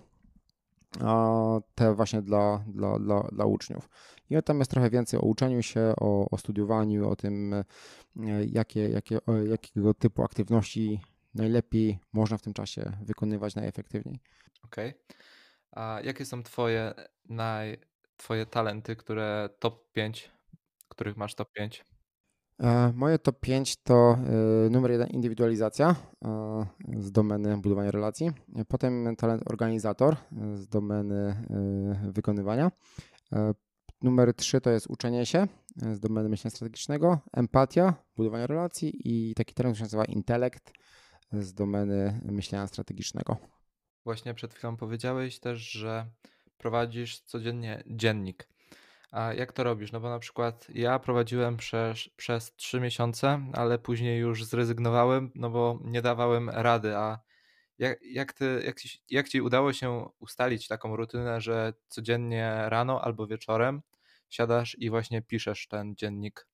Te 1.76 1.94
właśnie 1.94 2.22
dla, 2.22 2.64
dla, 2.68 3.00
dla, 3.00 3.22
dla 3.22 3.46
uczniów. 3.46 3.90
I 4.30 4.44
tam 4.44 4.60
jest 4.60 4.72
trochę 4.72 4.90
więcej 4.90 5.20
o 5.20 5.24
uczeniu 5.24 5.62
się, 5.62 5.94
o, 5.98 6.30
o 6.30 6.38
studiowaniu, 6.38 7.10
o 7.10 7.16
tym, 7.16 7.54
e, 7.54 7.66
jakie, 8.46 8.90
jakie, 8.90 9.20
jakiego 9.50 9.94
typu 9.94 10.24
aktywności 10.24 11.02
najlepiej 11.34 12.00
można 12.14 12.38
w 12.38 12.42
tym 12.42 12.54
czasie 12.54 12.92
wykonywać 13.02 13.56
najefektywniej. 13.56 14.20
Okej. 14.64 14.90
Okay. 14.90 15.18
A 15.72 16.00
jakie 16.04 16.26
są 16.26 16.44
twoje, 16.44 16.94
naj, 17.30 17.78
twoje 18.18 18.46
talenty, 18.46 18.96
które 18.96 19.50
top 19.60 19.92
5, 19.92 20.32
których 20.90 21.18
masz 21.18 21.36
top 21.36 21.52
5? 21.52 21.86
E, 22.60 22.94
moje 22.96 23.20
top 23.20 23.40
5 23.40 23.78
to 23.84 24.18
e, 24.66 24.70
numer 24.70 24.92
jeden 24.92 25.08
indywidualizacja 25.08 25.96
e, 26.26 26.66
z 27.00 27.12
domeny 27.12 27.58
budowania 27.58 27.92
relacji, 27.92 28.32
potem 28.68 29.16
talent 29.16 29.52
organizator 29.52 30.16
z 30.56 30.68
domeny 30.68 31.44
wykonywania. 32.12 32.72
Numer 34.02 34.34
3 34.34 34.62
to 34.62 34.70
jest 34.70 34.88
uczenie 34.88 35.26
się 35.26 35.48
z 35.76 36.00
domeny 36.00 36.30
myślenia 36.30 36.56
strategicznego, 36.56 37.20
empatia, 37.34 37.94
budowania 38.16 38.48
relacji 38.48 39.02
i 39.06 39.34
taki 39.34 39.54
talent, 39.54 39.76
który 39.76 39.80
się 39.80 39.98
nazywa 39.98 40.06
intelekt 40.06 40.74
z 41.32 41.54
domeny 41.54 42.22
myślenia 42.26 42.68
strategicznego. 42.68 43.38
Właśnie 44.04 44.34
przed 44.34 44.54
chwilą 44.54 44.78
powiedziałeś 44.78 45.40
też, 45.40 45.72
że 45.72 46.06
prowadzisz 46.58 47.20
codziennie 47.20 47.84
dziennik. 47.88 48.48
A 49.12 49.34
jak 49.34 49.52
to 49.54 49.64
robisz? 49.64 49.92
No 49.92 50.00
bo 50.00 50.10
na 50.10 50.20
przykład 50.20 50.68
ja 50.70 51.00
prowadziłem 51.00 51.58
przez, 51.58 52.10
przez 52.16 52.56
3 52.56 52.80
miesiące, 52.80 53.42
ale 53.54 53.80
później 53.80 54.20
już 54.20 54.46
zrezygnowałem, 54.46 55.32
no 55.36 55.50
bo 55.50 55.80
nie 55.84 56.02
dawałem 56.02 56.50
rady. 56.50 56.98
A 56.98 57.20
jak, 57.80 58.00
jak, 58.04 58.34
ty, 58.34 58.62
jak, 58.66 58.78
jak 59.10 59.30
ci 59.30 59.42
udało 59.42 59.74
się 59.74 60.10
ustalić 60.20 60.68
taką 60.68 60.96
rutynę, 60.96 61.42
że 61.42 61.74
codziennie 61.88 62.64
rano 62.66 63.02
albo 63.02 63.28
wieczorem 63.28 63.82
siadasz 64.30 64.76
i 64.80 64.90
właśnie 64.90 65.22
piszesz 65.22 65.68
ten 65.68 65.96
dziennik? 65.96 66.48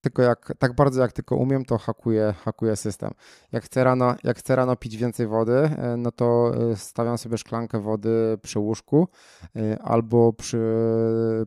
Tylko 0.00 0.22
jak, 0.22 0.52
tak 0.58 0.74
bardzo 0.74 1.02
jak 1.02 1.12
tylko 1.12 1.36
umiem, 1.36 1.64
to 1.64 1.78
hakuję, 1.78 2.34
hakuję 2.44 2.76
system. 2.76 3.10
Jak 3.52 3.64
chcę, 3.64 3.84
rano, 3.84 4.14
jak 4.24 4.38
chcę 4.38 4.56
rano 4.56 4.76
pić 4.76 4.96
więcej 4.96 5.26
wody, 5.26 5.56
e, 5.56 5.96
no 5.96 6.12
to 6.12 6.52
e, 6.72 6.76
stawiam 6.76 7.18
sobie 7.18 7.38
szklankę 7.38 7.80
wody 7.80 8.38
przy 8.42 8.58
łóżku 8.58 9.08
e, 9.56 9.82
albo 9.82 10.32
przy, 10.32 10.62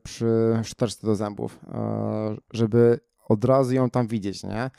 przy 0.03 0.59
szczoteczce 0.63 1.07
do 1.07 1.15
zębów, 1.15 1.59
żeby 2.53 2.99
od 3.27 3.45
razu 3.45 3.73
ją 3.73 3.89
tam 3.89 4.07
widzieć, 4.07 4.43
nie? 4.43 4.71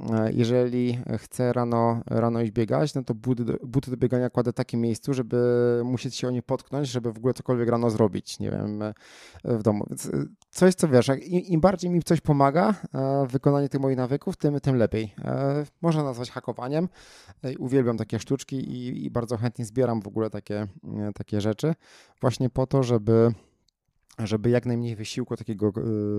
E, 0.00 0.32
jeżeli 0.32 0.98
chcę 1.18 1.52
rano, 1.52 2.00
rano 2.06 2.40
iść 2.40 2.52
biegać, 2.52 2.94
no 2.94 3.02
to 3.02 3.14
buty, 3.14 3.44
buty 3.66 3.90
do 3.90 3.96
biegania 3.96 4.30
kładę 4.30 4.52
w 4.52 4.54
takim 4.54 4.80
miejscu, 4.80 5.14
żeby 5.14 5.36
musieć 5.84 6.14
się 6.14 6.28
o 6.28 6.30
nie 6.30 6.42
potknąć, 6.42 6.88
żeby 6.88 7.12
w 7.12 7.16
ogóle 7.16 7.34
cokolwiek 7.34 7.68
rano 7.68 7.90
zrobić, 7.90 8.38
nie 8.38 8.50
wiem, 8.50 8.82
e, 8.82 8.94
w 9.44 9.62
domu. 9.62 9.84
Więc 9.90 10.06
e, 10.06 10.10
coś, 10.50 10.74
co 10.74 10.88
wiesz, 10.88 11.08
im, 11.08 11.40
im 11.40 11.60
bardziej 11.60 11.90
mi 11.90 12.02
coś 12.02 12.20
pomaga 12.20 12.74
w 13.28 13.32
wykonaniu 13.32 13.68
tych 13.68 13.80
moich 13.80 13.96
nawyków, 13.96 14.36
tym, 14.36 14.60
tym 14.60 14.76
lepiej. 14.76 15.14
Można 15.82 16.04
nazwać 16.04 16.30
hakowaniem. 16.30 16.88
Uwielbiam 17.58 17.98
takie 17.98 18.18
sztuczki 18.18 18.56
i, 18.56 19.04
i 19.04 19.10
bardzo 19.10 19.36
chętnie 19.36 19.64
zbieram 19.64 20.02
w 20.02 20.08
ogóle 20.08 20.30
takie, 20.30 20.66
takie 21.14 21.40
rzeczy, 21.40 21.74
właśnie 22.20 22.50
po 22.50 22.66
to, 22.66 22.82
żeby 22.82 23.32
żeby 24.18 24.50
jak 24.50 24.66
najmniej 24.66 24.96
wysiłku 24.96 25.36
takiego 25.36 25.72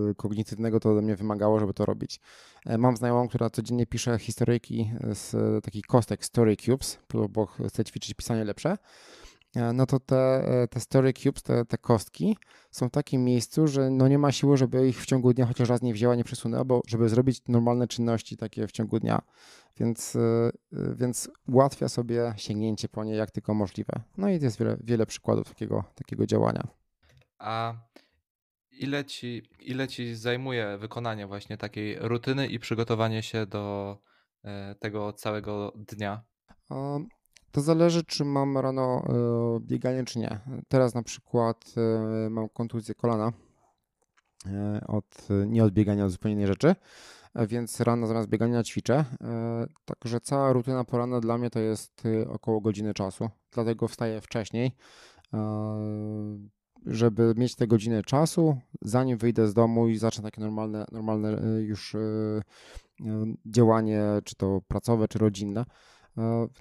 y, 0.09 0.15
kognitywnego 0.15 0.79
to 0.79 0.91
ode 0.91 1.01
mnie 1.01 1.15
wymagało, 1.15 1.59
żeby 1.59 1.73
to 1.73 1.85
robić. 1.85 2.19
E, 2.65 2.77
mam 2.77 2.97
znajomą, 2.97 3.27
która 3.27 3.49
codziennie 3.49 3.85
pisze 3.85 4.19
historyjki 4.19 4.91
z 5.13 5.35
takich 5.65 5.85
kostek 5.85 6.25
Story 6.25 6.57
Cubes, 6.57 6.99
bo 7.29 7.45
chce 7.45 7.83
ćwiczyć 7.83 8.13
pisanie 8.13 8.43
lepsze. 8.43 8.77
E, 9.55 9.73
no 9.73 9.85
to 9.85 9.99
te, 9.99 10.17
e, 10.17 10.67
te 10.67 10.79
Story 10.79 11.13
Cubes, 11.13 11.43
te, 11.43 11.65
te 11.65 11.77
kostki 11.77 12.37
są 12.71 12.87
w 12.87 12.91
takim 12.91 13.23
miejscu, 13.23 13.67
że 13.67 13.89
no 13.89 14.07
nie 14.07 14.17
ma 14.17 14.31
siły, 14.31 14.57
żeby 14.57 14.87
ich 14.87 15.01
w 15.01 15.05
ciągu 15.05 15.33
dnia 15.33 15.45
chociaż 15.45 15.69
raz 15.69 15.81
nie 15.81 15.93
wzięła, 15.93 16.15
nie 16.15 16.23
przesunęła, 16.23 16.65
bo 16.65 16.81
żeby 16.87 17.09
zrobić 17.09 17.41
normalne 17.47 17.87
czynności 17.87 18.37
takie 18.37 18.67
w 18.67 18.71
ciągu 18.71 18.99
dnia. 18.99 19.21
Więc, 19.77 20.17
więc 20.95 21.29
ułatwia 21.47 21.89
sobie 21.89 22.33
sięgnięcie 22.37 22.89
po 22.89 23.03
nie 23.03 23.15
jak 23.15 23.31
tylko 23.31 23.53
możliwe. 23.53 23.93
No 24.17 24.29
i 24.29 24.41
jest 24.41 24.59
wiele, 24.59 24.77
wiele 24.83 25.05
przykładów 25.05 25.49
takiego, 25.49 25.83
takiego 25.95 26.25
działania. 26.25 26.67
A 27.45 27.73
ile 28.71 29.05
ci, 29.05 29.49
ile 29.59 29.87
ci 29.87 30.15
zajmuje 30.15 30.77
wykonanie 30.77 31.27
właśnie 31.27 31.57
takiej 31.57 31.97
rutyny 31.99 32.47
i 32.47 32.59
przygotowanie 32.59 33.23
się 33.23 33.45
do 33.45 33.97
e, 34.43 34.75
tego 34.75 35.13
całego 35.13 35.73
dnia? 35.75 36.23
To 37.51 37.61
zależy, 37.61 38.03
czy 38.03 38.25
mam 38.25 38.57
rano 38.57 39.03
e, 39.09 39.59
bieganie, 39.59 40.03
czy 40.03 40.19
nie. 40.19 40.39
Teraz 40.67 40.93
na 40.95 41.03
przykład 41.03 41.65
e, 41.77 42.29
mam 42.29 42.49
kontuzję 42.49 42.95
kolana 42.95 43.31
od, 44.87 45.27
nie 45.47 45.63
od 45.63 45.73
biegania, 45.73 46.05
od 46.05 46.11
zupełnie 46.11 46.33
innej 46.33 46.47
rzeczy, 46.47 46.75
więc 47.35 47.81
rano 47.81 48.07
zamiast 48.07 48.29
biegania 48.29 48.63
ćwiczę. 48.63 49.05
Także 49.85 50.19
cała 50.21 50.53
rutyna 50.53 50.83
poranna 50.83 51.19
dla 51.19 51.37
mnie 51.37 51.49
to 51.49 51.59
jest 51.59 52.03
około 52.29 52.61
godziny 52.61 52.93
czasu, 52.93 53.29
dlatego 53.51 53.87
wstaję 53.87 54.21
wcześniej 54.21 54.71
żeby 56.85 57.33
mieć 57.37 57.55
te 57.55 57.67
godziny 57.67 58.03
czasu, 58.03 58.57
zanim 58.81 59.17
wyjdę 59.17 59.47
z 59.47 59.53
domu 59.53 59.87
i 59.87 59.97
zacznę 59.97 60.23
takie 60.23 60.41
normalne, 60.41 60.85
normalne 60.91 61.29
e, 61.29 61.61
już 61.61 61.95
e, 61.95 61.99
e, 61.99 62.41
działanie, 63.45 64.03
czy 64.23 64.35
to 64.35 64.61
pracowe, 64.67 65.07
czy 65.07 65.19
rodzinne. 65.19 65.65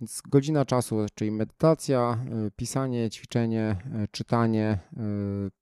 Więc 0.00 0.22
godzina 0.28 0.64
czasu, 0.64 1.06
czyli 1.14 1.30
medytacja, 1.30 2.24
pisanie, 2.56 3.10
ćwiczenie, 3.10 3.76
czytanie, 4.10 4.78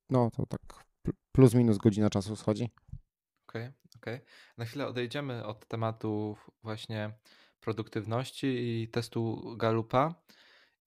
no 0.09 0.31
to 0.31 0.45
tak 0.45 0.85
plus 1.31 1.53
minus 1.53 1.77
godzina 1.77 2.09
czasu 2.09 2.35
schodzi. 2.35 2.69
Okej, 3.47 3.61
okay, 3.61 3.73
okej. 3.95 4.15
Okay. 4.15 4.27
Na 4.57 4.65
chwilę 4.65 4.87
odejdziemy 4.87 5.45
od 5.45 5.67
tematu 5.67 6.37
właśnie 6.63 7.11
produktywności 7.59 8.47
i 8.47 8.87
testu 8.87 9.55
Galupa. 9.57 10.15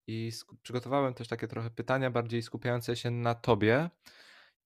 I 0.06 0.32
przygotowałem 0.62 1.14
też 1.14 1.28
takie 1.28 1.48
trochę 1.48 1.70
pytania 1.70 2.10
bardziej 2.10 2.42
skupiające 2.42 2.96
się 2.96 3.10
na 3.10 3.34
tobie. 3.34 3.90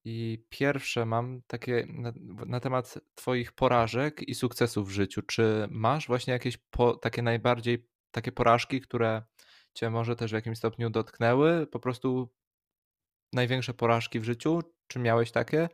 I 0.05 0.45
pierwsze 0.49 1.07
mam 1.07 1.43
takie 1.47 1.87
na, 1.89 2.13
na 2.47 2.61
temat 2.61 2.95
Twoich 3.15 3.53
porażek 3.53 4.29
i 4.29 4.35
sukcesów 4.35 4.89
w 4.89 4.93
życiu. 4.93 5.23
Czy 5.23 5.69
masz 5.71 6.07
właśnie 6.07 6.33
jakieś 6.33 6.57
po, 6.57 6.97
takie 6.97 7.23
najbardziej 7.23 7.89
takie 8.11 8.33
porażki, 8.33 8.81
które 8.81 9.23
Cię 9.75 9.91
może 9.91 10.17
też 10.17 10.31
w 10.31 10.35
jakimś 10.35 10.59
stopniu 10.59 10.91
dotknęły? 10.91 11.67
Po 11.67 11.81
prostu 11.81 12.35
największe 13.33 13.75
porażki 13.75 14.21
w 14.21 14.25
życiu? 14.25 14.61
Czy 14.87 14.99
miałeś 14.99 15.31
takie? 15.31 15.69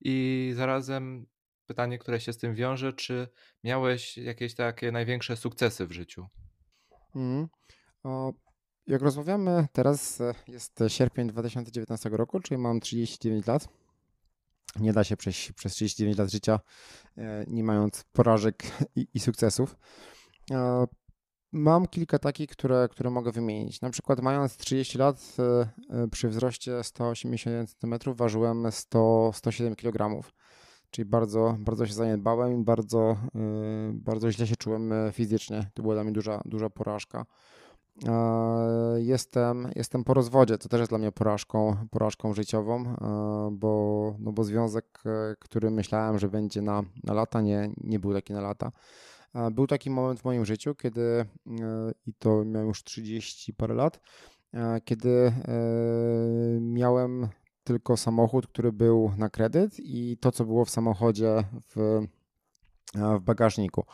I 0.00 0.52
zarazem 0.56 1.26
pytanie, 1.66 1.98
które 1.98 2.20
się 2.20 2.32
z 2.32 2.38
tym 2.38 2.54
wiąże, 2.54 2.92
czy 2.92 3.28
miałeś 3.64 4.16
jakieś 4.16 4.54
takie 4.54 4.92
największe 4.92 5.36
sukcesy 5.36 5.86
w 5.86 5.92
życiu? 5.92 6.26
Mm. 7.14 7.48
O, 8.02 8.32
jak 8.86 9.02
rozmawiamy, 9.02 9.66
teraz 9.72 10.20
e, 10.20 10.34
jest 10.48 10.84
sierpień 10.88 11.28
2019 11.28 12.08
roku, 12.08 12.40
czyli 12.40 12.58
mam 12.58 12.80
39 12.80 13.46
lat. 13.46 13.68
Nie 14.80 14.92
da 14.92 15.04
się 15.04 15.16
przejść 15.16 15.52
przez 15.52 15.72
39 15.72 16.18
lat 16.18 16.30
życia, 16.30 16.60
e, 17.16 17.44
nie 17.48 17.64
mając 17.64 18.04
porażek 18.12 18.62
i, 18.96 19.08
i 19.14 19.20
sukcesów. 19.20 19.76
E, 20.50 20.86
mam 21.52 21.86
kilka 21.86 22.18
takich, 22.18 22.50
które, 22.50 22.88
które 22.90 23.10
mogę 23.10 23.32
wymienić. 23.32 23.80
Na 23.80 23.90
przykład, 23.90 24.20
mając 24.20 24.56
30 24.56 24.98
lat, 24.98 25.36
przy 26.10 26.28
wzroście 26.28 26.84
180 26.84 27.70
cm, 27.70 27.94
ważyłem 28.06 28.72
100, 28.72 29.30
107 29.34 29.76
kg. 29.76 30.22
Czyli 30.90 31.04
bardzo, 31.04 31.56
bardzo 31.58 31.86
się 31.86 31.92
zaniedbałem 31.92 32.60
i 32.60 32.64
bardzo, 32.64 33.16
bardzo 33.92 34.32
źle 34.32 34.46
się 34.46 34.56
czułem 34.56 34.92
fizycznie. 35.12 35.70
To 35.74 35.82
była 35.82 35.94
dla 35.94 36.04
mnie 36.04 36.12
duża, 36.12 36.42
duża 36.44 36.70
porażka. 36.70 37.26
Jestem, 38.96 39.70
jestem 39.76 40.04
po 40.04 40.14
rozwodzie, 40.14 40.58
to 40.58 40.68
też 40.68 40.80
jest 40.80 40.90
dla 40.90 40.98
mnie 40.98 41.12
porażką, 41.12 41.76
porażką 41.90 42.34
życiową, 42.34 42.94
bo, 43.52 44.14
no 44.18 44.32
bo 44.32 44.44
związek, 44.44 45.02
e, 45.06 45.36
który 45.38 45.70
myślałem, 45.70 46.18
że 46.18 46.28
będzie 46.28 46.62
na, 46.62 46.82
na 47.04 47.14
lata, 47.14 47.40
nie, 47.40 47.70
nie 47.76 47.98
był 47.98 48.12
taki 48.12 48.32
na 48.32 48.40
lata. 48.40 48.72
Był 49.52 49.66
taki 49.66 49.90
moment 49.90 50.20
w 50.20 50.24
moim 50.24 50.44
życiu, 50.44 50.74
kiedy, 50.74 51.02
e, 51.02 51.26
i 52.06 52.14
to 52.14 52.44
miałem 52.44 52.68
już 52.68 52.84
30 52.84 53.54
parę 53.54 53.74
lat, 53.74 54.00
kiedy 54.84 55.10
e, 55.10 55.32
miałem 56.60 57.28
tylko 57.64 57.96
samochód, 57.96 58.46
który 58.46 58.72
był 58.72 59.12
na 59.16 59.30
kredyt 59.30 59.80
i 59.80 60.16
to, 60.20 60.32
co 60.32 60.44
było 60.44 60.64
w 60.64 60.70
samochodzie 60.70 61.44
w, 61.74 62.00
w 62.94 63.20
bagażniku. 63.20 63.84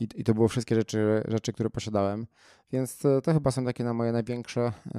I, 0.00 0.08
I, 0.14 0.24
to 0.24 0.34
były 0.34 0.48
wszystkie 0.48 0.74
rzeczy, 0.74 1.22
rzeczy, 1.28 1.52
które 1.52 1.70
posiadałem. 1.70 2.26
Więc 2.72 2.98
to, 2.98 3.20
to 3.20 3.32
chyba 3.32 3.50
są 3.50 3.64
takie 3.64 3.84
na 3.84 3.94
moje 3.94 4.12
największe, 4.12 4.72
e, 4.94 4.98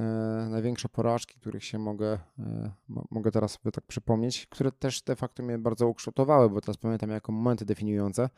największe 0.50 0.88
porażki, 0.88 1.40
których 1.40 1.64
się 1.64 1.78
mogę, 1.78 2.18
e, 2.38 2.70
mogę 3.10 3.30
teraz 3.30 3.52
sobie 3.52 3.72
tak 3.72 3.84
przypomnieć, 3.84 4.46
które 4.46 4.72
też 4.72 5.02
de 5.02 5.16
facto 5.16 5.42
mnie 5.42 5.58
bardzo 5.58 5.88
ukształtowały, 5.88 6.50
bo 6.50 6.60
teraz 6.60 6.76
pamiętam 6.76 7.10
jako 7.10 7.32
momenty 7.32 7.64
definiujące, 7.64 8.28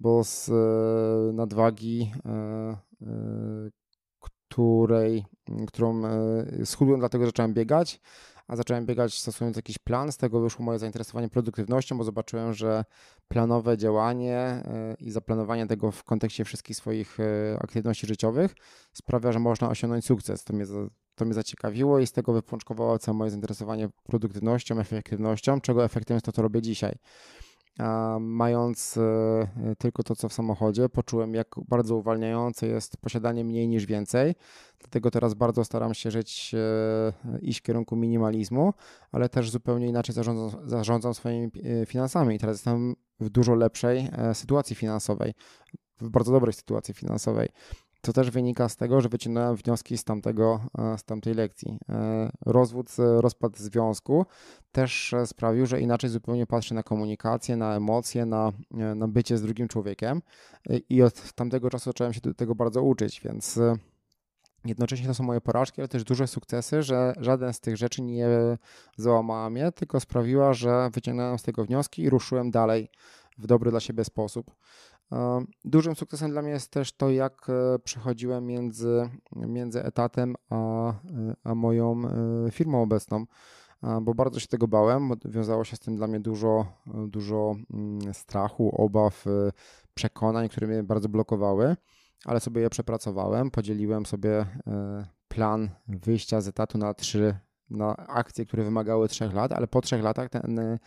bo 0.00 0.24
z 0.24 0.48
e, 0.48 1.32
nadwagi, 1.32 2.12
e, 2.26 2.30
e, 2.30 3.70
której, 4.48 5.24
którą 5.66 6.04
e, 6.04 6.66
schudłem 6.66 7.00
dlatego, 7.00 7.26
zacząłem 7.26 7.54
biegać, 7.54 8.00
a 8.48 8.56
zacząłem 8.56 8.86
biegać 8.86 9.18
stosując 9.18 9.56
jakiś 9.56 9.78
plan. 9.78 10.12
Z 10.12 10.16
tego 10.16 10.40
wyszło 10.40 10.64
moje 10.64 10.78
zainteresowanie 10.78 11.28
produktywnością, 11.28 11.98
bo 11.98 12.04
zobaczyłem, 12.04 12.52
że 12.52 12.84
planowe 13.28 13.78
działanie 13.78 14.36
e, 14.36 14.96
i 15.00 15.10
zaplanowanie 15.10 15.66
tego 15.66 15.90
w 15.90 16.04
kontekście 16.04 16.44
wszystkich 16.44 16.76
swoich 16.76 17.20
e, 17.20 17.58
aktywności 17.60 18.06
życiowych 18.06 18.54
sprawia, 18.92 19.32
że 19.32 19.38
można 19.38 19.68
osiągnąć 19.68 20.04
sukces. 20.04 20.44
To 20.44 20.54
mnie, 20.54 20.64
to 21.14 21.24
mnie 21.24 21.34
zaciekawiło 21.34 21.98
i 21.98 22.06
z 22.06 22.12
tego 22.12 22.32
wypączkowało 22.32 22.98
całe 22.98 23.18
moje 23.18 23.30
zainteresowanie 23.30 23.88
produktywnością, 24.02 24.80
efektywnością, 24.80 25.60
czego 25.60 25.84
efektem 25.84 26.14
jest 26.14 26.26
to, 26.26 26.32
co 26.32 26.42
robię 26.42 26.62
dzisiaj 26.62 26.98
mając 28.20 28.96
e, 28.96 29.76
tylko 29.78 30.02
to, 30.02 30.16
co 30.16 30.28
w 30.28 30.32
samochodzie, 30.32 30.88
poczułem, 30.88 31.34
jak 31.34 31.48
bardzo 31.68 31.96
uwalniające 31.96 32.66
jest 32.66 32.96
posiadanie 32.96 33.44
mniej 33.44 33.68
niż 33.68 33.86
więcej. 33.86 34.34
Dlatego 34.78 35.10
teraz 35.10 35.34
bardzo 35.34 35.64
staram 35.64 35.94
się 35.94 36.10
żyć, 36.10 36.54
e, 36.54 37.38
iść 37.40 37.58
w 37.58 37.62
kierunku 37.62 37.96
minimalizmu, 37.96 38.74
ale 39.12 39.28
też 39.28 39.50
zupełnie 39.50 39.86
inaczej 39.86 40.14
zarządzam, 40.14 40.68
zarządzam 40.68 41.14
swoimi 41.14 41.50
e, 41.82 41.86
finansami. 41.86 42.34
I 42.34 42.38
teraz 42.38 42.56
jestem 42.56 42.96
w 43.20 43.30
dużo 43.30 43.54
lepszej 43.54 44.08
sytuacji 44.34 44.76
finansowej, 44.76 45.34
w 46.00 46.10
bardzo 46.10 46.32
dobrej 46.32 46.52
sytuacji 46.52 46.94
finansowej. 46.94 47.48
To 48.08 48.12
też 48.12 48.30
wynika 48.30 48.68
z 48.68 48.76
tego, 48.76 49.00
że 49.00 49.08
wyciągnąłem 49.08 49.56
wnioski 49.56 49.98
z, 49.98 50.04
tamtego, 50.04 50.60
e, 50.78 50.98
z 50.98 51.04
tamtej 51.04 51.34
lekcji. 51.34 51.78
E, 51.88 52.30
rozwód, 52.46 52.90
rozpad 52.98 53.58
związku 53.58 54.26
też 54.72 55.12
e, 55.12 55.26
sprawił, 55.26 55.66
że 55.66 55.80
inaczej 55.80 56.10
zupełnie 56.10 56.46
patrzę 56.46 56.74
na 56.74 56.82
komunikację, 56.82 57.56
na 57.56 57.76
emocje, 57.76 58.26
na, 58.26 58.52
na 58.70 59.08
bycie 59.08 59.38
z 59.38 59.42
drugim 59.42 59.68
człowiekiem 59.68 60.22
i 60.88 61.02
od 61.02 61.32
tamtego 61.32 61.70
czasu 61.70 61.84
zacząłem 61.84 62.12
się 62.12 62.20
tego 62.20 62.54
bardzo 62.54 62.82
uczyć, 62.82 63.20
więc 63.24 63.60
jednocześnie 64.64 65.06
to 65.06 65.14
są 65.14 65.24
moje 65.24 65.40
porażki, 65.40 65.80
ale 65.80 65.88
też 65.88 66.04
duże 66.04 66.26
sukcesy, 66.26 66.82
że 66.82 67.12
żaden 67.20 67.52
z 67.52 67.60
tych 67.60 67.76
rzeczy 67.76 68.02
nie 68.02 68.28
załamała 68.96 69.50
mnie, 69.50 69.72
tylko 69.72 70.00
sprawiła, 70.00 70.52
że 70.52 70.90
wyciągnąłem 70.92 71.38
z 71.38 71.42
tego 71.42 71.64
wnioski 71.64 72.02
i 72.02 72.10
ruszyłem 72.10 72.50
dalej 72.50 72.90
w 73.38 73.46
dobry 73.46 73.70
dla 73.70 73.80
siebie 73.80 74.04
sposób. 74.04 74.54
Dużym 75.64 75.96
sukcesem 75.96 76.30
dla 76.30 76.42
mnie 76.42 76.50
jest 76.50 76.70
też 76.70 76.92
to, 76.92 77.10
jak 77.10 77.46
przechodziłem 77.84 78.46
między, 78.46 79.10
między 79.36 79.84
etatem 79.84 80.34
a, 80.50 80.92
a 81.44 81.54
moją 81.54 82.02
firmą 82.50 82.82
obecną 82.82 83.26
bo 84.02 84.14
bardzo 84.14 84.40
się 84.40 84.46
tego 84.46 84.68
bałem, 84.68 85.10
wiązało 85.24 85.64
się 85.64 85.76
z 85.76 85.80
tym 85.80 85.96
dla 85.96 86.06
mnie 86.06 86.20
dużo, 86.20 86.66
dużo 86.86 87.54
mm, 87.70 88.14
strachu, 88.14 88.82
obaw, 88.84 89.24
przekonań, 89.94 90.48
które 90.48 90.66
mnie 90.66 90.82
bardzo 90.82 91.08
blokowały, 91.08 91.76
ale 92.24 92.40
sobie 92.40 92.62
je 92.62 92.70
przepracowałem, 92.70 93.50
podzieliłem 93.50 94.06
sobie 94.06 94.46
plan 95.28 95.70
wyjścia 95.88 96.40
z 96.40 96.48
etatu 96.48 96.78
na 96.78 96.94
trzy 96.94 97.34
na 97.70 97.96
akcje, 97.96 98.46
które 98.46 98.64
wymagały 98.64 99.08
trzech 99.08 99.34
lat, 99.34 99.52
ale 99.52 99.66
po 99.66 99.80
trzech 99.80 100.02
latach 100.02 100.28
ten, 100.28 100.78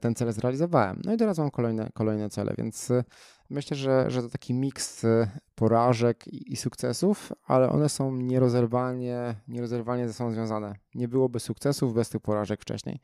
ten 0.00 0.14
cel 0.14 0.32
zrealizowałem. 0.32 1.00
No 1.04 1.14
i 1.14 1.16
teraz 1.16 1.38
mam 1.38 1.50
kolejne, 1.50 1.90
kolejne 1.94 2.30
cele, 2.30 2.54
więc 2.58 2.92
myślę, 3.50 3.76
że, 3.76 4.10
że 4.10 4.22
to 4.22 4.28
taki 4.28 4.54
miks 4.54 5.06
porażek 5.54 6.28
i, 6.28 6.52
i 6.52 6.56
sukcesów, 6.56 7.32
ale 7.44 7.70
one 7.70 7.88
są 7.88 8.16
nierozerwalnie, 8.16 9.34
nierozerwalnie 9.48 10.08
ze 10.08 10.14
sobą 10.14 10.32
związane. 10.32 10.74
Nie 10.94 11.08
byłoby 11.08 11.40
sukcesów 11.40 11.94
bez 11.94 12.08
tych 12.08 12.20
porażek 12.20 12.62
wcześniej, 12.62 13.00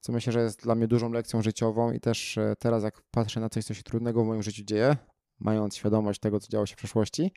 co 0.00 0.12
myślę, 0.12 0.32
że 0.32 0.42
jest 0.42 0.62
dla 0.62 0.74
mnie 0.74 0.88
dużą 0.88 1.12
lekcją 1.12 1.42
życiową 1.42 1.92
i 1.92 2.00
też 2.00 2.38
e, 2.38 2.54
teraz 2.58 2.82
jak 2.82 3.02
patrzę 3.10 3.40
na 3.40 3.48
coś, 3.48 3.64
co 3.64 3.74
się 3.74 3.82
trudnego 3.82 4.24
w 4.24 4.26
moim 4.26 4.42
życiu 4.42 4.64
dzieje, 4.64 4.96
mając 5.40 5.76
świadomość 5.76 6.20
tego, 6.20 6.40
co 6.40 6.48
działo 6.48 6.66
się 6.66 6.74
w 6.74 6.78
przeszłości, 6.78 7.32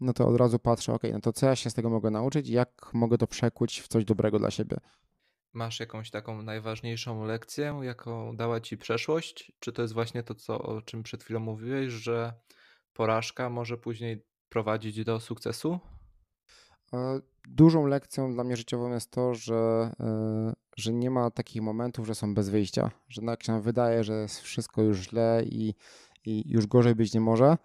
no 0.00 0.12
to 0.12 0.26
od 0.26 0.36
razu 0.36 0.58
patrzę, 0.58 0.92
ok, 0.92 1.02
no 1.12 1.20
to 1.20 1.32
co 1.32 1.46
ja 1.46 1.56
się 1.56 1.70
z 1.70 1.74
tego 1.74 1.90
mogę 1.90 2.10
nauczyć, 2.10 2.48
jak 2.48 2.90
mogę 2.92 3.18
to 3.18 3.26
przekuć 3.26 3.80
w 3.80 3.88
coś 3.88 4.04
dobrego 4.04 4.38
dla 4.38 4.50
siebie. 4.50 4.76
Masz 5.52 5.80
jakąś 5.80 6.10
taką 6.10 6.42
najważniejszą 6.42 7.24
lekcję, 7.24 7.80
jaką 7.82 8.36
dała 8.36 8.60
ci 8.60 8.78
przeszłość? 8.78 9.52
Czy 9.60 9.72
to 9.72 9.82
jest 9.82 9.94
właśnie 9.94 10.22
to, 10.22 10.34
co, 10.34 10.62
o 10.62 10.82
czym 10.82 11.02
przed 11.02 11.24
chwilą 11.24 11.40
mówiłeś, 11.40 11.92
że 11.92 12.32
porażka 12.92 13.50
może 13.50 13.78
później 13.78 14.24
prowadzić 14.48 15.04
do 15.04 15.20
sukcesu? 15.20 15.80
E, 16.92 17.20
dużą 17.48 17.86
lekcją 17.86 18.34
dla 18.34 18.44
mnie 18.44 18.56
życiową 18.56 18.92
jest 18.92 19.10
to, 19.10 19.34
że, 19.34 19.90
e, 20.00 20.52
że 20.76 20.92
nie 20.92 21.10
ma 21.10 21.30
takich 21.30 21.62
momentów, 21.62 22.06
że 22.06 22.14
są 22.14 22.34
bez 22.34 22.48
wyjścia, 22.48 22.90
że 23.08 23.22
jak 23.22 23.42
się 23.42 23.62
wydaje, 23.62 24.04
że 24.04 24.12
jest 24.12 24.40
wszystko 24.40 24.82
już 24.82 24.98
źle 24.98 25.42
i, 25.46 25.74
i 26.24 26.50
już 26.50 26.66
gorzej 26.66 26.94
być 26.94 27.14
nie 27.14 27.20
może, 27.20 27.56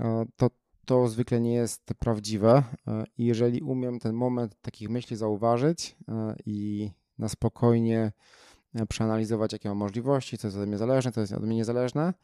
e, 0.00 0.26
to 0.36 0.50
to 0.84 1.08
zwykle 1.08 1.40
nie 1.40 1.54
jest 1.54 1.94
prawdziwe. 1.98 2.62
I 3.18 3.24
jeżeli 3.24 3.62
umiem 3.62 3.98
ten 3.98 4.14
moment 4.14 4.60
takich 4.62 4.88
myśli 4.88 5.16
zauważyć 5.16 5.96
i 6.46 6.90
na 7.18 7.28
spokojnie 7.28 8.12
przeanalizować, 8.88 9.52
jakie 9.52 9.68
mam 9.68 9.78
możliwości, 9.78 10.38
co 10.38 10.46
jest 10.46 10.56
ode 10.56 10.66
mnie 10.66 10.78
zależne, 10.78 11.12
co 11.12 11.20
jest 11.20 11.32
ode 11.32 11.46
mnie 11.46 11.56
niezależne, 11.56 12.14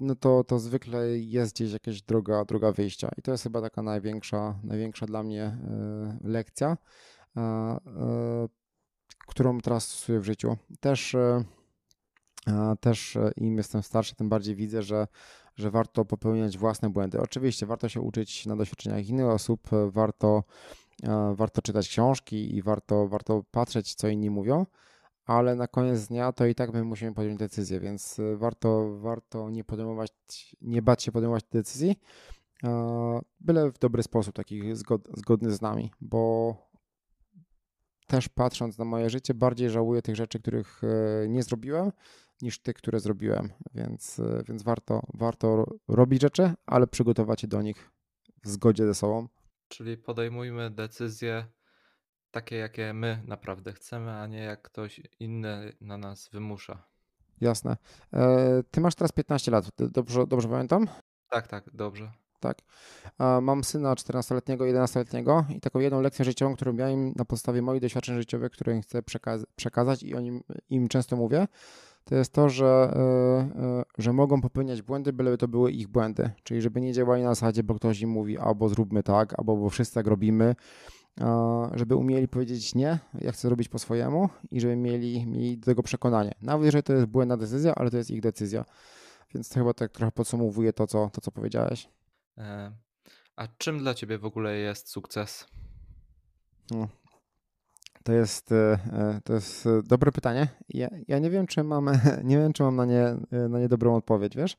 no 0.00 0.14
to, 0.14 0.44
to 0.44 0.58
zwykle 0.58 1.18
jest 1.18 1.54
gdzieś 1.54 1.72
jakaś 1.72 2.02
droga, 2.02 2.44
droga 2.44 2.72
wyjścia. 2.72 3.10
I 3.16 3.22
to 3.22 3.32
jest 3.32 3.44
chyba 3.44 3.60
taka 3.60 3.82
największa, 3.82 4.58
największa 4.64 5.06
dla 5.06 5.22
mnie 5.22 5.42
e, 5.42 6.18
lekcja, 6.24 6.76
e, 7.36 7.40
e, 7.40 7.78
którą 9.26 9.60
teraz 9.60 9.88
stosuję 9.88 10.20
w 10.20 10.24
życiu. 10.24 10.56
Też, 10.80 11.16
też 12.80 13.18
im 13.36 13.56
jestem 13.56 13.82
starszy, 13.82 14.14
tym 14.14 14.28
bardziej 14.28 14.54
widzę, 14.54 14.82
że, 14.82 15.06
że 15.56 15.70
warto 15.70 16.04
popełniać 16.04 16.58
własne 16.58 16.90
błędy. 16.90 17.20
Oczywiście 17.20 17.66
warto 17.66 17.88
się 17.88 18.00
uczyć 18.00 18.46
na 18.46 18.56
doświadczeniach 18.56 19.08
innych 19.08 19.26
osób, 19.26 19.68
warto, 19.88 20.42
warto 21.34 21.62
czytać 21.62 21.88
książki 21.88 22.56
i 22.56 22.62
warto, 22.62 23.08
warto 23.08 23.44
patrzeć, 23.50 23.94
co 23.94 24.08
inni 24.08 24.30
mówią, 24.30 24.66
ale 25.24 25.54
na 25.54 25.66
koniec 25.66 26.06
dnia 26.06 26.32
to 26.32 26.46
i 26.46 26.54
tak 26.54 26.72
my 26.72 26.84
musimy 26.84 27.14
podjąć 27.14 27.38
decyzję, 27.38 27.80
więc 27.80 28.18
y, 28.18 28.36
warto, 28.36 28.98
warto 28.98 29.50
nie 29.50 29.64
podejmować, 29.64 30.12
nie 30.60 30.82
bać 30.82 31.02
się 31.02 31.12
podejmować 31.12 31.44
decyzji, 31.52 31.96
byle 33.40 33.70
w 33.72 33.78
dobry 33.78 34.02
sposób, 34.02 34.34
taki 34.34 34.62
zgodny 35.16 35.50
z 35.50 35.60
nami, 35.60 35.90
bo 36.00 36.56
też 38.06 38.28
patrząc 38.28 38.78
na 38.78 38.84
moje 38.84 39.10
życie, 39.10 39.34
bardziej 39.34 39.70
żałuję 39.70 40.02
tych 40.02 40.16
rzeczy, 40.16 40.40
których 40.40 40.80
e, 40.84 41.28
nie 41.28 41.42
zrobiłem, 41.42 41.92
niż 42.42 42.58
tych, 42.58 42.74
które 42.74 43.00
zrobiłem, 43.00 43.52
więc, 43.74 44.18
e, 44.18 44.42
więc 44.48 44.62
warto, 44.62 45.02
warto 45.14 45.66
robić 45.88 46.22
rzeczy, 46.22 46.52
ale 46.66 46.86
przygotować 46.86 47.40
się 47.40 47.48
do 47.48 47.62
nich 47.62 47.90
w 48.44 48.48
zgodzie 48.48 48.86
ze 48.86 48.94
sobą. 48.94 49.28
Czyli 49.72 49.96
podejmujmy 49.96 50.70
decyzje 50.70 51.46
takie, 52.30 52.56
jakie 52.56 52.92
my 52.92 53.22
naprawdę 53.26 53.72
chcemy, 53.72 54.12
a 54.12 54.26
nie 54.26 54.38
jak 54.38 54.62
ktoś 54.62 55.00
inny 55.20 55.72
na 55.80 55.96
nas 55.98 56.28
wymusza. 56.28 56.82
Jasne. 57.40 57.76
E, 58.12 58.62
ty 58.70 58.80
masz 58.80 58.94
teraz 58.94 59.12
15 59.12 59.50
lat, 59.50 59.68
dobrze, 59.78 60.26
dobrze 60.26 60.48
pamiętam? 60.48 60.88
Tak, 61.28 61.46
tak, 61.46 61.64
dobrze. 61.74 62.12
Tak. 62.40 62.58
Mam 63.42 63.64
syna 63.64 63.94
14-letniego, 63.94 64.64
11-letniego 64.64 65.44
i 65.56 65.60
taką 65.60 65.78
jedną 65.78 66.00
lekcję 66.00 66.24
życiową, 66.24 66.54
którą 66.56 66.72
miałem 66.72 67.12
na 67.16 67.24
podstawie 67.24 67.62
moich 67.62 67.80
doświadczeń 67.80 68.16
życiowych, 68.16 68.52
które 68.52 68.80
chcę 68.80 69.02
przekaz- 69.02 69.44
przekazać 69.56 70.02
i 70.02 70.14
o 70.14 70.20
nim 70.20 70.42
im 70.70 70.88
często 70.88 71.16
mówię, 71.16 71.46
to 72.04 72.14
jest 72.14 72.32
to, 72.32 72.48
że, 72.48 72.66
e, 72.66 73.62
e, 73.62 73.84
że 73.98 74.12
mogą 74.12 74.40
popełniać 74.40 74.82
błędy, 74.82 75.12
byleby 75.12 75.38
to 75.38 75.48
były 75.48 75.72
ich 75.72 75.88
błędy. 75.88 76.30
Czyli 76.42 76.62
żeby 76.62 76.80
nie 76.80 76.92
działali 76.92 77.22
na 77.22 77.28
zasadzie, 77.28 77.62
bo 77.62 77.74
ktoś 77.74 78.00
im 78.00 78.10
mówi 78.10 78.38
albo 78.38 78.68
zróbmy 78.68 79.02
tak, 79.02 79.38
albo 79.38 79.56
bo 79.56 79.70
wszyscy 79.70 79.94
tak 79.94 80.06
robimy, 80.06 80.54
żeby 81.74 81.96
umieli 81.96 82.28
powiedzieć 82.28 82.74
nie, 82.74 82.98
ja 83.20 83.32
chcę 83.32 83.48
robić 83.48 83.68
po 83.68 83.78
swojemu 83.78 84.28
i 84.50 84.60
żeby 84.60 84.76
mieli, 84.76 85.26
mieli 85.26 85.58
do 85.58 85.64
tego 85.64 85.82
przekonanie. 85.82 86.34
Nawet 86.42 86.64
jeżeli 86.64 86.82
to 86.82 86.92
jest 86.92 87.06
błędna 87.06 87.36
decyzja, 87.36 87.74
ale 87.74 87.90
to 87.90 87.96
jest 87.96 88.10
ich 88.10 88.20
decyzja. 88.20 88.64
Więc 89.34 89.48
to 89.48 89.54
chyba 89.54 89.74
tak 89.74 89.92
trochę 89.92 90.12
podsumowuje 90.12 90.72
to, 90.72 90.86
co, 90.86 91.10
to, 91.12 91.20
co 91.20 91.30
powiedziałeś. 91.30 91.88
E, 92.38 92.72
a 93.36 93.48
czym 93.58 93.78
dla 93.78 93.94
ciebie 93.94 94.18
w 94.18 94.24
ogóle 94.24 94.56
jest 94.56 94.88
sukces? 94.88 95.46
No, 96.70 96.88
to 98.04 98.12
jest, 98.12 98.52
e, 98.52 98.78
e, 98.92 99.20
to 99.24 99.32
jest 99.32 99.68
dobre 99.84 100.12
pytanie. 100.12 100.48
Ja, 100.68 100.88
ja 101.08 101.18
nie 101.18 101.30
wiem, 101.30 101.46
czy 101.46 101.64
mam, 101.64 101.90
nie 102.24 102.38
wiem, 102.38 102.52
czy 102.52 102.62
mam 102.62 102.76
na 102.76 102.84
nie, 102.84 103.16
na 103.48 103.58
nie 103.58 103.68
dobrą 103.68 103.96
odpowiedź, 103.96 104.36
wiesz? 104.36 104.56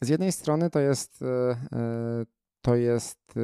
Z 0.00 0.08
jednej 0.08 0.32
strony 0.32 0.70
to 0.70 0.80
jest, 0.80 1.24
to 2.62 2.76
jest 2.76 3.34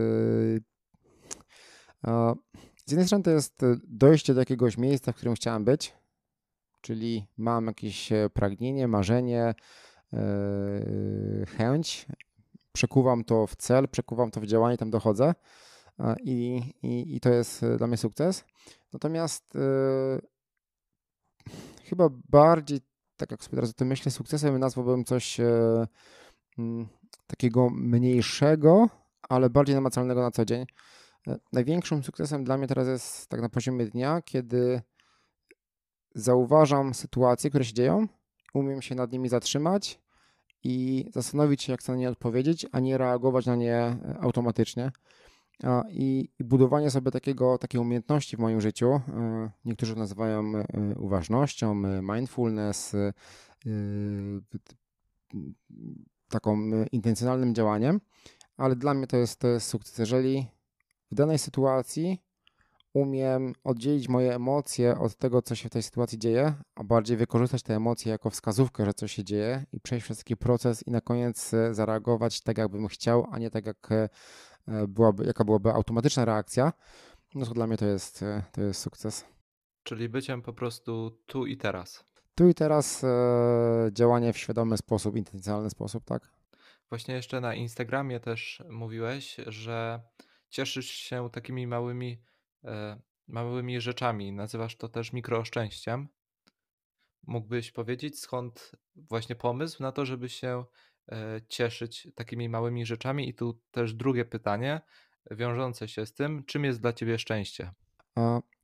z 2.87 2.91
jednej 2.91 3.07
strony 3.07 3.25
to 3.25 3.31
jest 3.31 3.62
e, 3.62 3.77
dojście 3.85 4.35
do 4.35 4.41
jakiegoś 4.41 4.79
miejsca, 4.79 5.12
w 5.12 5.17
którym 5.17 5.35
chciałem 5.35 5.65
być, 5.65 5.95
czyli 6.81 7.27
mam 7.37 7.67
jakieś 7.67 8.12
e, 8.12 8.31
pragnienie, 8.31 8.89
marzenie, 8.89 9.43
e, 9.43 9.55
chęć, 11.47 12.07
przekuwam 12.73 13.25
to 13.25 13.47
w 13.47 13.57
cel, 13.57 13.89
przekuwam 13.89 14.31
to 14.31 14.41
w 14.41 14.47
działanie, 14.47 14.77
tam 14.77 14.91
dochodzę 14.91 15.35
i, 16.25 16.63
i, 16.83 17.17
i 17.17 17.21
to 17.21 17.31
jest 17.31 17.65
dla 17.79 17.87
mnie 17.87 17.97
sukces. 17.97 18.45
Natomiast 18.93 19.59
chyba 21.85 22.09
bardziej, 22.29 22.81
tak 23.17 23.31
jak 23.31 23.43
sobie 23.43 23.55
teraz 23.55 23.71
o 23.71 23.73
tym 23.73 23.89
myślę, 23.89 24.13
sukcesem 24.13 24.59
nazwałbym 24.59 25.05
coś 25.05 25.41
takiego 27.27 27.71
mniejszego, 27.71 28.89
ale 29.29 29.51
bardziej 29.51 29.75
namacalnego 29.75 30.23
na 30.23 30.31
co 30.31 30.45
dzień. 30.45 30.67
Największym 31.53 32.05
sukcesem 32.05 32.45
dla 32.45 32.57
mnie 32.57 32.67
teraz 32.67 32.89
jest 32.89 33.29
tak 33.29 33.41
na 33.41 33.49
poziomie 33.49 33.87
dnia, 33.87 34.23
kiedy 34.23 34.83
zauważam 36.15 36.95
sytuacje, 36.95 37.51
które 37.51 37.65
się 37.65 37.73
dzieją, 37.73 38.07
umiem 38.55 38.83
się 38.83 38.95
nad 38.95 39.13
nimi 39.13 39.29
zatrzymać 39.29 40.01
i 40.65 41.07
zastanowić 41.13 41.63
się, 41.63 41.73
jak 41.73 41.81
chcę 41.81 41.93
na 41.93 41.99
nie 41.99 42.11
odpowiedzieć, 42.11 42.67
a 42.73 42.81
nie 42.81 42.99
reagować 42.99 43.47
na 43.47 43.57
nie 43.57 43.77
e, 43.77 44.17
automatycznie. 44.21 44.91
I, 45.90 46.29
i 46.38 46.45
budowanie 46.45 46.90
sobie 46.90 47.11
takiego, 47.11 47.59
takiej 47.59 47.81
umiejętności 47.81 48.37
w 48.37 48.40
moim 48.40 48.61
życiu, 48.61 48.90
e, 48.90 49.01
niektórzy 49.64 49.97
nazywają 49.97 50.57
e, 50.57 50.64
uważnością, 50.99 51.75
mindfulness, 52.03 52.97
taką 56.29 56.59
intencjonalnym 56.92 57.55
działaniem, 57.55 58.01
ale 58.57 58.77
dla 58.77 58.95
mnie 58.95 59.07
to 59.07 59.16
jest, 59.16 59.40
to 59.40 59.49
jest 59.49 59.69
sukces. 59.69 59.99
Jeżeli 59.99 60.47
w 61.11 61.14
danej 61.14 61.38
sytuacji 61.38 62.23
umiem 62.92 63.53
oddzielić 63.64 64.09
moje 64.09 64.35
emocje 64.35 64.99
od 64.99 65.16
tego, 65.16 65.42
co 65.42 65.55
się 65.55 65.69
w 65.69 65.73
tej 65.73 65.83
sytuacji 65.83 66.19
dzieje, 66.19 66.55
a 66.75 66.85
bardziej 66.85 67.16
wykorzystać 67.16 67.62
te 67.62 67.75
emocje 67.75 68.12
jako 68.12 68.31
wskazówkę, 68.31 68.85
że 68.85 68.95
coś 68.95 69.12
się 69.12 69.25
dzieje 69.25 69.66
i 69.73 69.81
przejść 69.81 70.05
przez 70.05 70.19
taki 70.19 70.37
proces 70.37 70.87
i 70.87 70.90
na 70.90 71.01
koniec 71.01 71.51
zareagować 71.71 72.40
tak, 72.40 72.59
jakbym 72.59 72.88
chciał, 72.88 73.27
a 73.31 73.38
nie 73.38 73.51
tak, 73.51 73.66
jak 73.66 73.88
byłaby, 74.89 75.25
jaka 75.25 75.45
byłaby 75.45 75.71
automatyczna 75.71 76.25
reakcja, 76.25 76.73
no 77.35 77.47
to 77.47 77.55
dla 77.55 77.67
mnie 77.67 77.77
to 77.77 77.87
jest, 77.87 78.23
e, 78.23 78.43
to 78.53 78.63
jest 78.63 78.81
sukces. 78.81 79.25
Czyli 79.83 80.09
byciem 80.09 80.43
po 80.43 80.53
prostu 80.53 81.19
tu 81.27 81.47
i 81.47 81.57
teraz. 81.57 82.05
Tu 82.35 82.49
i 82.49 82.55
teraz 82.55 83.05
e, 83.05 83.91
działanie 83.93 84.33
w 84.33 84.39
świadomy 84.39 84.77
sposób, 84.77 85.17
intencjonalny 85.17 85.71
sposób, 85.71 86.05
tak? 86.05 86.31
Właśnie 86.89 87.15
jeszcze 87.15 87.41
na 87.41 87.55
Instagramie 87.55 88.21
też 88.21 88.63
mówiłeś, 88.71 89.37
że 89.47 90.01
cieszysz 90.49 90.91
się 90.91 91.31
takimi 91.33 91.67
małymi, 91.67 92.23
e, 92.65 93.01
małymi 93.29 93.81
rzeczami. 93.81 94.33
Nazywasz 94.33 94.77
to 94.77 94.89
też 94.89 95.13
mikrooszczęściem. 95.13 96.09
mógłbyś 97.27 97.73
powiedzieć, 97.73 98.21
skąd 98.21 98.73
właśnie 98.97 99.37
pomysł 99.37 99.83
na 99.83 99.93
to, 99.93 100.05
żeby 100.07 100.29
się 100.29 100.49
e, 100.59 100.65
cieszyć 101.49 102.09
takimi 102.14 102.49
małymi 102.49 102.87
rzeczami? 102.87 103.29
I 103.29 103.35
tu 103.35 103.61
też 103.71 103.95
drugie 103.95 104.25
pytanie, 104.25 104.81
wiążące 105.31 105.88
się 105.88 106.07
z 106.07 106.14
tym, 106.14 106.45
czym 106.45 106.64
jest 106.64 106.81
dla 106.81 106.92
ciebie 106.92 107.19
szczęście? 107.19 107.71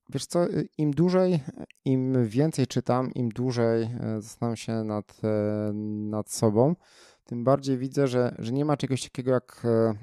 Wiesz 0.09 0.27
co, 0.27 0.51
y, 0.51 0.69
im 0.79 0.91
dłużej, 0.91 1.41
im 1.85 2.29
więcej 2.29 2.67
czytam, 2.67 3.15
im 3.15 3.29
dłużej 3.29 3.83
e, 3.83 4.21
zastanawiam 4.21 4.57
się 4.57 4.73
nad, 4.73 5.21
e, 5.25 5.73
nad 6.11 6.31
sobą, 6.31 6.77
tym 7.25 7.45
bardziej 7.45 7.79
widzę, 7.79 8.09
że, 8.09 8.35
że 8.39 8.53
nie 8.53 8.65
ma 8.65 8.77
czegoś 8.77 9.03
takiego 9.03 9.31
jak 9.31 9.63
e, 9.65 9.95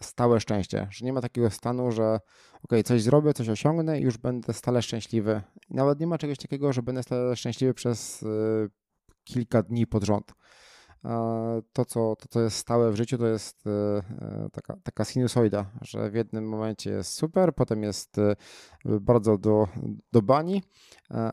stałe 0.00 0.40
szczęście, 0.40 0.88
że 0.90 1.04
nie 1.04 1.12
ma 1.12 1.20
takiego 1.20 1.50
stanu, 1.50 1.92
że 1.92 2.20
ok, 2.62 2.72
coś 2.84 3.02
zrobię, 3.02 3.34
coś 3.34 3.48
osiągnę 3.48 4.00
i 4.00 4.02
już 4.02 4.18
będę 4.18 4.52
stale 4.52 4.82
szczęśliwy. 4.82 5.42
Nawet 5.70 6.00
nie 6.00 6.06
ma 6.06 6.18
czegoś 6.18 6.38
takiego, 6.38 6.72
że 6.72 6.82
będę 6.82 7.02
stale 7.02 7.36
szczęśliwy 7.36 7.74
przez 7.74 8.24
kilka 9.24 9.62
dni 9.62 9.86
pod 9.86 10.04
rząd 10.04 10.32
to 11.72 11.84
co, 11.84 12.16
to, 12.16 12.28
co 12.28 12.40
jest 12.40 12.56
stałe 12.56 12.92
w 12.92 12.96
życiu, 12.96 13.18
to 13.18 13.26
jest 13.26 13.66
e, 13.66 13.70
e, 13.70 14.48
taka, 14.52 14.76
taka 14.82 15.04
sinusoida, 15.04 15.70
że 15.82 16.10
w 16.10 16.14
jednym 16.14 16.48
momencie 16.48 16.90
jest 16.90 17.12
super, 17.12 17.54
potem 17.54 17.82
jest 17.82 18.18
e, 18.18 18.36
bardzo 18.84 19.38
do, 19.38 19.68
do 20.12 20.22
bani, 20.22 20.62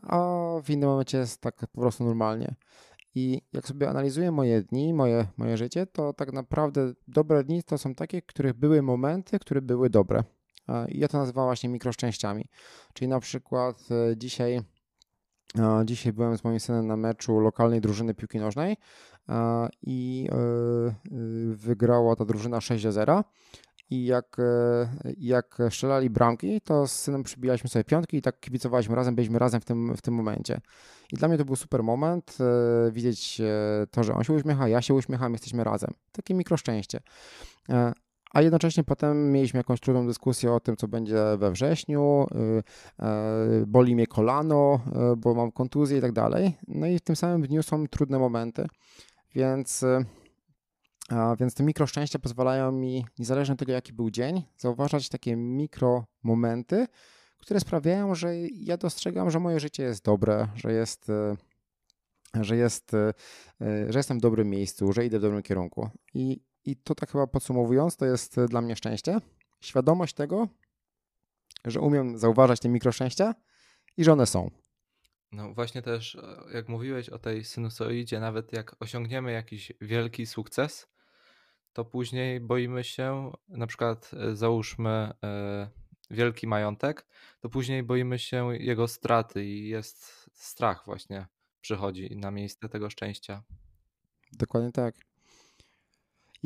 a 0.02 0.18
w 0.64 0.70
innym 0.70 0.88
momencie 0.88 1.18
jest 1.18 1.40
tak 1.40 1.56
po 1.56 1.80
prostu 1.80 2.04
normalnie. 2.04 2.54
I 3.14 3.42
jak 3.52 3.66
sobie 3.66 3.90
analizuję 3.90 4.32
moje 4.32 4.62
dni, 4.62 4.94
moje, 4.94 5.26
moje 5.36 5.56
życie, 5.56 5.86
to 5.86 6.12
tak 6.12 6.32
naprawdę 6.32 6.92
dobre 7.08 7.44
dni 7.44 7.62
to 7.62 7.78
są 7.78 7.94
takie, 7.94 8.22
których 8.22 8.52
były 8.52 8.82
momenty, 8.82 9.38
które 9.38 9.62
były 9.62 9.90
dobre. 9.90 10.24
I 10.88 10.98
ja 10.98 11.08
to 11.08 11.18
nazywam 11.18 11.44
właśnie 11.44 11.68
mikroszczęściami. 11.68 12.48
Czyli 12.92 13.08
na 13.08 13.20
przykład 13.20 13.88
dzisiaj 14.16 14.60
Dzisiaj 15.84 16.12
byłem 16.12 16.38
z 16.38 16.44
moim 16.44 16.60
synem 16.60 16.86
na 16.86 16.96
meczu 16.96 17.40
lokalnej 17.40 17.80
drużyny 17.80 18.14
piłki 18.14 18.38
nożnej 18.38 18.76
i 19.82 20.28
e, 20.30 20.34
e, 20.34 20.94
wygrała 21.54 22.16
ta 22.16 22.24
drużyna 22.24 22.60
6 22.60 22.84
do 22.84 22.92
0. 22.92 23.24
I 23.90 24.04
jak, 24.04 24.36
e, 24.38 24.88
jak 25.18 25.58
strzelali 25.70 26.10
bramki, 26.10 26.60
to 26.60 26.86
z 26.86 26.92
synem 26.92 27.22
przybijaliśmy 27.22 27.70
sobie 27.70 27.84
piątki 27.84 28.16
i 28.16 28.22
tak 28.22 28.40
kibicowaliśmy 28.40 28.96
razem, 28.96 29.14
byliśmy 29.14 29.38
razem 29.38 29.60
w 29.60 29.64
tym, 29.64 29.96
w 29.96 30.02
tym 30.02 30.14
momencie. 30.14 30.60
I 31.12 31.16
dla 31.16 31.28
mnie 31.28 31.38
to 31.38 31.44
był 31.44 31.56
super 31.56 31.82
moment, 31.82 32.38
widzieć 32.92 33.42
to, 33.90 34.04
że 34.04 34.14
on 34.14 34.24
się 34.24 34.32
uśmiecha, 34.32 34.68
ja 34.68 34.82
się 34.82 34.94
uśmiecham, 34.94 35.32
jesteśmy 35.32 35.64
razem. 35.64 35.90
Takie 36.12 36.34
mikroszczęście 36.34 37.00
a 38.32 38.42
jednocześnie 38.42 38.84
potem 38.84 39.32
mieliśmy 39.32 39.58
jakąś 39.58 39.80
trudną 39.80 40.06
dyskusję 40.06 40.52
o 40.52 40.60
tym, 40.60 40.76
co 40.76 40.88
będzie 40.88 41.18
we 41.38 41.50
wrześniu, 41.50 42.26
y, 42.32 43.02
y, 43.62 43.66
boli 43.66 43.94
mnie 43.94 44.06
kolano, 44.06 44.80
y, 45.12 45.16
bo 45.16 45.34
mam 45.34 45.52
kontuzję 45.52 45.98
i 45.98 46.00
tak 46.00 46.12
dalej. 46.12 46.56
No 46.68 46.86
i 46.86 46.98
w 46.98 47.00
tym 47.00 47.16
samym 47.16 47.42
dniu 47.42 47.62
są 47.62 47.86
trudne 47.86 48.18
momenty, 48.18 48.66
więc, 49.34 49.84
więc 51.40 51.54
te 51.54 51.64
mikroszczęścia 51.64 52.18
pozwalają 52.18 52.72
mi, 52.72 53.06
niezależnie 53.18 53.52
od 53.52 53.58
tego, 53.58 53.72
jaki 53.72 53.92
był 53.92 54.10
dzień, 54.10 54.42
zauważać 54.56 55.08
takie 55.08 55.36
mikromomenty, 55.36 56.86
które 57.38 57.60
sprawiają, 57.60 58.14
że 58.14 58.36
ja 58.38 58.76
dostrzegam, 58.76 59.30
że 59.30 59.40
moje 59.40 59.60
życie 59.60 59.82
jest 59.82 60.04
dobre, 60.04 60.48
że 60.54 60.72
jest 60.72 61.06
że, 62.40 62.56
jest, 62.56 62.92
że 63.88 63.98
jestem 63.98 64.18
w 64.18 64.20
dobrym 64.20 64.50
miejscu, 64.50 64.92
że 64.92 65.06
idę 65.06 65.18
w 65.18 65.22
dobrym 65.22 65.42
kierunku. 65.42 65.88
I 66.14 66.40
i 66.66 66.76
to 66.76 66.94
tak 66.94 67.10
chyba 67.10 67.26
podsumowując, 67.26 67.96
to 67.96 68.06
jest 68.06 68.38
e, 68.38 68.48
dla 68.48 68.60
mnie 68.60 68.76
szczęście. 68.76 69.18
Świadomość 69.60 70.14
tego, 70.14 70.48
że 71.64 71.80
umiem 71.80 72.18
zauważać 72.18 72.60
te 72.60 72.68
mikroszczęścia 72.68 73.34
i 73.96 74.04
że 74.04 74.12
one 74.12 74.26
są. 74.26 74.50
No 75.32 75.54
właśnie 75.54 75.82
też, 75.82 76.14
e, 76.14 76.44
jak 76.54 76.68
mówiłeś 76.68 77.08
o 77.08 77.18
tej 77.18 77.44
sinusoidzie, 77.44 78.20
nawet 78.20 78.52
jak 78.52 78.76
osiągniemy 78.80 79.32
jakiś 79.32 79.72
wielki 79.80 80.26
sukces, 80.26 80.88
to 81.72 81.84
później 81.84 82.40
boimy 82.40 82.84
się, 82.84 83.32
na 83.48 83.66
przykład 83.66 84.10
e, 84.14 84.36
załóżmy 84.36 85.12
wielki 86.10 86.46
majątek, 86.46 87.06
to 87.40 87.48
później 87.48 87.82
boimy 87.82 88.18
się 88.18 88.56
jego 88.56 88.88
straty 88.88 89.44
i 89.44 89.68
jest 89.68 90.30
strach 90.32 90.82
właśnie 90.86 91.26
przychodzi 91.60 92.16
na 92.16 92.30
miejsce 92.30 92.68
tego 92.68 92.90
szczęścia. 92.90 93.42
Dokładnie 94.32 94.72
tak. 94.72 95.05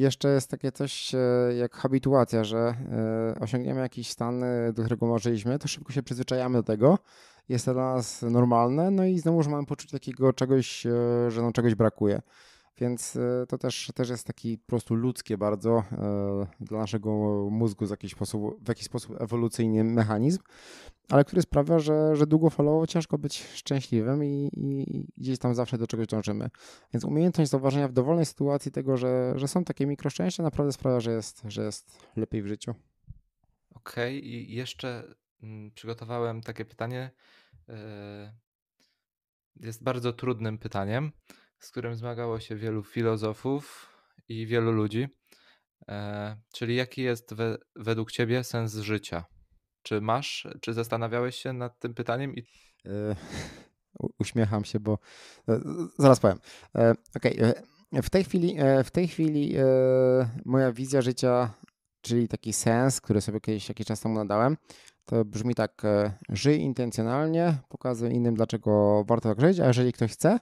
Jeszcze 0.01 0.29
jest 0.29 0.51
takie 0.51 0.73
coś 0.73 1.15
e, 1.15 1.19
jak 1.59 1.75
habituacja, 1.77 2.45
że 2.45 2.59
e, 2.59 3.41
osiągniemy 3.41 3.81
jakiś 3.81 4.11
stan, 4.11 4.45
e, 4.45 4.73
do 4.73 4.83
którego 4.83 5.07
marzyliśmy, 5.07 5.59
to 5.59 5.69
szybko 5.69 5.93
się 5.93 6.03
przyzwyczajamy 6.03 6.59
do 6.59 6.63
tego, 6.63 6.99
jest 7.49 7.65
to 7.65 7.73
dla 7.73 7.95
nas 7.95 8.23
normalne, 8.23 8.91
no 8.91 9.05
i 9.05 9.19
znowu 9.19 9.51
mamy 9.51 9.67
poczucie 9.67 9.93
takiego 9.93 10.33
czegoś, 10.33 10.87
że 11.29 11.43
nam 11.43 11.53
czegoś 11.53 11.75
brakuje. 11.75 12.23
Więc 12.79 13.19
to 13.49 13.59
też, 13.59 13.93
też 13.95 14.09
jest 14.09 14.27
taki 14.27 14.59
po 14.59 14.67
prostu 14.67 14.95
ludzkie 14.95 15.39
bardzo 15.39 15.83
dla 16.61 16.79
naszego 16.79 17.11
mózgu 17.51 17.87
w 17.87 17.91
jakiś 17.91 18.13
sposób, 18.13 18.65
w 18.65 18.69
jakiś 18.69 18.85
sposób 18.85 19.23
ewolucyjny 19.23 19.85
mechanizm, 19.85 20.39
ale 21.11 21.25
który 21.25 21.43
sprawia, 21.43 21.79
że, 21.79 22.17
że 22.17 22.27
długofalowo 22.27 22.87
ciężko 22.87 23.19
być 23.19 23.47
szczęśliwym 23.55 24.25
i, 24.25 24.51
i 24.57 25.07
gdzieś 25.17 25.39
tam 25.39 25.55
zawsze 25.55 25.79
do 25.79 25.87
czegoś 25.87 26.07
dążymy. 26.07 26.51
Więc 26.95 27.05
umiejętność 27.05 27.51
zauważenia 27.51 27.89
w 27.89 27.93
dowolnej 27.93 28.27
sytuacji 28.27 28.73
tego, 28.73 28.97
że, 28.97 29.33
że 29.37 29.49
są 29.49 29.65
takie 29.65 29.87
mikroszczęścia, 29.87 30.43
naprawdę 30.43 30.73
sprawia, 30.73 31.01
że 31.01 31.13
jest, 31.13 31.43
że 31.45 31.65
jest 31.65 31.99
lepiej 32.17 32.43
w 32.43 32.47
życiu. 32.47 32.75
Okej, 33.71 34.19
okay. 34.19 34.31
i 34.31 34.55
jeszcze 34.55 35.15
mm, 35.43 35.71
przygotowałem 35.71 36.41
takie 36.41 36.65
pytanie. 36.65 37.11
E, 37.69 38.33
jest 39.57 39.83
bardzo 39.83 40.13
trudnym 40.13 40.59
pytaniem 40.59 41.13
z 41.61 41.71
którym 41.71 41.95
zmagało 41.95 42.41
się 42.41 42.57
wielu 42.57 42.83
filozofów 42.85 43.93
i 44.29 44.47
wielu 44.47 44.73
ludzi. 44.73 45.09
E, 45.89 46.37
czyli 46.55 46.77
jaki 46.77 47.03
jest 47.03 47.35
we, 47.35 47.57
według 47.77 48.13
Ciebie 48.13 48.45
sens 48.45 48.75
życia? 48.75 49.25
Czy 49.83 50.01
masz, 50.01 50.49
czy 50.61 50.75
zastanawiałeś 50.75 51.37
się 51.37 51.53
nad 51.53 51.79
tym 51.79 51.95
pytaniem? 51.95 52.37
I... 52.37 52.41
E, 52.87 53.17
uśmiecham 54.19 54.65
się, 54.65 54.81
bo 54.81 54.99
e, 55.49 55.61
zaraz 55.99 56.21
powiem. 56.21 56.39
E, 56.75 56.95
Okej, 57.17 57.43
okay. 57.43 58.03
w 58.03 58.11
tej 58.11 58.25
chwili, 58.25 58.57
w 58.85 58.91
tej 58.91 59.09
chwili 59.09 59.55
moja 60.45 60.73
wizja 60.73 61.03
życia, 61.03 61.51
czyli 62.01 62.29
taki 62.29 62.53
sens, 62.53 63.01
który 63.01 63.21
sobie 63.21 63.41
kiedyś 63.41 63.69
jakiś 63.69 63.87
czas 63.87 64.01
temu 64.01 64.15
nadałem, 64.15 64.57
to 65.05 65.25
brzmi 65.25 65.55
tak: 65.55 65.83
żyj 66.29 66.61
intencjonalnie, 66.61 67.55
pokazuj 67.69 68.13
innym, 68.13 68.35
dlaczego 68.35 69.05
warto 69.05 69.29
tak 69.29 69.41
żyć, 69.41 69.61
a 69.61 69.67
jeżeli 69.67 69.93
ktoś 69.93 70.13
chce, 70.13 70.39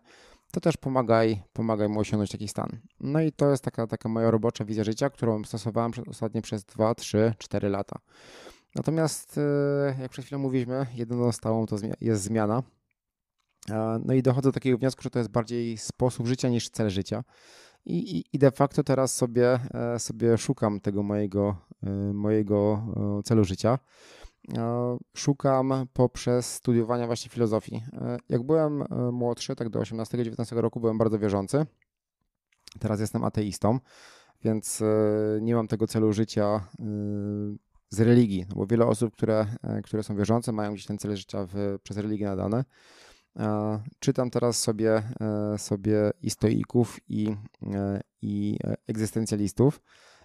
to 0.52 0.60
też 0.60 0.76
pomagaj, 0.76 1.42
pomagaj 1.52 1.88
mu 1.88 2.00
osiągnąć 2.00 2.30
taki 2.30 2.48
stan. 2.48 2.80
No 3.00 3.20
i 3.20 3.32
to 3.32 3.50
jest 3.50 3.64
taka, 3.64 3.86
taka 3.86 4.08
moja 4.08 4.30
robocza 4.30 4.64
wizja 4.64 4.84
życia, 4.84 5.10
którą 5.10 5.44
stosowałem 5.44 5.92
ostatnio 6.10 6.42
przez 6.42 6.64
2, 6.64 6.94
3, 6.94 7.34
4 7.38 7.68
lata. 7.68 7.98
Natomiast, 8.78 9.38
e, 9.38 10.00
jak 10.00 10.10
przed 10.10 10.24
chwilą 10.24 10.38
mówiliśmy, 10.38 10.86
jedyną 10.94 11.32
stałą 11.32 11.66
to 11.66 11.76
jest 12.00 12.22
zmiana. 12.22 12.62
No 14.04 14.14
i 14.14 14.22
dochodzę 14.22 14.48
do 14.48 14.52
takiego 14.52 14.78
wniosku, 14.78 15.02
że 15.02 15.10
to 15.10 15.18
jest 15.18 15.30
bardziej 15.30 15.78
sposób 15.78 16.26
życia 16.26 16.48
niż 16.48 16.68
cel 16.70 16.90
życia. 16.90 17.24
I, 17.86 18.24
i, 18.32 18.38
de 18.38 18.50
facto 18.50 18.84
teraz 18.84 19.16
sobie, 19.16 19.58
e, 19.74 19.98
sobie 19.98 20.38
szukam 20.38 20.80
tego 20.80 21.02
mojego, 21.02 21.56
e, 21.82 21.90
mojego 22.12 22.82
celu 23.24 23.44
życia. 23.44 23.78
E, 24.56 24.98
szukam 25.16 25.86
poprzez 25.92 26.54
studiowania 26.54 27.06
właśnie 27.06 27.30
filozofii. 27.30 27.82
E, 27.92 28.16
jak 28.28 28.42
byłem 28.42 28.82
e, 28.82 28.86
młodszy, 29.12 29.56
tak 29.56 29.68
do 29.68 29.80
18-19 29.80 30.56
roku 30.56 30.80
byłem 30.80 30.98
bardzo 30.98 31.18
wierzący. 31.18 31.66
Teraz 32.78 33.00
jestem 33.00 33.24
ateistą, 33.24 33.78
więc 34.44 34.82
nie 35.40 35.54
mam 35.54 35.68
tego 35.68 35.86
celu 35.86 36.12
życia 36.12 36.68
z 37.90 38.00
religii, 38.00 38.46
no 38.48 38.56
bo 38.56 38.66
wiele 38.66 38.86
osób, 38.86 39.12
które, 39.14 39.46
które 39.84 40.02
są 40.02 40.16
wierzące, 40.16 40.52
mają 40.52 40.72
gdzieś 40.72 40.86
ten 40.86 40.98
cel 40.98 41.16
życia 41.16 41.46
w, 41.46 41.78
przez 41.82 41.96
religię 41.96 42.26
nadane. 42.26 42.64
Czytam 43.98 44.30
teraz 44.30 44.60
sobie, 44.60 45.02
sobie 45.56 46.10
i 46.22 46.30
stoików, 46.30 47.00
i, 47.08 47.36
i 48.22 48.58
egzystencjalistów. 48.86 49.80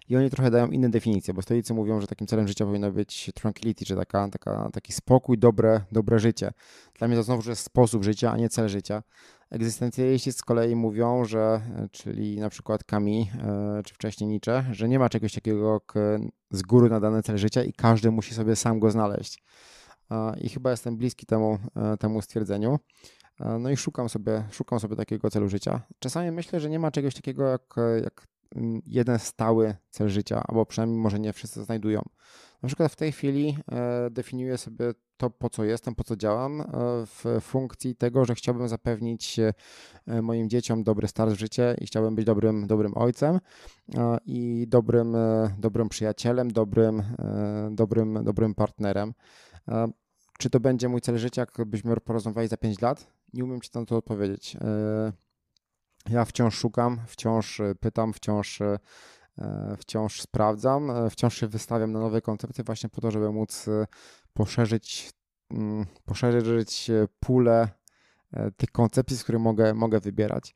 I 0.10 0.16
oni 0.18 0.30
trochę 0.30 0.52
dają 0.52 0.68
inne 0.68 0.90
definicje, 0.90 1.34
bo 1.34 1.42
stoicy 1.42 1.74
mówią, 1.74 2.02
że 2.02 2.08
takim 2.08 2.28
celem 2.28 2.48
życia 2.48 2.66
powinno 2.66 2.92
być 2.92 3.32
tranquility, 3.36 3.86
czy 3.86 3.96
taka, 3.96 4.30
taka, 4.30 4.70
taki 4.74 4.94
spokój, 4.94 5.38
dobre, 5.38 5.82
dobre 5.92 6.20
życie. 6.20 6.52
Dla 6.98 7.08
mnie 7.08 7.18
to 7.18 7.24
znowu 7.24 7.50
jest 7.50 7.66
sposób 7.66 8.04
życia, 8.04 8.32
a 8.32 8.38
nie 8.38 8.50
cel 8.50 8.70
życia. 8.70 9.04
Egzystencjaliści 9.54 10.32
z 10.32 10.42
kolei 10.42 10.76
mówią, 10.76 11.26
że, 11.26 11.62
czyli 11.92 12.40
na 12.40 12.50
przykład 12.50 12.84
Kami, 12.84 13.32
e, 13.44 13.82
czy 13.86 13.94
wcześniej 13.94 14.30
Nietzsche, 14.30 14.66
że 14.72 14.90
nie 14.90 15.00
ma 15.00 15.10
czegoś 15.10 15.34
takiego 15.34 15.74
jak 15.74 15.94
z 16.52 16.62
góry 16.62 16.90
nadany 16.90 17.24
cel 17.24 17.38
życia 17.38 17.64
i 17.64 17.74
każdy 17.74 18.12
musi 18.12 18.34
sobie 18.34 18.56
sam 18.56 18.80
go 18.80 18.92
znaleźć. 18.92 19.44
I 20.42 20.50
chyba 20.50 20.72
jestem 20.72 20.98
bliski 20.98 21.26
temu, 21.26 21.58
e, 21.76 21.98
temu 21.98 22.22
stwierdzeniu. 22.22 22.80
E, 23.40 23.60
no 23.60 23.70
i 23.70 23.78
szukam 23.78 24.10
sobie, 24.10 24.44
szukam 24.52 24.80
sobie 24.80 24.96
takiego 24.96 25.30
celu 25.30 25.50
życia. 25.50 25.82
Czasami 26.00 26.32
myślę, 26.32 26.60
że 26.60 26.70
nie 26.70 26.80
ma 26.80 26.92
czegoś 26.92 27.16
takiego 27.16 27.48
jak, 27.48 27.76
jak 28.04 28.28
jeden 28.86 29.20
stały 29.20 29.76
cel 29.90 30.10
życia, 30.10 30.44
albo 30.48 30.66
przynajmniej 30.66 31.00
może 31.00 31.20
nie 31.20 31.34
wszyscy 31.34 31.64
znajdują. 31.64 32.02
Na 32.64 32.68
przykład 32.68 32.92
w 32.92 32.96
tej 32.96 33.12
chwili 33.12 33.58
e, 33.72 34.10
definiuję 34.10 34.58
sobie 34.58 34.94
to, 35.18 35.30
po 35.30 35.50
co 35.50 35.64
jestem, 35.64 35.96
po 35.96 36.04
co 36.04 36.16
działam, 36.16 36.62
e, 36.62 36.66
w 37.06 37.26
funkcji 37.42 37.96
tego, 37.96 38.26
że 38.26 38.36
chciałbym 38.36 38.68
zapewnić 38.68 39.40
e, 39.40 40.22
moim 40.22 40.50
dzieciom 40.50 40.84
dobry 40.84 41.08
start 41.08 41.32
w 41.32 41.40
życie 41.40 41.76
i 41.82 41.86
chciałbym 41.86 42.16
być 42.16 42.26
dobrym, 42.26 42.68
dobrym 42.68 42.98
ojcem 42.98 43.40
i 44.26 44.66
dobrym, 44.68 45.16
dobrym 45.58 45.90
przyjacielem, 45.90 46.52
dobrym, 46.52 47.04
dobrym, 47.72 48.24
dobrym 48.24 48.56
partnerem. 48.56 49.14
Czy 50.40 50.50
to 50.50 50.60
będzie 50.60 50.90
mój 50.90 51.02
cel 51.02 51.18
życia, 51.18 51.46
jakbyśmy 51.58 51.96
porozmawiali 51.96 52.48
za 52.48 52.58
5 52.58 52.82
lat? 52.82 53.08
Nie 53.34 53.44
umiem 53.44 53.62
Ci 53.62 53.70
na 53.76 53.86
to 53.86 53.98
odpowiedzieć. 53.98 54.58
Ja 56.10 56.26
wciąż 56.26 56.56
szukam, 56.56 57.00
wciąż 57.08 57.62
pytam, 57.80 58.14
wciąż 58.14 58.60
E, 59.38 59.76
wciąż 59.78 60.22
sprawdzam, 60.22 60.92
e, 60.92 61.10
wciąż 61.10 61.38
się 61.38 61.48
wystawiam 61.48 61.92
na 61.92 62.00
nowe 62.00 62.22
koncepty 62.22 62.64
właśnie 62.64 62.90
po 62.90 63.02
to, 63.02 63.12
żeby 63.12 63.32
móc 63.32 63.68
e, 63.68 63.88
poszerzyć, 64.34 65.12
mm, 65.52 65.86
poszerzyć 66.06 66.92
pulę 67.20 67.68
tych 68.58 68.72
koncepcji, 68.72 69.18
z 69.18 69.24
których 69.24 69.42
mogę, 69.42 69.74
mogę 69.74 70.00
wybierać. 70.00 70.56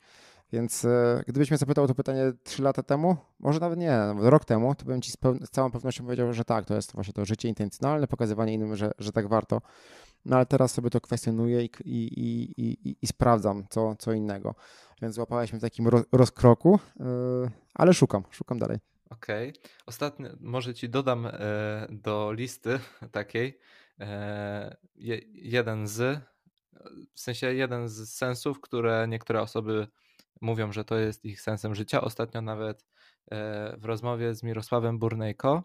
Więc 0.54 0.88
gdybyś 1.28 1.52
mnie 1.52 1.58
zapytał 1.58 1.88
to 1.88 1.96
pytanie 1.96 2.34
3 2.44 2.64
lata 2.64 2.84
temu, 2.84 3.18
może 3.40 3.60
nawet 3.60 3.80
nie, 3.80 4.00
rok 4.18 4.46
temu, 4.46 4.76
to 4.76 4.86
bym 4.86 5.02
ci 5.02 5.12
z, 5.12 5.18
z, 5.42 5.50
całą 5.50 5.72
pewnością 5.72 6.04
powiedział, 6.04 6.34
że 6.34 6.46
tak, 6.46 6.66
to 6.66 6.76
jest 6.76 6.94
właśnie 6.94 7.14
to 7.14 7.26
życie 7.26 7.50
intencjonalne, 7.50 8.08
pokazywanie 8.08 8.54
innym, 8.54 8.76
że, 8.76 8.92
że 9.00 9.12
tak 9.12 9.28
warto. 9.28 9.62
No 10.28 10.36
ale 10.36 10.46
teraz 10.46 10.74
sobie 10.74 10.90
to 10.90 11.02
kwestionuję 11.02 11.66
i, 11.66 11.70
i, 11.86 12.54
i, 12.58 12.98
i, 13.02 13.08
sprawdzam 13.08 13.66
co, 13.70 13.96
co 13.96 14.14
innego. 14.14 14.56
Więc 15.02 15.16
złapałeś 15.16 15.52
mnie 15.52 15.60
w 15.60 15.62
takim 15.62 15.88
rozkroku, 16.12 16.80
yy, 17.00 17.52
ale 17.74 17.94
szukam, 17.94 18.24
szukam 18.32 18.60
dalej. 18.60 18.78
Okej. 19.10 19.50
Okay. 19.50 19.62
Ostatnio, 19.86 20.30
może 20.40 20.74
ci 20.74 20.90
dodam 20.90 21.26
e, 21.26 21.32
do 21.90 22.32
listy 22.32 22.80
takiej 23.12 23.60
e, 24.00 24.78
je, 24.96 25.22
jeden 25.34 25.88
z, 25.88 26.22
w 27.14 27.20
sensie 27.20 27.54
jeden 27.54 27.90
z 27.90 28.10
sensów, 28.10 28.62
które 28.62 29.08
niektóre 29.08 29.42
osoby 29.42 29.88
mówią, 30.42 30.72
że 30.72 30.86
to 30.86 30.98
jest 30.98 31.26
ich 31.26 31.42
sensem 31.42 31.76
życia. 31.76 32.02
Ostatnio 32.02 32.42
nawet 32.42 32.86
e, 33.32 33.78
w 33.78 33.86
rozmowie 33.86 34.36
z 34.36 34.44
Mirosławem 34.44 35.00
Burnejko 35.00 35.64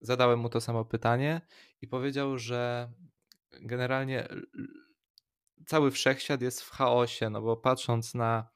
zadałem 0.00 0.38
mu 0.38 0.48
to 0.48 0.60
samo 0.60 0.84
pytanie 0.84 1.40
i 1.82 1.88
powiedział, 1.88 2.38
że 2.38 2.92
generalnie 3.52 4.28
cały 5.66 5.90
wszechświat 5.90 6.42
jest 6.42 6.62
w 6.62 6.70
chaosie, 6.70 7.30
no 7.30 7.42
bo 7.42 7.56
patrząc 7.56 8.14
na, 8.14 8.48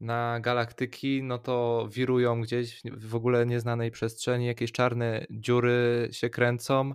na 0.00 0.40
galaktyki, 0.40 1.22
no 1.22 1.38
to 1.38 1.88
wirują 1.90 2.40
gdzieś 2.40 2.82
w 2.84 3.14
ogóle 3.14 3.46
nieznanej 3.46 3.90
przestrzeni, 3.90 4.46
jakieś 4.46 4.72
czarne 4.72 5.26
dziury 5.30 6.08
się 6.12 6.30
kręcą, 6.30 6.94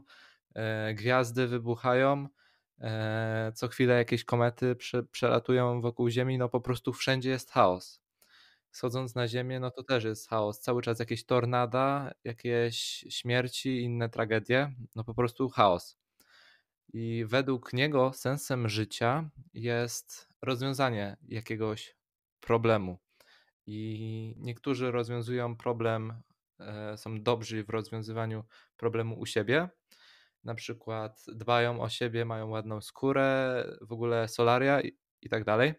e, 0.56 0.94
gwiazdy 0.94 1.48
wybuchają, 1.48 2.28
e, 2.82 3.52
co 3.56 3.68
chwilę 3.68 3.98
jakieś 3.98 4.24
komety 4.24 4.76
prze, 4.76 5.04
przelatują 5.04 5.82
wokół 5.82 6.10
Ziemi, 6.10 6.38
no 6.38 6.50
po 6.50 6.62
prostu 6.62 6.94
wszędzie 6.94 7.30
jest 7.30 7.52
chaos. 7.52 8.02
Schodząc 8.72 9.16
na 9.16 9.28
Ziemię, 9.28 9.60
no 9.60 9.72
to 9.72 9.84
też 9.84 10.04
jest 10.04 10.30
chaos. 10.30 10.60
Cały 10.60 10.82
czas 10.82 11.00
jakieś 11.00 11.26
tornada, 11.26 12.12
jakieś 12.24 13.06
śmierci, 13.10 13.82
inne 13.82 14.10
tragedie, 14.10 14.74
no 14.96 15.04
po 15.04 15.14
prostu 15.14 15.50
chaos. 15.50 15.98
I 16.94 17.26
według 17.28 17.74
niego 17.74 18.14
sensem 18.14 18.70
życia 18.70 19.30
jest 19.54 20.30
rozwiązanie 20.42 21.18
jakiegoś 21.28 21.96
problemu. 22.40 22.98
I 23.66 24.34
niektórzy 24.38 24.92
rozwiązują 24.92 25.58
problem, 25.58 26.14
e, 26.60 26.98
są 26.98 27.24
dobrzy 27.24 27.64
w 27.64 27.70
rozwiązywaniu 27.70 28.44
problemu 28.78 29.20
u 29.20 29.26
siebie. 29.26 29.70
Na 30.44 30.56
przykład 30.56 31.26
dbają 31.28 31.82
o 31.82 31.90
siebie, 31.90 32.26
mają 32.26 32.50
ładną 32.50 32.82
skórę, 32.82 33.64
w 33.82 33.92
ogóle 33.92 34.28
solaria 34.28 34.82
i, 34.82 34.98
i 35.22 35.30
tak 35.30 35.44
dalej. 35.44 35.74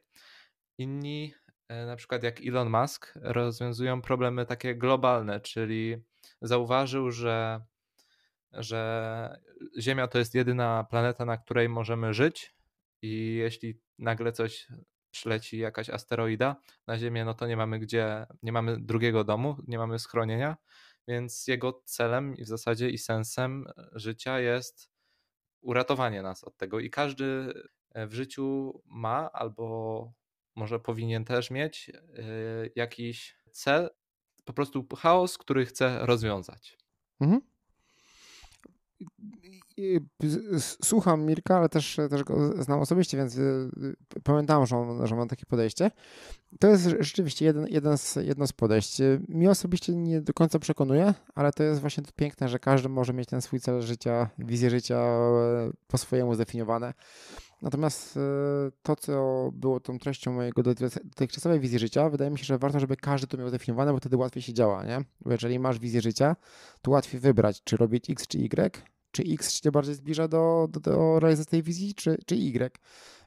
Inni, 0.79 1.35
e, 1.69 1.87
na 1.87 1.97
przykład 1.97 2.23
jak 2.23 2.41
Elon 2.47 2.71
Musk, 2.71 3.15
rozwiązują 3.15 4.03
problemy 4.03 4.47
takie 4.47 4.75
globalne, 4.75 5.41
czyli 5.41 5.97
zauważył, 6.43 7.11
że 7.11 7.61
że 8.53 9.41
Ziemia 9.81 10.09
to 10.09 10.19
jest 10.19 10.35
jedyna 10.35 10.85
planeta, 10.91 11.25
na 11.25 11.37
której 11.37 11.69
możemy 11.69 12.15
żyć 12.15 12.55
i 13.03 13.35
jeśli 13.35 13.81
nagle 13.99 14.33
coś 14.33 14.69
przyleci 15.11 15.59
jakaś 15.59 15.91
asteroida 15.91 16.57
na 16.87 16.99
Ziemię, 16.99 17.25
no 17.25 17.35
to 17.35 17.47
nie 17.47 17.57
mamy 17.57 17.79
gdzie, 17.79 18.27
nie 18.43 18.53
mamy 18.53 18.81
drugiego 18.81 19.25
domu, 19.25 19.57
nie 19.67 19.79
mamy 19.79 19.99
schronienia, 19.99 20.57
więc 21.09 21.47
jego 21.47 21.83
celem 21.85 22.37
i 22.37 22.45
w 22.45 22.49
zasadzie 22.49 22.91
i 22.91 22.99
sensem 22.99 23.67
życia 23.93 24.41
jest 24.41 24.91
uratowanie 25.61 26.23
nas 26.23 26.45
od 26.45 26.57
tego 26.57 26.81
i 26.81 26.91
każdy 26.91 27.53
w 27.95 28.13
życiu 28.13 28.73
ma 28.85 29.33
albo 29.33 30.13
może 30.55 30.81
powinien 30.81 31.25
też 31.25 31.51
mieć 31.51 31.91
e, 31.91 32.23
jakiś 32.75 33.37
cel, 33.51 33.91
po 34.45 34.53
prostu 34.53 34.87
chaos, 34.97 35.39
który 35.39 35.67
chce 35.67 36.07
rozwiązać. 36.07 36.79
Mhm 37.21 37.41
słucham 40.85 41.27
Mirka, 41.27 41.57
ale 41.57 41.69
też, 41.69 41.97
też 42.11 42.25
go 42.25 42.63
znam 42.63 42.81
osobiście, 42.81 43.17
więc 43.17 43.37
y, 43.37 43.71
y, 44.17 44.21
pamiętam, 44.23 44.67
że, 44.67 44.77
że 45.05 45.17
ma 45.17 45.27
takie 45.27 45.47
podejście. 45.47 45.91
To 46.61 46.69
jest 46.69 46.89
rzeczywiście 47.01 47.45
jeden, 47.45 47.67
jeden 47.67 47.99
z, 47.99 48.17
jedno 48.17 48.47
z 48.47 48.53
podejść. 48.53 48.99
Mi 49.29 49.49
osobiście 49.49 49.95
nie 49.95 50.21
do 50.21 50.33
końca 50.33 50.59
przekonuje, 50.59 51.15
ale 51.35 51.53
to 51.53 51.63
jest 51.63 51.81
właśnie 51.81 52.03
to 52.03 52.11
piękne, 52.17 52.49
że 52.49 52.59
każdy 52.59 52.89
może 52.89 53.13
mieć 53.13 53.29
ten 53.29 53.43
swój 53.43 53.61
cel 53.61 53.83
życia, 53.83 54.31
wizję 54.39 54.71
życia 54.71 54.97
e, 54.97 55.71
po 55.87 55.99
swojemu 55.99 56.35
zdefiniowane. 56.35 56.95
Natomiast 57.63 58.17
e, 58.17 58.21
to, 58.83 58.97
co 58.97 59.51
było 59.53 59.81
tą 59.81 59.99
treścią 59.99 60.33
mojego 60.33 60.63
dotychczasowej 60.63 61.61
wizji 61.61 61.79
życia, 61.79 62.11
wydaje 62.11 62.31
mi 62.31 62.39
się, 62.39 62.45
że 62.45 62.59
warto, 62.59 62.81
żeby 62.81 62.97
każdy 62.97 63.27
to 63.27 63.39
miał 63.39 63.49
zdefiniowane, 63.49 63.93
bo 63.93 63.99
wtedy 63.99 64.17
łatwiej 64.17 64.43
się 64.43 64.53
działa, 64.53 64.85
nie? 64.85 65.05
Bo 65.21 65.33
jeżeli 65.33 65.59
masz 65.59 65.79
wizję 65.79 66.01
życia, 66.01 66.37
to 66.83 66.91
łatwiej 66.91 67.21
wybrać, 67.21 67.63
czy 67.65 67.77
robić 67.77 68.11
X 68.11 68.27
czy 68.27 68.39
Y, 68.39 68.83
czy 69.11 69.23
X 69.23 69.63
się 69.63 69.71
bardziej 69.71 69.95
zbliża 69.95 70.29
do, 70.29 70.69
do, 70.71 70.81
do 70.81 71.21
realizacji 71.21 71.51
tej 71.51 71.63
wizji, 71.63 71.95
czy, 71.95 72.19
czy 72.27 72.35
Y. 72.35 72.79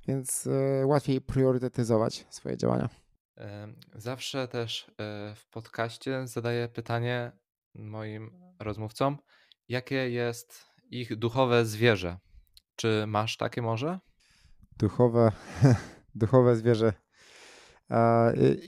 Więc 0.07 0.45
y, 0.45 0.84
łatwiej 0.86 1.21
priorytetyzować 1.21 2.25
swoje 2.29 2.57
działania. 2.57 2.89
Zawsze 3.95 4.47
też 4.47 4.91
e, 4.99 5.36
w 5.36 5.47
podcaście 5.49 6.27
zadaję 6.27 6.67
pytanie 6.67 7.32
moim 7.75 8.32
rozmówcom, 8.59 9.17
jakie 9.69 10.09
jest 10.09 10.65
ich 10.89 11.15
duchowe 11.15 11.65
zwierzę. 11.65 12.17
Czy 12.75 13.03
masz 13.07 13.38
takie 13.38 13.61
może? 13.61 13.99
Duchowe, 14.77 15.32
duchowe 16.15 16.55
zwierzę. 16.55 16.93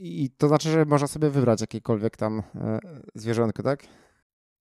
I 0.02 0.30
to 0.38 0.48
znaczy, 0.48 0.70
że 0.70 0.86
można 0.86 1.08
sobie 1.08 1.30
wybrać 1.30 1.62
jakiekolwiek 1.62 2.18
tam 2.18 2.44
e, 2.56 2.80
zwierzątko, 3.16 3.64
tak? 3.64 3.84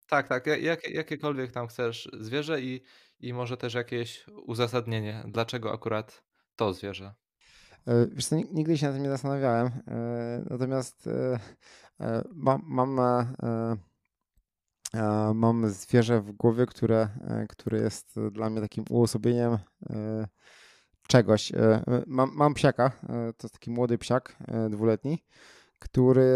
Tak, 0.06 0.28
tak. 0.28 0.46
Jak, 0.46 0.90
jakiekolwiek 0.90 1.52
tam 1.52 1.66
chcesz 1.66 2.10
zwierzę 2.20 2.60
i, 2.60 2.82
i 3.20 3.32
może 3.32 3.56
też 3.56 3.74
jakieś 3.74 4.26
uzasadnienie, 4.46 5.24
dlaczego 5.28 5.72
akurat 5.72 6.22
to 6.56 6.72
zwierzę. 6.74 7.14
E, 7.86 8.06
wiesz 8.06 8.26
co, 8.26 8.36
nigdy 8.36 8.78
się 8.78 8.86
nad 8.86 8.94
tym 8.94 9.02
nie 9.02 9.10
zastanawiałem. 9.10 9.66
E, 9.66 10.44
natomiast 10.50 11.08
mam, 12.34 12.62
mam, 12.64 13.00
mam 15.34 15.70
zwierzę 15.70 16.20
w 16.20 16.32
głowie, 16.32 16.66
które, 16.66 17.08
które 17.48 17.78
jest 17.78 18.20
dla 18.30 18.50
mnie 18.50 18.60
takim 18.60 18.84
uosobieniem 18.90 19.58
czegoś. 21.08 21.52
Mam, 22.06 22.30
mam 22.34 22.54
psiaka, 22.54 22.90
to 23.08 23.46
jest 23.46 23.52
taki 23.52 23.70
młody 23.70 23.98
psiak, 23.98 24.36
dwuletni, 24.70 25.24
który 25.78 26.30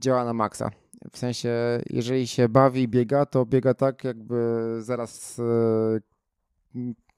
działa 0.00 0.24
na 0.24 0.32
maksa. 0.32 0.70
W 1.12 1.18
sensie, 1.18 1.80
jeżeli 1.90 2.26
się 2.26 2.48
bawi 2.48 2.82
i 2.82 2.88
biega, 2.88 3.26
to 3.26 3.46
biega 3.46 3.74
tak, 3.74 4.04
jakby 4.04 4.36
zaraz 4.78 5.40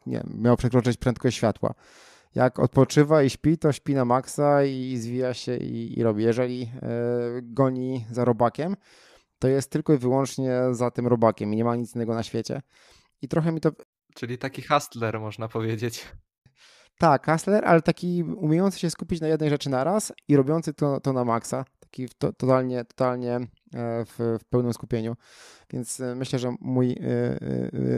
nie 0.06 0.22
miał 0.34 0.56
przekroczyć 0.56 0.96
prędkość 0.96 1.36
światła. 1.36 1.74
Jak 2.34 2.58
odpoczywa 2.58 3.22
i 3.22 3.30
śpi, 3.30 3.58
to 3.58 3.72
śpi 3.72 3.94
na 3.94 4.04
maksa 4.04 4.64
i 4.64 4.96
zwija 4.96 5.34
się 5.34 5.56
i, 5.56 5.98
i 5.98 6.02
robi. 6.02 6.24
Jeżeli 6.24 6.72
goni 7.42 8.06
za 8.10 8.24
robakiem, 8.24 8.76
to 9.38 9.48
jest 9.48 9.70
tylko 9.70 9.94
i 9.94 9.98
wyłącznie 9.98 10.60
za 10.70 10.90
tym 10.90 11.06
robakiem 11.06 11.54
i 11.54 11.56
nie 11.56 11.64
ma 11.64 11.76
nic 11.76 11.94
innego 11.94 12.14
na 12.14 12.22
świecie. 12.22 12.62
I 13.22 13.28
trochę 13.28 13.52
mi 13.52 13.60
to. 13.60 13.72
Czyli 14.14 14.38
taki 14.38 14.62
hustler, 14.62 15.20
można 15.20 15.48
powiedzieć. 15.48 16.06
Tak, 16.98 17.26
hustler, 17.26 17.64
ale 17.64 17.82
taki 17.82 18.22
umiejący 18.22 18.78
się 18.78 18.90
skupić 18.90 19.20
na 19.20 19.28
jednej 19.28 19.50
rzeczy 19.50 19.70
naraz 19.70 20.12
i 20.28 20.36
robiący 20.36 20.74
to, 20.74 21.00
to 21.00 21.12
na 21.12 21.24
maksa. 21.24 21.64
Taki 21.80 22.08
to, 22.18 22.32
totalnie, 22.32 22.84
totalnie 22.84 23.34
e, 23.36 23.46
w, 23.74 24.38
w, 24.40 24.44
pełnym 24.44 24.72
skupieniu. 24.72 25.16
Więc 25.70 26.00
e, 26.00 26.14
myślę, 26.14 26.38
że 26.38 26.54
mój, 26.60 26.92
e, 26.92 26.96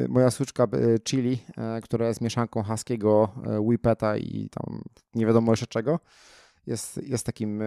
moja 0.09 0.31
suczka 0.31 0.69
Chili, 1.05 1.39
która 1.83 2.09
jest 2.09 2.21
mieszanką 2.21 2.63
haskiego 2.63 3.33
Whippeta 3.61 4.17
i 4.17 4.49
tam 4.51 4.83
nie 5.15 5.27
wiadomo 5.27 5.53
jeszcze 5.53 5.67
czego, 5.67 6.01
jest, 6.67 7.01
jest 7.09 7.27
takim 7.27 7.63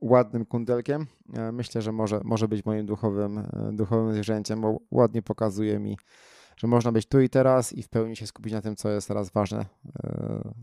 ładnym 0.00 0.46
kundelkiem. 0.46 1.06
Myślę, 1.52 1.82
że 1.82 1.92
może, 1.92 2.20
może 2.24 2.48
być 2.48 2.64
moim 2.64 2.86
duchowym, 2.86 3.42
duchowym 3.72 4.12
zwierzęciem, 4.12 4.60
bo 4.60 4.80
ładnie 4.90 5.22
pokazuje 5.22 5.78
mi, 5.78 5.98
że 6.56 6.66
można 6.66 6.92
być 6.92 7.06
tu 7.06 7.20
i 7.20 7.28
teraz 7.28 7.72
i 7.72 7.82
w 7.82 7.88
pełni 7.88 8.16
się 8.16 8.26
skupić 8.26 8.52
na 8.52 8.62
tym, 8.62 8.76
co 8.76 8.90
jest 8.90 9.08
teraz 9.08 9.30
ważne 9.30 9.66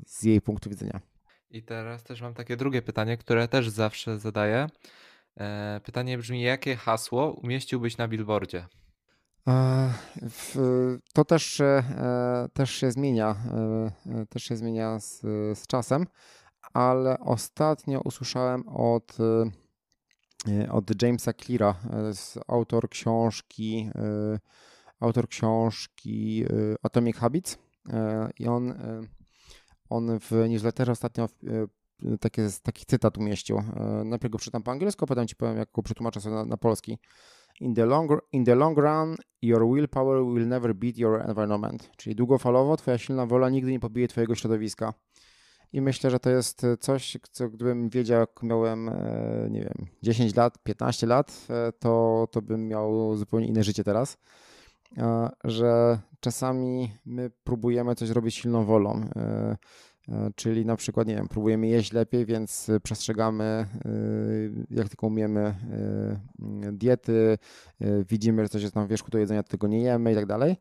z 0.08 0.24
jej 0.24 0.42
punktu 0.42 0.70
widzenia. 0.70 1.00
I 1.54 1.64
teraz 1.64 2.04
też 2.04 2.22
mam 2.22 2.34
takie 2.34 2.58
drugie 2.58 2.82
pytanie, 2.82 3.18
które 3.18 3.48
też 3.48 3.70
zawsze 3.70 4.20
zadaję. 4.20 4.68
E, 5.40 5.82
pytanie 5.84 6.18
brzmi, 6.18 6.42
jakie 6.42 6.76
hasło 6.76 7.32
umieściłbyś 7.32 7.98
na 7.98 8.08
billboardzie? 8.08 8.68
E, 9.48 9.94
to 11.14 11.26
też, 11.26 11.62
e, 11.62 11.84
też 12.54 12.72
się 12.72 12.92
zmienia, 12.92 13.36
też 14.30 14.44
się 14.44 14.58
zmienia 14.58 15.00
z, 15.00 15.22
z 15.58 15.68
czasem, 15.68 16.08
ale 16.74 17.20
ostatnio 17.20 18.02
usłyszałem 18.02 18.68
od, 18.68 19.18
od 20.72 21.02
Jamesa 21.02 21.34
Cleara, 21.34 21.76
autor 22.48 22.90
książki, 22.90 23.90
autor 25.00 25.28
książki 25.28 26.46
Atomic 26.84 27.18
Habits 27.18 27.58
i 28.40 28.48
on 28.48 28.74
on 29.90 30.20
w 30.20 30.32
newsletterze 30.50 30.92
ostatnio 30.92 31.30
e, 32.06 32.18
taki, 32.64 32.86
cytat 32.86 33.18
umieścił. 33.18 33.58
E, 33.58 34.04
najpierw 34.06 34.32
go 34.32 34.38
przeczytam 34.38 34.64
po 34.64 34.72
angielsku, 34.72 35.06
potem 35.06 35.28
ci 35.28 35.36
powiem, 35.36 35.58
jak 35.58 35.72
go 35.72 35.84
przetłumaczę 35.84 36.22
sobie 36.22 36.36
na, 36.36 36.46
na 36.46 36.58
polski. 36.58 36.98
In 37.60 37.76
the, 37.76 37.86
long, 37.86 38.12
in 38.32 38.46
the 38.46 38.56
long 38.56 38.78
run, 38.78 39.16
your 39.42 39.74
willpower 39.74 40.26
will 40.26 40.48
never 40.48 40.76
beat 40.76 40.98
your 40.98 41.22
environment. 41.22 41.90
Czyli 41.98 42.16
długofalowo 42.16 42.78
twoja 42.78 42.98
silna 42.98 43.26
wola 43.26 43.50
nigdy 43.50 43.72
nie 43.72 43.80
pobije 43.80 44.08
twojego 44.08 44.36
środowiska. 44.36 44.94
I 45.74 45.82
myślę, 45.82 46.10
że 46.10 46.20
to 46.20 46.30
jest 46.30 46.66
coś, 46.80 47.18
co 47.32 47.50
gdybym 47.50 47.90
wiedział, 47.90 48.20
jak 48.20 48.44
miałem, 48.44 48.90
e, 48.90 49.48
nie 49.52 49.62
wiem, 49.62 49.88
10 50.02 50.36
lat, 50.36 50.64
15 50.64 51.08
lat, 51.08 51.48
to, 51.80 52.28
to 52.32 52.42
bym 52.42 52.68
miał 52.68 53.16
zupełnie 53.16 53.48
inne 53.48 53.64
życie 53.64 53.84
teraz. 53.84 54.18
Że 55.44 56.00
czasami 56.20 56.92
my 57.06 57.32
próbujemy 57.44 57.96
coś 57.96 58.10
robić 58.10 58.36
silną 58.36 58.66
wolą. 58.66 59.10
E, 60.10 60.32
czyli 60.36 60.66
na 60.66 60.76
przykład, 60.76 61.08
nie 61.08 61.16
wiem, 61.16 61.28
próbujemy 61.28 61.68
jeść 61.68 61.94
lepiej, 61.94 62.26
więc 62.26 62.72
przestrzegamy, 62.84 63.44
e, 63.44 63.68
jak 64.72 64.90
tylko 64.90 65.08
umiemy, 65.08 65.56
diety, 66.72 67.38
widzimy, 68.10 68.44
że 68.44 68.50
coś 68.50 68.62
jest 68.62 68.76
na 68.76 68.88
wierzchu 68.88 69.12
do 69.12 69.18
jedzenia, 69.18 69.44
tego 69.44 69.68
nie 69.68 69.82
jemy 69.82 70.12
i 70.12 70.16
tak 70.16 70.26
dalej. 70.26 70.56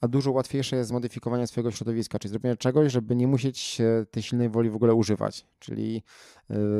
A 0.00 0.08
dużo 0.08 0.32
łatwiejsze 0.32 0.76
jest 0.76 0.88
zmodyfikowanie 0.88 1.46
swojego 1.46 1.70
środowiska, 1.70 2.18
czyli 2.18 2.30
zrobienie 2.30 2.56
czegoś, 2.56 2.92
żeby 2.92 3.16
nie 3.16 3.26
musieć 3.26 3.78
tej 4.10 4.22
silnej 4.22 4.48
woli 4.48 4.70
w 4.70 4.76
ogóle 4.76 4.94
używać. 4.94 5.46
Czyli 5.58 6.02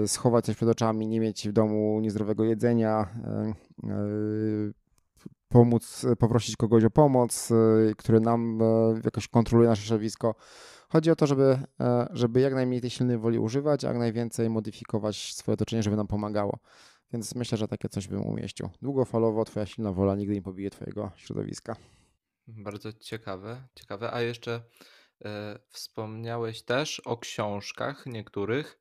schować 0.07 0.45
coś 0.45 0.57
przed 0.57 0.69
oczami, 0.69 1.07
nie 1.07 1.21
mieć 1.21 1.49
w 1.49 1.53
domu 1.53 2.01
niezdrowego 2.01 2.45
jedzenia, 2.45 3.09
pomóc, 5.55 6.07
poprosić 6.19 6.57
kogoś 6.57 6.85
o 6.85 6.91
pomoc, 6.91 7.51
y, 7.51 7.95
który 7.99 8.21
nam 8.21 8.59
jakoś 9.05 9.29
kontroluje 9.29 9.69
nasze 9.69 9.83
środowisko. 9.83 10.35
Chodzi 10.95 11.11
o 11.11 11.17
to, 11.17 11.27
żeby, 11.27 11.59
e, 11.81 12.09
żeby 12.11 12.41
jak 12.41 12.55
najmniej 12.55 12.81
tej 12.81 12.91
silnej 12.91 13.19
woli 13.19 13.39
używać, 13.39 13.85
a 13.85 13.89
jak 13.89 13.97
najwięcej 13.97 14.51
modyfikować 14.51 15.35
swoje 15.35 15.55
otoczenie, 15.55 15.83
żeby 15.83 15.97
nam 15.97 16.07
pomagało. 16.07 16.59
Więc 17.13 17.35
myślę, 17.35 17.59
że 17.59 17.69
takie 17.69 17.89
coś 17.89 18.09
bym 18.09 18.27
umieścił. 18.27 18.71
Długofalowo 18.83 19.45
twoja 19.45 19.67
silna 19.67 19.93
wola 19.93 20.15
nigdy 20.15 20.35
nie 20.35 20.43
pobije 20.43 20.71
twojego 20.71 21.11
środowiska. 21.17 21.77
Bardzo 22.47 22.93
ciekawe, 22.93 23.69
ciekawe. 23.75 24.13
A 24.13 24.21
jeszcze 24.21 24.63
e, 25.25 25.59
wspomniałeś 25.69 26.63
też 26.63 27.01
o 27.01 27.17
książkach 27.17 28.07
niektórych. 28.07 28.79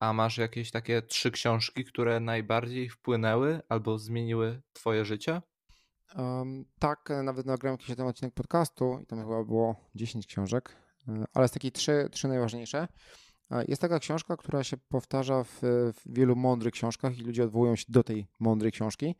A 0.00 0.12
masz 0.12 0.38
jakieś 0.38 0.70
takie 0.70 1.02
trzy 1.02 1.30
książki, 1.30 1.84
które 1.84 2.20
najbardziej 2.20 2.88
wpłynęły 2.88 3.60
albo 3.68 3.98
zmieniły 3.98 4.62
twoje 4.72 5.04
życie? 5.04 5.42
Um, 6.16 6.64
tak, 6.78 7.08
nawet 7.22 7.46
nagrałem 7.46 7.78
jakiś 7.80 7.96
ten 7.96 8.06
odcinek 8.06 8.34
podcastu 8.34 8.98
i 9.02 9.06
tam 9.06 9.18
chyba 9.18 9.44
było 9.44 9.76
10 9.94 10.26
książek, 10.26 10.85
ale 11.34 11.48
z 11.48 11.50
takiej 11.50 11.72
trzy, 11.72 12.08
trzy 12.12 12.28
najważniejsze. 12.28 12.88
E, 13.50 13.64
jest 13.68 13.82
taka 13.82 13.98
książka, 13.98 14.36
która 14.36 14.64
się 14.64 14.76
powtarza 14.76 15.44
w, 15.44 15.60
w, 15.62 16.00
wielu 16.06 16.36
mądrych 16.36 16.72
książkach 16.74 17.18
i 17.18 17.20
ludzie 17.20 17.44
odwołują 17.44 17.76
się 17.76 17.84
do 17.88 18.04
tej 18.04 18.26
mądrej 18.40 18.72
książki. 18.72 19.14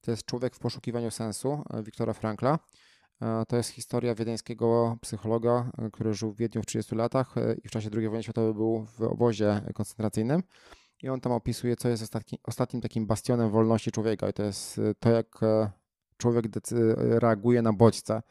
To 0.00 0.10
jest 0.10 0.24
Człowiek 0.24 0.54
w 0.54 0.58
poszukiwaniu 0.58 1.10
sensu 1.10 1.62
e, 1.70 1.82
Wiktora 1.82 2.12
Frankla. 2.12 2.58
To 3.48 3.56
jest 3.56 3.70
historia 3.70 4.14
wiedeńskiego 4.14 4.96
psychologa, 5.00 5.70
który 5.92 6.14
żył 6.14 6.32
w 6.32 6.36
Wiedniu 6.36 6.62
w 6.62 6.66
30 6.66 6.94
latach 6.94 7.34
i 7.64 7.68
w 7.68 7.70
czasie 7.70 7.90
II 7.96 8.08
wojny 8.08 8.22
światowej 8.22 8.54
był 8.54 8.86
w 8.86 9.02
obozie 9.02 9.62
koncentracyjnym. 9.74 10.42
I 11.02 11.08
on 11.08 11.20
tam 11.20 11.32
opisuje, 11.32 11.76
co 11.76 11.88
jest 11.88 12.02
ostatni, 12.02 12.38
ostatnim 12.42 12.82
takim 12.82 13.06
bastionem 13.06 13.50
wolności 13.50 13.90
człowieka. 13.90 14.28
I 14.28 14.32
to 14.32 14.42
jest 14.42 14.80
to, 14.98 15.10
jak 15.10 15.40
człowiek 16.16 16.44
reaguje 16.98 17.62
na 17.62 17.72
bodźce, 17.72 18.22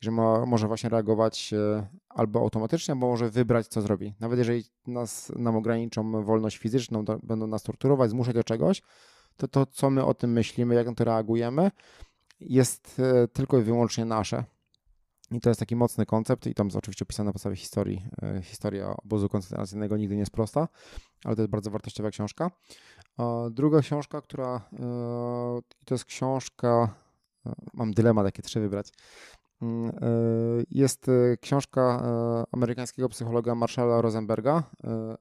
że 0.00 0.10
ma, 0.10 0.46
może 0.46 0.68
właśnie 0.68 0.90
reagować 0.90 1.52
e, 1.52 1.86
albo 2.14 2.40
automatycznie, 2.40 2.92
albo 2.92 3.06
może 3.06 3.30
wybrać, 3.30 3.66
co 3.66 3.82
zrobi. 3.82 4.14
Nawet 4.20 4.38
jeżeli 4.38 4.64
nas, 4.86 5.32
nam 5.36 5.56
ograniczą 5.56 6.24
wolność 6.24 6.56
fizyczną, 6.58 7.04
będą 7.22 7.46
nas 7.46 7.62
torturować, 7.62 8.10
zmuszać 8.10 8.34
do 8.34 8.44
czegoś, 8.44 8.82
to 9.36 9.48
to, 9.48 9.66
co 9.66 9.90
my 9.90 10.04
o 10.04 10.14
tym 10.14 10.32
myślimy, 10.32 10.74
jak 10.74 10.86
na 10.86 10.94
to 10.94 11.04
reagujemy, 11.04 11.70
jest 12.40 13.00
e, 13.00 13.28
tylko 13.28 13.58
i 13.58 13.62
wyłącznie 13.62 14.04
nasze. 14.04 14.44
I 15.30 15.40
to 15.40 15.50
jest 15.50 15.60
taki 15.60 15.76
mocny 15.76 16.06
koncept 16.06 16.46
i 16.46 16.54
tam 16.54 16.66
jest 16.66 16.76
oczywiście 16.76 17.02
opisane 17.04 17.26
na 17.26 17.32
podstawie 17.32 17.56
historii. 17.56 18.06
E, 18.22 18.42
historia 18.42 18.96
obozu 19.04 19.28
koncentracyjnego 19.28 19.96
nigdy 19.96 20.14
nie 20.14 20.20
jest 20.20 20.32
prosta, 20.32 20.68
ale 21.24 21.36
to 21.36 21.42
jest 21.42 21.50
bardzo 21.50 21.70
wartościowa 21.70 22.10
książka. 22.10 22.50
Druga 23.50 23.80
książka, 23.80 24.20
która 24.20 24.68
to 25.84 25.94
jest 25.94 26.04
książka 26.04 26.94
mam 27.74 27.94
dylemat, 27.94 28.24
jakie 28.24 28.42
trzy 28.42 28.60
wybrać. 28.60 28.88
Mm, 29.64 29.88
e, 29.88 29.92
jest 30.70 31.08
e, 31.08 31.36
książka 31.36 31.80
e, 31.80 32.44
amerykańskiego 32.52 33.08
psychologa 33.08 33.54
Marshalla 33.54 34.00
Rosenberga, 34.00 34.62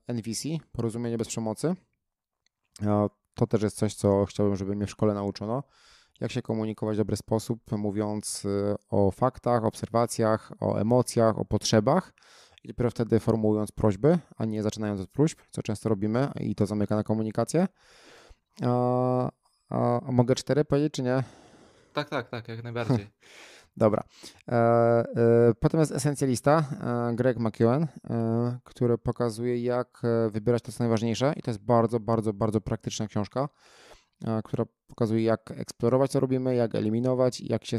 NVC, 0.07 0.49
Porozumienie 0.71 1.17
bez 1.17 1.27
przemocy. 1.27 1.75
To 3.33 3.47
też 3.47 3.61
jest 3.61 3.77
coś, 3.77 3.95
co 3.95 4.25
chciałbym, 4.25 4.55
żeby 4.55 4.75
mnie 4.75 4.85
w 4.85 4.91
szkole 4.91 5.13
nauczono. 5.13 5.63
Jak 6.19 6.31
się 6.31 6.41
komunikować 6.41 6.95
w 6.95 6.97
dobry 6.97 7.15
sposób, 7.17 7.71
mówiąc 7.71 8.47
o 8.89 9.11
faktach, 9.11 9.65
obserwacjach, 9.65 10.51
o 10.59 10.77
emocjach, 10.77 11.39
o 11.39 11.45
potrzebach 11.45 12.13
i 12.63 12.67
dopiero 12.67 12.89
wtedy 12.91 13.19
formułując 13.19 13.71
prośby, 13.71 14.19
a 14.37 14.45
nie 14.45 14.63
zaczynając 14.63 15.01
od 15.01 15.09
próśb, 15.09 15.39
co 15.51 15.63
często 15.63 15.89
robimy 15.89 16.31
i 16.39 16.55
to 16.55 16.65
zamyka 16.65 16.95
na 16.95 17.03
komunikację. 17.03 17.67
A, 18.63 19.29
a, 19.69 20.01
a 20.01 20.11
mogę 20.11 20.35
cztery 20.35 20.65
powiedzieć, 20.65 20.93
czy 20.93 21.03
nie? 21.03 21.23
Tak, 21.93 22.09
tak, 22.09 22.29
tak, 22.29 22.47
jak 22.47 22.63
najbardziej. 22.63 23.07
Dobra. 23.77 24.03
E, 24.47 24.53
e, 24.55 25.03
potem 25.59 25.79
jest 25.79 25.91
esencjalista 25.91 26.65
e, 27.11 27.15
Greg 27.15 27.37
McEwen, 27.39 27.87
który 28.63 28.97
pokazuje, 28.97 29.63
jak 29.63 30.01
wybierać 30.31 30.61
to, 30.61 30.71
co 30.71 30.83
najważniejsze. 30.83 31.33
I 31.37 31.41
to 31.41 31.51
jest 31.51 31.61
bardzo, 31.61 31.99
bardzo, 31.99 32.33
bardzo 32.33 32.61
praktyczna 32.61 33.07
książka, 33.07 33.49
która 34.43 34.65
pokazuje, 34.87 35.23
jak 35.23 35.51
eksplorować, 35.51 36.11
co 36.11 36.19
robimy, 36.19 36.55
jak 36.55 36.75
eliminować, 36.75 37.41
jak 37.41 37.65
się 37.65 37.77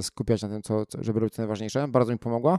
skupiać 0.00 0.42
na 0.42 0.48
tym, 0.48 0.62
co, 0.62 0.84
żeby 0.98 1.20
robić 1.20 1.34
co 1.34 1.42
najważniejsze. 1.42 1.88
Bardzo 1.88 2.12
mi 2.12 2.18
pomogła. 2.18 2.58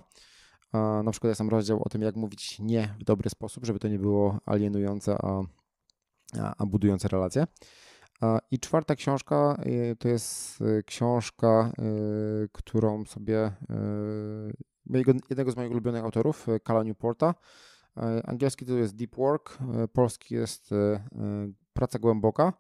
Na 1.04 1.12
przykład 1.12 1.30
jest 1.30 1.38
tam 1.38 1.50
rozdział 1.50 1.82
o 1.86 1.90
tym, 1.90 2.02
jak 2.02 2.16
mówić 2.16 2.60
nie 2.60 2.96
w 3.00 3.04
dobry 3.04 3.30
sposób, 3.30 3.66
żeby 3.66 3.80
to 3.80 3.88
nie 3.88 4.00
było 4.00 4.40
alienujące, 4.46 5.16
a, 5.22 5.42
a 6.58 6.66
budujące 6.66 7.08
relacje. 7.08 7.48
I 8.52 8.60
czwarta 8.60 8.96
książka 8.96 9.58
y, 9.66 9.96
to 9.96 10.08
jest 10.08 10.62
y, 10.62 10.84
książka, 10.84 11.72
y, 12.44 12.50
którą 12.52 13.06
sobie 13.06 13.52
jednego 15.30 15.52
z 15.52 15.56
moich 15.56 15.72
ulubionych 15.72 16.04
autorów, 16.04 16.48
Kala 16.64 16.84
Newporta. 16.84 17.36
Angielski 18.24 18.66
to 18.66 18.74
jest 18.74 18.96
Deep 18.96 19.16
Work, 19.16 19.58
polski 19.94 20.36
jest 20.36 20.70
Praca 21.74 22.00
Głęboka. 22.00 22.54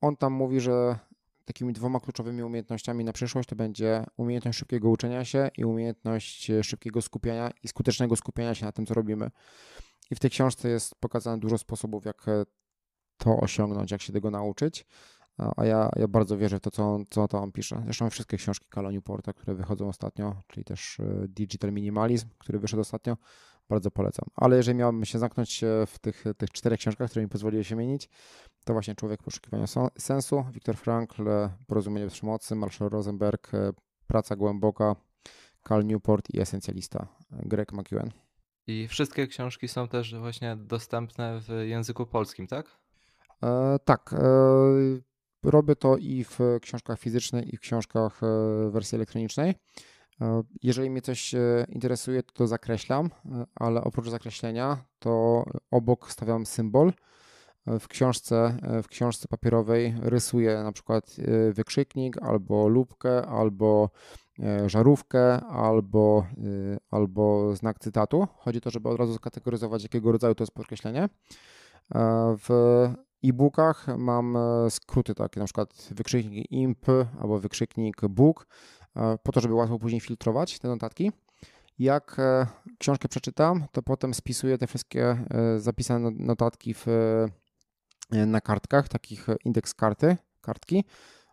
On 0.00 0.16
tam 0.16 0.32
mówi, 0.32 0.60
że 0.60 0.98
takimi 1.44 1.72
dwoma 1.72 2.00
kluczowymi 2.00 2.42
umiejętnościami 2.42 3.04
na 3.04 3.12
przyszłość 3.12 3.48
to 3.48 3.56
będzie 3.56 4.04
umiejętność 4.16 4.58
szybkiego 4.58 4.90
uczenia 4.90 5.24
się 5.24 5.50
i 5.56 5.64
umiejętność 5.64 6.50
szybkiego 6.62 7.02
skupiania 7.02 7.50
i 7.62 7.68
skutecznego 7.68 8.16
skupiania 8.16 8.54
się 8.54 8.66
na 8.66 8.72
tym, 8.72 8.86
co 8.86 8.94
robimy. 8.94 9.30
I 10.10 10.14
w 10.14 10.20
tej 10.20 10.30
książce 10.30 10.68
jest 10.68 10.94
pokazane 10.94 11.38
dużo 11.38 11.58
sposobów, 11.58 12.04
jak 12.04 12.26
to 13.24 13.36
osiągnąć, 13.36 13.90
jak 13.90 14.02
się 14.02 14.12
tego 14.12 14.30
nauczyć. 14.30 14.86
A 15.56 15.64
ja, 15.64 15.90
ja 15.96 16.08
bardzo 16.08 16.38
wierzę 16.38 16.58
w 16.58 16.60
to, 16.60 16.70
co 16.70 16.94
on, 16.94 17.04
co 17.10 17.28
to 17.28 17.38
on 17.38 17.52
pisze. 17.52 17.82
Zresztą 17.84 18.10
wszystkie 18.10 18.36
książki 18.36 18.66
Kala 18.70 18.90
Newporta, 18.90 19.32
które 19.32 19.54
wychodzą 19.54 19.88
ostatnio, 19.88 20.42
czyli 20.48 20.64
też 20.64 21.00
e, 21.00 21.28
Digital 21.28 21.72
Minimalism, 21.72 22.28
który 22.38 22.58
wyszedł 22.58 22.80
ostatnio, 22.80 23.16
bardzo 23.68 23.90
polecam. 23.90 24.24
Ale 24.36 24.56
jeżeli 24.56 24.78
miałbym 24.78 25.04
się 25.04 25.18
zamknąć 25.18 25.64
w 25.86 25.98
tych, 25.98 26.24
tych 26.38 26.50
czterech 26.50 26.80
książkach, 26.80 27.10
które 27.10 27.22
mi 27.22 27.28
pozwoliły 27.28 27.64
się 27.64 27.76
mienić, 27.76 28.08
to 28.64 28.72
właśnie 28.72 28.94
Człowiek 28.94 29.22
poszukiwania 29.22 29.66
sensu, 29.98 30.44
Viktor 30.52 30.76
Frankl, 30.76 31.28
Porozumienie 31.66 32.06
bez 32.06 32.14
przemocy, 32.14 32.54
Marshall 32.54 32.90
Rosenberg, 32.90 33.54
e, 33.54 33.72
Praca 34.06 34.36
głęboka, 34.36 34.96
Cal 35.68 35.86
Newport 35.86 36.34
i 36.34 36.40
Esencjalista, 36.40 37.06
Greg 37.30 37.72
McEwen. 37.72 38.10
I 38.66 38.88
wszystkie 38.88 39.26
książki 39.26 39.68
są 39.68 39.88
też 39.88 40.14
właśnie 40.14 40.56
dostępne 40.56 41.40
w 41.40 41.48
języku 41.48 42.06
polskim, 42.06 42.46
tak? 42.46 42.80
E, 43.42 43.78
tak. 43.84 44.12
E, 44.12 45.50
robię 45.50 45.76
to 45.76 45.96
i 45.96 46.24
w 46.24 46.38
książkach 46.62 46.98
fizycznej, 46.98 47.54
i 47.54 47.56
w 47.56 47.60
książkach 47.60 48.20
e, 48.22 48.70
wersji 48.70 48.96
elektronicznej. 48.96 49.54
Jeżeli 50.62 50.90
mnie 50.90 51.02
coś 51.02 51.34
interesuje, 51.68 52.22
to, 52.22 52.32
to 52.32 52.46
zakreślam, 52.46 53.10
ale 53.54 53.84
oprócz 53.84 54.08
zakreślenia, 54.08 54.84
to 54.98 55.44
obok 55.70 56.12
stawiam 56.12 56.46
symbol. 56.46 56.92
W 57.66 57.88
książce, 57.88 58.56
w 58.82 58.88
książce 58.88 59.28
papierowej 59.28 59.94
rysuję 60.02 60.62
na 60.62 60.72
przykład 60.72 61.16
wykrzyknik, 61.52 62.22
albo 62.22 62.68
lubkę, 62.68 63.26
albo 63.26 63.90
żarówkę, 64.66 65.40
albo, 65.40 66.26
albo 66.90 67.56
znak 67.56 67.78
cytatu. 67.78 68.26
Chodzi 68.36 68.58
o 68.58 68.60
to, 68.60 68.70
żeby 68.70 68.88
od 68.88 68.98
razu 68.98 69.14
skategoryzować, 69.14 69.82
jakiego 69.82 70.12
rodzaju 70.12 70.34
to 70.34 70.44
jest 70.44 70.54
podkreślenie. 70.54 71.08
W 72.38 72.48
e-bookach 73.24 73.86
mam 73.98 74.38
skróty 74.68 75.14
takie, 75.14 75.40
na 75.40 75.46
przykład 75.46 75.88
wykrzyknik 75.90 76.52
imp 76.52 76.86
albo 77.20 77.38
wykrzyknik 77.38 78.00
book 78.08 78.46
E, 78.96 79.18
po 79.22 79.32
to, 79.32 79.40
żeby 79.40 79.54
łatwo 79.54 79.78
później 79.78 80.00
filtrować 80.00 80.58
te 80.58 80.68
notatki. 80.68 81.12
Jak 81.78 82.16
e, 82.18 82.46
książkę 82.78 83.08
przeczytam, 83.08 83.64
to 83.72 83.82
potem 83.82 84.14
spisuję 84.14 84.58
te 84.58 84.66
wszystkie 84.66 85.04
e, 85.10 85.58
zapisane 85.58 86.10
notatki 86.10 86.74
w, 86.74 86.86
na 88.10 88.40
kartkach, 88.40 88.88
takich 88.88 89.26
indeks 89.44 89.74
karty, 89.74 90.16
kartki. 90.40 90.84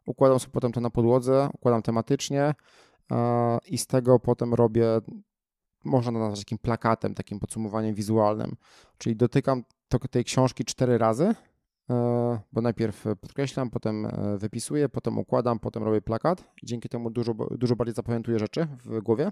Układam 0.06 0.40
sobie 0.40 0.52
potem 0.52 0.72
to 0.72 0.82
na 0.82 0.90
podłodze, 0.90 1.50
układam 1.54 1.82
tematycznie 1.82 2.54
i 3.66 3.78
z 3.78 3.88
tego 3.88 4.20
potem 4.20 4.54
robię, 4.54 4.86
można 5.86 6.12
to 6.12 6.20
nazwać 6.20 6.40
takim 6.40 6.58
plakatem, 6.58 7.14
takim 7.14 7.40
podsumowaniem 7.40 7.96
wizualnym. 7.96 8.56
Czyli 8.98 9.16
dotykam 9.16 9.64
tej 10.12 10.24
książki 10.24 10.66
cztery 10.66 10.98
razy 10.98 11.36
E, 11.36 11.57
bo 12.54 12.62
najpierw 12.62 13.06
podkreślam, 13.22 13.70
potem 13.70 14.06
e, 14.06 14.38
wypisuję, 14.38 14.90
potem 14.90 15.18
układam, 15.18 15.60
potem 15.60 15.84
robię 15.84 16.02
plakat 16.02 16.44
dzięki 16.64 16.90
temu 16.90 17.10
dużo, 17.10 17.34
dużo 17.34 17.76
bardziej 17.76 17.96
zapamiętuję 17.96 18.40
rzeczy 18.40 18.68
w 18.86 19.02
głowie. 19.02 19.32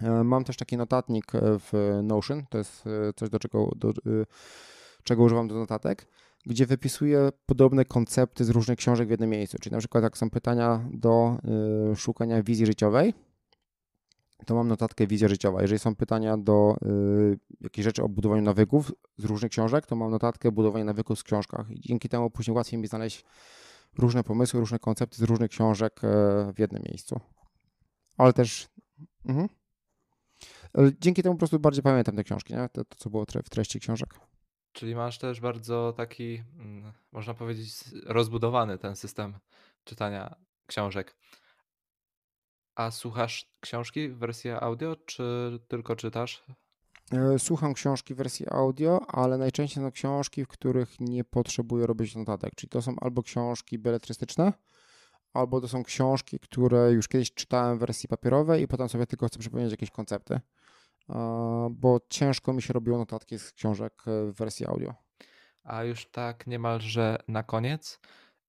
E, 0.00 0.24
mam 0.24 0.44
też 0.44 0.56
taki 0.56 0.76
notatnik 0.76 1.32
w 1.42 2.00
Notion, 2.02 2.44
to 2.50 2.58
jest 2.58 2.84
coś, 3.16 3.30
do 3.30 3.38
czego, 3.38 3.70
do, 3.76 3.92
czego 5.04 5.22
używam 5.22 5.48
do 5.48 5.54
notatek, 5.54 6.06
gdzie 6.46 6.66
wypisuję 6.66 7.28
podobne 7.46 7.84
koncepty 7.84 8.44
z 8.44 8.50
różnych 8.50 8.78
książek 8.78 9.08
w 9.08 9.10
jednym 9.10 9.30
miejscu. 9.30 9.58
Czyli 9.60 9.72
na 9.72 9.78
przykład 9.78 10.04
jak 10.04 10.18
są 10.18 10.30
pytania 10.30 10.88
do 10.92 11.38
szukania 11.96 12.42
wizji 12.42 12.66
życiowej, 12.66 13.14
to 14.46 14.54
mam 14.54 14.68
notatkę 14.68 15.06
wizja 15.06 15.28
życiowa. 15.28 15.62
Jeżeli 15.62 15.78
są 15.78 15.96
pytania 15.96 16.36
do 16.36 16.76
y, 16.86 17.38
jakichś 17.60 17.84
rzeczy 17.84 18.02
o 18.02 18.08
budowaniu 18.08 18.42
nawyków 18.42 18.92
z 19.18 19.24
różnych 19.24 19.50
książek, 19.50 19.86
to 19.86 19.96
mam 19.96 20.10
notatkę 20.10 20.52
budowania 20.52 20.84
nawyków 20.84 21.18
z 21.18 21.22
książkach. 21.22 21.70
I 21.70 21.80
dzięki 21.80 22.08
temu 22.08 22.30
później 22.30 22.56
łatwiej 22.56 22.80
mi 22.80 22.86
znaleźć 22.86 23.24
różne 23.98 24.24
pomysły, 24.24 24.60
różne 24.60 24.78
koncepty 24.78 25.16
z 25.16 25.22
różnych 25.22 25.50
książek 25.50 26.00
e, 26.04 26.08
w 26.52 26.58
jednym 26.58 26.82
miejscu. 26.82 27.20
Ale 28.16 28.32
też. 28.32 28.68
Mhm. 29.24 29.48
Dzięki 31.00 31.22
temu 31.22 31.34
po 31.34 31.38
prostu 31.38 31.58
bardziej 31.58 31.82
pamiętam 31.82 32.16
te 32.16 32.24
książki, 32.24 32.54
nie? 32.54 32.68
To, 32.72 32.84
to 32.84 32.96
co 32.96 33.10
było 33.10 33.24
w 33.44 33.50
treści 33.50 33.80
książek. 33.80 34.14
Czyli 34.72 34.94
masz 34.94 35.18
też 35.18 35.40
bardzo 35.40 35.94
taki, 35.96 36.42
mm, 36.58 36.92
można 37.12 37.34
powiedzieć, 37.34 37.74
rozbudowany 38.06 38.78
ten 38.78 38.96
system 38.96 39.34
czytania 39.84 40.34
książek. 40.66 41.16
A 42.78 42.90
słuchasz 42.90 43.50
książki 43.60 44.08
w 44.08 44.18
wersji 44.18 44.50
audio, 44.50 44.96
czy 44.96 45.58
tylko 45.68 45.96
czytasz? 45.96 46.44
E, 47.12 47.38
słucham 47.38 47.74
książki 47.74 48.14
w 48.14 48.16
wersji 48.16 48.46
audio, 48.50 49.00
ale 49.08 49.38
najczęściej 49.38 49.84
są 49.84 49.90
książki, 49.90 50.44
w 50.44 50.48
których 50.48 51.00
nie 51.00 51.24
potrzebuję 51.24 51.86
robić 51.86 52.16
notatek. 52.16 52.54
Czyli 52.54 52.70
to 52.70 52.82
są 52.82 52.94
albo 53.00 53.22
książki 53.22 53.78
beletrystyczne, 53.78 54.52
albo 55.32 55.60
to 55.60 55.68
są 55.68 55.82
książki, 55.82 56.38
które 56.38 56.92
już 56.92 57.08
kiedyś 57.08 57.34
czytałem 57.34 57.76
w 57.76 57.80
wersji 57.80 58.08
papierowej 58.08 58.62
i 58.62 58.68
potem 58.68 58.88
sobie 58.88 59.06
tylko 59.06 59.26
chcę 59.26 59.38
przypomnieć 59.38 59.70
jakieś 59.70 59.90
koncepty. 59.90 60.40
E, 61.10 61.68
bo 61.70 62.00
ciężko 62.08 62.52
mi 62.52 62.62
się 62.62 62.72
robiło 62.72 62.98
notatki 62.98 63.38
z 63.38 63.52
książek 63.52 64.02
w 64.06 64.32
wersji 64.38 64.66
audio. 64.66 64.94
A 65.64 65.84
już 65.84 66.06
tak 66.06 66.46
niemalże 66.46 67.18
na 67.28 67.42
koniec, 67.42 68.00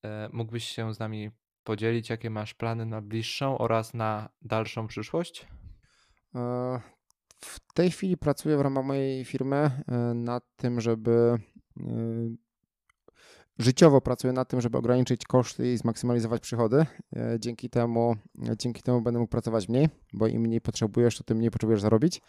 e, 0.04 0.30
mógłbyś 0.34 0.66
się 0.66 0.94
z 0.94 1.00
nami 1.00 1.32
podzielić, 1.70 2.10
jakie 2.10 2.30
masz 2.30 2.54
plany 2.54 2.86
na 2.86 3.02
bliższą 3.02 3.58
oraz 3.58 3.94
na 3.94 4.30
dalszą 4.42 4.88
przyszłość? 4.88 5.48
E, 6.36 6.40
w 7.40 7.74
tej 7.74 7.92
chwili 7.92 8.18
pracuję 8.18 8.58
w 8.58 8.62
ramach 8.62 8.86
mojej 8.86 9.26
firmy 9.26 9.56
e, 9.58 9.96
nad 10.14 10.44
tym, 10.56 10.82
żeby 10.82 11.12
e, 11.12 11.84
życiowo 13.60 14.02
pracuję 14.02 14.34
nad 14.34 14.50
tym, 14.50 14.62
żeby 14.62 14.78
ograniczyć 14.78 15.26
koszty 15.26 15.74
i 15.74 15.78
zmaksymalizować 15.78 16.42
przychody. 16.42 16.86
Dzięki 17.40 17.70
temu, 17.70 18.16
dzięki 18.58 18.82
temu 18.82 19.02
będę 19.02 19.20
mógł 19.20 19.32
pracować 19.32 19.70
mniej, 19.70 19.90
bo 20.14 20.28
im 20.28 20.42
mniej 20.42 20.62
potrzebujesz, 20.62 21.18
to 21.18 21.24
tym 21.24 21.38
mniej 21.38 21.52
potrzebujesz 21.52 21.82
zarobić 21.82 22.22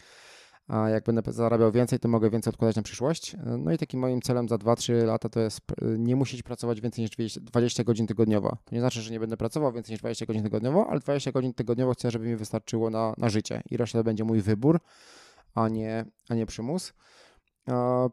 a 0.69 0.89
jak 0.89 1.05
będę 1.05 1.33
zarabiał 1.33 1.73
więcej, 1.73 1.99
to 1.99 2.09
mogę 2.09 2.31
więcej 2.31 2.51
odkładać 2.51 2.77
na 2.77 2.83
przyszłość. 2.83 3.37
No 3.59 3.73
i 3.73 3.79
takim 3.79 4.01
moim 4.01 4.23
celem 4.23 4.49
za 4.49 4.57
2-3 4.57 5.07
lata 5.07 5.29
to 5.29 5.41
jest 5.41 5.61
nie 5.99 6.17
musieć 6.17 6.43
pracować 6.43 6.81
więcej 6.81 7.05
niż 7.19 7.39
20 7.39 7.85
godzin 7.85 8.07
tygodniowo. 8.07 8.57
To 8.65 8.75
nie 8.75 8.81
znaczy, 8.81 9.03
że 9.03 9.11
nie 9.11 9.21
będę 9.21 9.37
pracował 9.37 9.73
więcej 9.73 9.93
niż 9.93 10.01
20 10.01 10.27
godzin 10.27 10.43
tygodniowo, 10.43 10.87
ale 10.91 11.01
20 11.01 11.33
godzin 11.33 11.55
tygodniowo 11.55 11.93
chcę, 11.93 12.11
żeby 12.11 12.27
mi 12.27 12.37
wystarczyło 12.37 12.91
na, 12.91 13.15
na 13.19 13.29
życie 13.29 13.63
i 13.71 13.77
reszta 13.77 13.99
to 13.99 14.05
będzie 14.05 14.25
mój 14.25 14.41
wybór, 14.41 14.81
a 15.55 15.69
nie, 15.69 16.05
a 16.29 16.35
nie 16.35 16.47
przymus. 16.47 16.93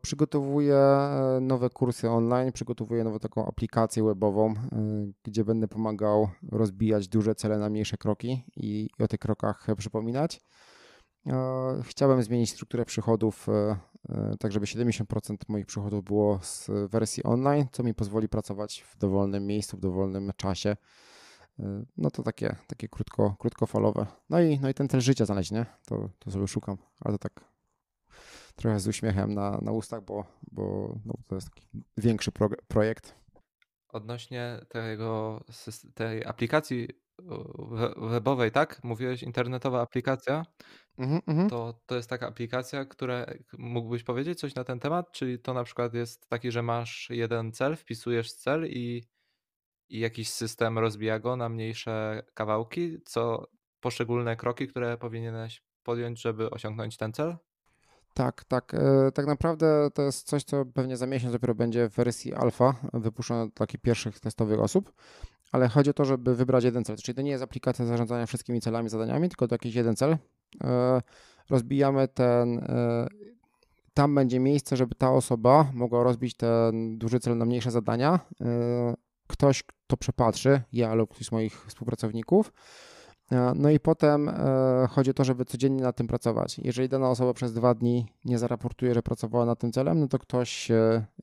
Przygotowuję 0.01 0.75
e, 0.75 1.39
nowe 1.41 1.69
kursy 1.69 2.09
online, 2.09 2.51
przygotowuję 2.51 3.03
nową 3.03 3.19
taką 3.19 3.45
aplikację 3.45 4.03
webową, 4.03 4.51
e, 4.51 4.55
gdzie 5.23 5.45
będę 5.45 5.67
pomagał 5.67 6.29
rozbijać 6.51 7.07
duże 7.07 7.35
cele 7.35 7.57
na 7.57 7.69
mniejsze 7.69 7.97
kroki 7.97 8.43
i 8.55 8.89
o 8.99 9.07
tych 9.07 9.19
krokach 9.19 9.67
przypominać. 9.77 10.41
Chciałem 11.83 12.23
zmienić 12.23 12.51
strukturę 12.51 12.85
przychodów, 12.85 13.49
e, 13.49 13.77
e, 14.09 14.35
tak 14.39 14.51
żeby 14.51 14.65
70% 14.65 15.37
moich 15.47 15.65
przychodów 15.65 16.03
było 16.03 16.39
z 16.41 16.69
wersji 16.91 17.23
online, 17.23 17.65
co 17.71 17.83
mi 17.83 17.93
pozwoli 17.93 18.29
pracować 18.29 18.81
w 18.81 18.97
dowolnym 18.97 19.47
miejscu, 19.47 19.77
w 19.77 19.79
dowolnym 19.79 20.31
czasie. 20.37 20.77
E, 21.59 21.85
no 21.97 22.11
to 22.11 22.23
takie, 22.23 22.55
takie 22.67 22.87
krótko, 22.87 23.35
krótkofalowe. 23.39 24.05
No 24.29 24.41
i, 24.41 24.59
no 24.59 24.69
i 24.69 24.73
ten 24.73 24.89
cel 24.89 25.01
życia 25.01 25.25
znaleźć, 25.25 25.51
nie? 25.51 25.65
To, 25.85 26.09
to 26.19 26.31
sobie 26.31 26.47
szukam, 26.47 26.77
ale 26.99 27.17
to 27.17 27.29
tak 27.29 27.41
trochę 28.55 28.79
z 28.79 28.87
uśmiechem 28.87 29.33
na, 29.33 29.59
na 29.61 29.71
ustach, 29.71 30.01
bo, 30.01 30.25
bo 30.51 30.95
no, 31.05 31.13
to 31.27 31.35
jest 31.35 31.49
taki 31.49 31.67
większy 31.97 32.31
pro, 32.31 32.49
projekt. 32.67 33.15
Odnośnie 33.89 34.59
tego, 34.69 35.43
tej 35.93 36.25
aplikacji 36.25 36.87
webowej, 37.97 38.51
tak? 38.51 38.83
Mówiłeś 38.83 39.23
internetowa 39.23 39.81
aplikacja. 39.81 40.45
Mhm, 40.97 41.21
mhm. 41.27 41.49
To, 41.49 41.81
to 41.85 41.95
jest 41.95 42.09
taka 42.09 42.27
aplikacja, 42.27 42.85
która 42.85 43.25
mógłbyś 43.57 44.03
powiedzieć 44.03 44.39
coś 44.39 44.55
na 44.55 44.63
ten 44.63 44.79
temat? 44.79 45.11
Czyli 45.11 45.39
to 45.39 45.53
na 45.53 45.63
przykład 45.63 45.93
jest 45.93 46.29
taki, 46.29 46.51
że 46.51 46.63
masz 46.63 47.07
jeden 47.09 47.51
cel, 47.51 47.75
wpisujesz 47.75 48.33
cel 48.33 48.67
i, 48.67 49.03
i 49.89 49.99
jakiś 49.99 50.29
system 50.29 50.79
rozbija 50.79 51.19
go 51.19 51.35
na 51.35 51.49
mniejsze 51.49 52.23
kawałki, 52.33 52.97
co 53.05 53.47
poszczególne 53.79 54.35
kroki, 54.35 54.67
które 54.67 54.97
powinieneś 54.97 55.63
podjąć, 55.83 56.21
żeby 56.21 56.49
osiągnąć 56.49 56.97
ten 56.97 57.13
cel? 57.13 57.37
Tak, 58.13 58.43
tak. 58.43 58.73
E, 58.73 59.11
tak 59.11 59.25
naprawdę 59.25 59.89
to 59.93 60.01
jest 60.01 60.27
coś, 60.27 60.43
co 60.43 60.65
pewnie 60.65 60.97
za 60.97 61.07
miesiąc 61.07 61.33
dopiero 61.33 61.55
będzie 61.55 61.89
w 61.89 61.93
wersji 61.93 62.33
alfa 62.33 62.75
wypuszczone 62.93 63.45
dla 63.45 63.51
takich 63.51 63.81
pierwszych 63.81 64.19
testowych 64.19 64.59
osób, 64.59 64.93
ale 65.51 65.67
chodzi 65.67 65.89
o 65.89 65.93
to, 65.93 66.05
żeby 66.05 66.35
wybrać 66.35 66.63
jeden 66.63 66.83
cel. 66.83 66.95
Czyli 66.95 67.15
to 67.15 67.21
nie 67.21 67.31
jest 67.31 67.43
aplikacja 67.43 67.85
zarządzania 67.85 68.25
wszystkimi 68.25 68.61
celami, 68.61 68.89
zadaniami, 68.89 69.29
tylko 69.29 69.47
to 69.47 69.55
jakiś 69.55 69.75
jeden 69.75 69.95
cel. 69.95 70.17
E, 70.63 71.01
rozbijamy 71.49 72.07
ten. 72.07 72.57
E, 72.59 73.07
tam 73.93 74.15
będzie 74.15 74.39
miejsce, 74.39 74.77
żeby 74.77 74.95
ta 74.95 75.11
osoba 75.11 75.71
mogła 75.73 76.03
rozbić 76.03 76.33
ten 76.33 76.97
duży 76.97 77.19
cel 77.19 77.37
na 77.37 77.45
mniejsze 77.45 77.71
zadania. 77.71 78.19
Ktoś, 79.27 79.63
kto 79.63 79.97
przepatrzy, 79.97 80.61
ja 80.73 80.93
lub 80.93 81.13
ktoś 81.13 81.27
z 81.27 81.31
moich 81.31 81.65
współpracowników, 81.67 82.51
E, 82.51 82.96
no 83.55 83.69
i 83.69 83.79
potem 83.79 84.29
e, 84.29 84.87
chodzi 84.89 85.11
o 85.11 85.13
to, 85.13 85.23
żeby 85.23 85.45
codziennie 85.45 85.83
nad 85.83 85.95
tym 85.95 86.07
pracować. 86.07 86.59
Jeżeli 86.59 86.89
dana 86.89 87.09
osoba 87.09 87.33
przez 87.33 87.53
dwa 87.53 87.73
dni 87.73 88.05
nie 88.25 88.37
zaraportuje, 88.37 88.93
że 88.93 89.03
pracowała 89.03 89.45
nad 89.45 89.59
tym 89.59 89.71
celem, 89.71 89.99
no 89.99 90.07
to 90.07 90.19
ktoś, 90.19 90.71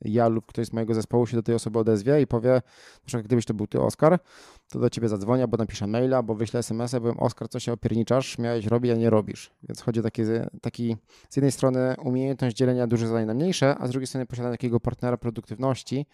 ja 0.01 0.27
lub 0.27 0.45
ktoś 0.45 0.67
z 0.67 0.73
mojego 0.73 0.93
zespołu 0.93 1.27
się 1.27 1.37
do 1.37 1.43
tej 1.43 1.55
osoby 1.55 1.79
odezwie 1.79 2.21
i 2.21 2.27
powie, 2.27 2.61
przykład 3.05 3.25
gdybyś 3.25 3.45
to 3.45 3.53
był 3.53 3.67
ty, 3.67 3.81
Oskar, 3.81 4.19
to 4.69 4.79
do 4.79 4.89
ciebie 4.89 5.09
zadzwonię, 5.09 5.47
bo 5.47 5.57
napiszę 5.57 5.87
maila, 5.87 6.23
bo 6.23 6.35
wyślę 6.35 6.59
SMS-a, 6.59 6.99
powiem, 6.99 7.19
Oskar, 7.19 7.49
co 7.49 7.59
się 7.59 7.73
opierniczasz, 7.73 8.37
miałeś 8.37 8.65
robić, 8.65 8.91
a 8.91 8.95
nie 8.95 9.09
robisz. 9.09 9.51
Więc 9.63 9.81
chodzi 9.81 9.99
o 9.99 10.03
taki, 10.03 10.21
taki 10.61 10.97
z 11.29 11.35
jednej 11.35 11.51
strony 11.51 11.95
umiejętność 12.03 12.57
dzielenia 12.57 12.87
dużych 12.87 13.07
zadań 13.07 13.25
na 13.25 13.33
mniejsze, 13.33 13.75
a 13.79 13.87
z 13.87 13.89
drugiej 13.91 14.07
strony 14.07 14.25
posiadania 14.25 14.53
takiego 14.53 14.79
partnera 14.79 15.17
produktywności, 15.17 16.05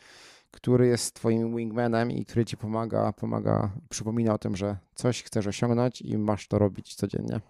który 0.51 0.87
jest 0.87 1.15
twoim 1.15 1.55
wingmanem 1.55 2.11
i 2.11 2.25
który 2.25 2.45
ci 2.45 2.57
pomaga, 2.57 3.13
pomaga, 3.13 3.71
przypomina 3.89 4.33
o 4.33 4.37
tym, 4.37 4.55
że 4.55 4.77
coś 4.95 5.23
chcesz 5.23 5.47
osiągnąć 5.47 6.01
i 6.01 6.17
masz 6.17 6.47
to 6.47 6.59
robić 6.59 6.95
codziennie. 6.95 7.41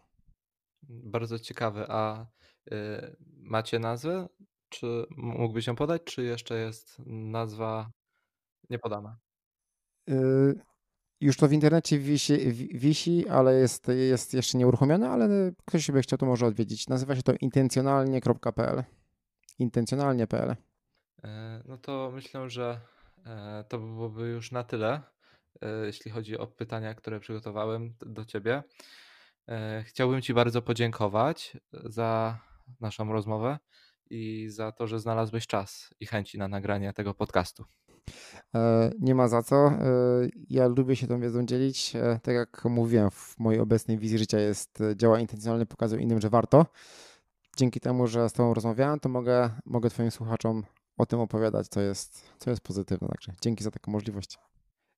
Bardzo 0.83 1.39
ciekawe. 1.39 1.85
A 1.89 2.25
y, 2.71 3.15
macie 3.37 3.79
nazwę 3.79 4.27
Czy 4.69 5.05
mógłbyś 5.17 5.67
ją 5.67 5.75
podać, 5.75 6.03
czy 6.03 6.23
jeszcze 6.23 6.59
jest 6.59 7.01
nazwa 7.05 7.91
niepodana? 8.69 9.17
Yy, 10.07 10.59
już 11.21 11.37
to 11.37 11.47
w 11.47 11.53
internecie 11.53 11.99
wisi, 11.99 12.33
wisi 12.73 13.29
ale 13.29 13.53
jest, 13.55 13.87
jest 13.87 14.33
jeszcze 14.33 14.57
nieuruchomione, 14.57 15.09
ale 15.09 15.51
ktoś 15.65 15.91
by 15.91 16.01
chciał, 16.01 16.17
to 16.17 16.25
może 16.25 16.45
odwiedzić. 16.45 16.87
Nazywa 16.87 17.15
się 17.15 17.23
to 17.23 17.33
intencjonalnie.pl. 17.41 18.83
Intencjonalnie.pl. 19.59 20.55
E, 21.23 21.61
no 21.65 21.77
to 21.77 22.11
myślę, 22.13 22.49
że 22.49 22.79
e, 23.25 23.63
to 23.69 23.79
byłoby 23.79 24.27
już 24.27 24.51
na 24.51 24.63
tyle, 24.63 25.01
e, 25.61 25.85
jeśli 25.85 26.11
chodzi 26.11 26.37
o 26.37 26.47
pytania, 26.47 26.93
które 26.93 27.19
przygotowałem 27.19 27.93
do 27.99 28.25
Ciebie. 28.25 28.63
Chciałbym 29.83 30.21
Ci 30.21 30.33
bardzo 30.33 30.61
podziękować 30.61 31.57
za 31.73 32.39
naszą 32.79 33.13
rozmowę 33.13 33.59
i 34.09 34.49
za 34.49 34.71
to, 34.71 34.87
że 34.87 34.99
znalazłeś 34.99 35.47
czas 35.47 35.93
i 35.99 36.05
chęci 36.05 36.37
na 36.37 36.47
nagranie 36.47 36.93
tego 36.93 37.13
podcastu. 37.13 37.65
Nie 38.99 39.15
ma 39.15 39.27
za 39.27 39.43
co. 39.43 39.71
Ja 40.49 40.67
lubię 40.67 40.95
się 40.95 41.07
tą 41.07 41.19
wiedzą 41.19 41.45
dzielić. 41.45 41.93
Tak 42.23 42.35
jak 42.35 42.65
mówiłem, 42.65 43.11
w 43.11 43.39
mojej 43.39 43.61
obecnej 43.61 43.97
wizji 43.97 44.17
życia 44.17 44.39
jest 44.39 44.79
działa 44.95 45.19
intencjonalnie, 45.19 45.65
pokazuję 45.65 46.03
innym, 46.03 46.21
że 46.21 46.29
warto. 46.29 46.65
Dzięki 47.57 47.79
temu, 47.79 48.07
że 48.07 48.29
z 48.29 48.33
Tobą 48.33 48.53
rozmawiałem, 48.53 48.99
to 48.99 49.09
mogę, 49.09 49.49
mogę 49.65 49.89
Twoim 49.89 50.11
słuchaczom 50.11 50.63
o 50.97 51.05
tym 51.05 51.19
opowiadać, 51.19 51.67
co 51.67 51.81
jest, 51.81 52.31
co 52.39 52.49
jest 52.49 52.61
pozytywne. 52.61 53.07
Także 53.07 53.33
dzięki 53.41 53.63
za 53.63 53.71
taką 53.71 53.91
możliwość. 53.91 54.37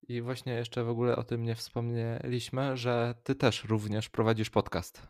I 0.08 0.22
właśnie 0.22 0.54
jeszcze 0.54 0.84
w 0.84 0.90
ogóle 0.90 1.16
o 1.16 1.24
tym 1.24 1.44
nie 1.44 1.56
wspomnieliśmy, 1.56 2.78
że 2.78 3.16
ty 3.24 3.36
też 3.36 3.64
również 3.64 4.10
prowadzisz 4.10 4.50
podcast. 4.50 5.08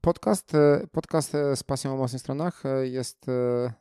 Podcast, 0.00 0.54
e, 0.54 0.86
podcast 0.92 1.34
e, 1.34 1.56
z 1.56 1.62
pasją 1.62 1.94
o 1.94 1.96
mocnych 1.96 2.20
stronach 2.20 2.66
e, 2.66 2.88
jest 2.88 3.26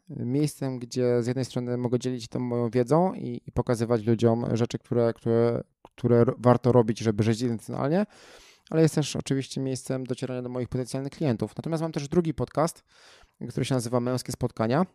miejscem, 0.09 0.79
gdzie 0.79 1.23
z 1.23 1.27
jednej 1.27 1.45
strony 1.45 1.77
mogę 1.77 1.99
dzielić 1.99 2.27
tą 2.27 2.39
moją 2.39 2.69
wiedzą 2.69 3.13
i, 3.13 3.41
i 3.47 3.51
pokazywać 3.51 4.05
ludziom 4.05 4.45
rzeczy, 4.53 4.79
które, 4.79 5.13
które, 5.13 5.63
które 5.95 6.25
warto 6.37 6.71
robić, 6.71 6.99
żeby 6.99 7.23
żyć 7.23 7.41
intencjonalnie, 7.41 8.05
ale 8.69 8.81
jest 8.81 8.95
też 8.95 9.15
oczywiście 9.15 9.61
miejscem 9.61 10.03
docierania 10.03 10.41
do 10.41 10.49
moich 10.49 10.69
potencjalnych 10.69 11.11
klientów. 11.11 11.57
Natomiast 11.57 11.81
mam 11.81 11.91
też 11.91 12.07
drugi 12.07 12.33
podcast, 12.33 12.83
który 13.49 13.65
się 13.65 13.75
nazywa 13.75 13.99
Męskie 13.99 14.31
Spotkania. 14.31 14.85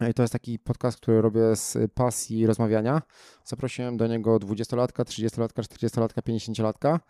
I 0.00 0.14
to 0.14 0.22
jest 0.22 0.32
taki 0.32 0.58
podcast, 0.58 0.96
który 0.96 1.22
robię 1.22 1.56
z 1.56 1.92
pasji 1.94 2.46
rozmawiania. 2.46 3.02
Zaprosiłem 3.44 3.96
do 3.96 4.06
niego 4.06 4.36
20-latka, 4.36 5.04
30-latka, 5.04 5.62
40-latka, 5.62 6.22
50-latka. 6.22 7.00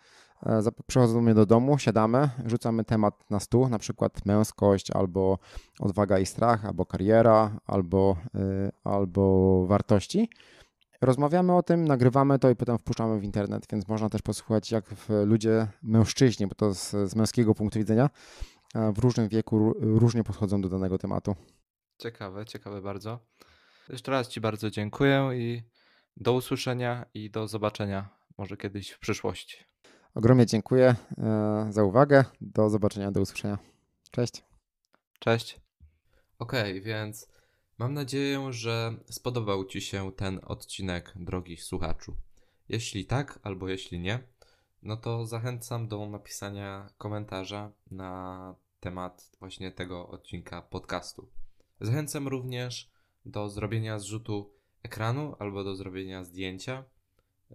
Przychodzą 0.87 1.13
do 1.13 1.21
mnie 1.21 1.33
do 1.33 1.45
domu, 1.45 1.77
siadamy, 1.77 2.29
rzucamy 2.45 2.83
temat 2.83 3.29
na 3.29 3.39
stół, 3.39 3.69
na 3.69 3.79
przykład 3.79 4.25
męskość, 4.25 4.91
albo 4.91 5.39
odwaga 5.79 6.19
i 6.19 6.25
strach, 6.25 6.65
albo 6.65 6.85
kariera, 6.85 7.59
albo, 7.65 8.17
y, 8.35 8.71
albo 8.83 9.65
wartości. 9.67 10.29
Rozmawiamy 11.01 11.55
o 11.55 11.63
tym, 11.63 11.87
nagrywamy 11.87 12.39
to 12.39 12.49
i 12.49 12.55
potem 12.55 12.77
wpuszczamy 12.77 13.19
w 13.19 13.23
internet, 13.23 13.67
więc 13.71 13.87
można 13.87 14.09
też 14.09 14.21
posłuchać, 14.21 14.71
jak 14.71 14.85
ludzie, 15.25 15.67
mężczyźni, 15.83 16.47
bo 16.47 16.55
to 16.55 16.73
z, 16.73 16.89
z 16.89 17.15
męskiego 17.15 17.55
punktu 17.55 17.79
widzenia, 17.79 18.09
w 18.75 18.99
różnym 18.99 19.27
wieku 19.29 19.73
różnie 19.79 20.23
podchodzą 20.23 20.61
do 20.61 20.69
danego 20.69 20.97
tematu. 20.97 21.35
Ciekawe, 21.97 22.45
ciekawe 22.45 22.81
bardzo. 22.81 23.19
Jeszcze 23.89 24.11
raz 24.11 24.27
Ci 24.27 24.41
bardzo 24.41 24.69
dziękuję 24.69 25.29
i 25.33 25.63
do 26.17 26.33
usłyszenia 26.33 27.05
i 27.13 27.29
do 27.29 27.47
zobaczenia 27.47 28.09
może 28.37 28.57
kiedyś 28.57 28.89
w 28.91 28.99
przyszłości. 28.99 29.57
Ogromnie 30.15 30.45
dziękuję 30.45 30.95
e, 31.17 31.67
za 31.69 31.83
uwagę. 31.83 32.25
Do 32.41 32.69
zobaczenia, 32.69 33.11
do 33.11 33.21
usłyszenia. 33.21 33.57
Cześć. 34.11 34.43
Cześć. 35.19 35.61
Okej, 36.39 36.71
okay, 36.71 36.81
więc 36.81 37.27
mam 37.77 37.93
nadzieję, 37.93 38.53
że 38.53 38.93
spodobał 39.09 39.65
Ci 39.65 39.81
się 39.81 40.11
ten 40.11 40.39
odcinek, 40.43 41.13
drogi 41.15 41.57
słuchaczu. 41.57 42.15
Jeśli 42.69 43.05
tak, 43.05 43.39
albo 43.43 43.69
jeśli 43.69 43.99
nie, 43.99 44.19
no 44.83 44.97
to 44.97 45.25
zachęcam 45.25 45.87
do 45.87 46.05
napisania 46.09 46.89
komentarza 46.97 47.71
na 47.91 48.55
temat 48.79 49.31
właśnie 49.39 49.71
tego 49.71 50.07
odcinka 50.07 50.61
podcastu. 50.61 51.29
Zachęcam 51.81 52.27
również 52.27 52.91
do 53.25 53.49
zrobienia 53.49 53.99
zrzutu 53.99 54.53
ekranu 54.83 55.35
albo 55.39 55.63
do 55.63 55.75
zrobienia 55.75 56.23
zdjęcia 56.23 56.83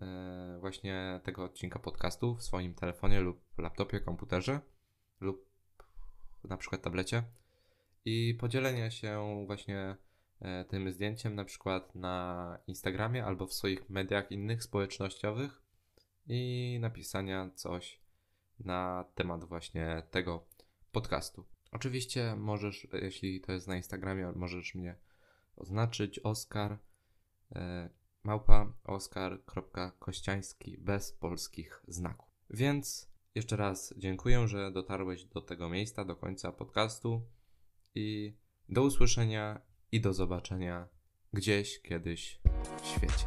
e, 0.00 0.56
właśnie 0.60 1.20
tego 1.24 1.44
odcinka 1.44 1.78
podcastu 1.78 2.34
w 2.34 2.42
swoim 2.42 2.74
telefonie 2.74 3.20
lub 3.20 3.58
laptopie, 3.58 4.00
komputerze 4.00 4.60
lub 5.20 5.48
na 6.44 6.56
przykład 6.56 6.82
tablecie 6.82 7.22
i 8.04 8.36
podzielenia 8.40 8.90
się 8.90 9.44
właśnie 9.46 9.96
e, 10.40 10.64
tym 10.64 10.92
zdjęciem 10.92 11.34
na 11.34 11.44
przykład 11.44 11.94
na 11.94 12.58
Instagramie 12.66 13.24
albo 13.24 13.46
w 13.46 13.54
swoich 13.54 13.90
mediach 13.90 14.32
innych 14.32 14.62
społecznościowych 14.62 15.62
i 16.26 16.78
napisania 16.80 17.50
coś 17.54 18.00
na 18.58 19.04
temat 19.14 19.44
właśnie 19.44 20.02
tego 20.10 20.46
podcastu. 20.92 21.51
Oczywiście 21.72 22.36
możesz, 22.36 22.86
jeśli 22.92 23.40
to 23.40 23.52
jest 23.52 23.68
na 23.68 23.76
Instagramie, 23.76 24.32
możesz 24.36 24.74
mnie 24.74 24.96
oznaczyć 25.56 26.18
Oskar 26.18 26.78
e, 27.54 27.90
małpa 28.24 28.72
oskar.kościański 28.84 30.78
bez 30.78 31.12
polskich 31.12 31.82
znaków. 31.88 32.28
Więc 32.50 33.12
jeszcze 33.34 33.56
raz 33.56 33.94
dziękuję, 33.96 34.48
że 34.48 34.72
dotarłeś 34.72 35.24
do 35.24 35.40
tego 35.40 35.68
miejsca, 35.68 36.04
do 36.04 36.16
końca 36.16 36.52
podcastu 36.52 37.22
i 37.94 38.36
do 38.68 38.82
usłyszenia 38.82 39.60
i 39.92 40.00
do 40.00 40.12
zobaczenia 40.12 40.88
gdzieś 41.32 41.82
kiedyś 41.82 42.40
w 42.82 42.86
świecie. 42.86 43.26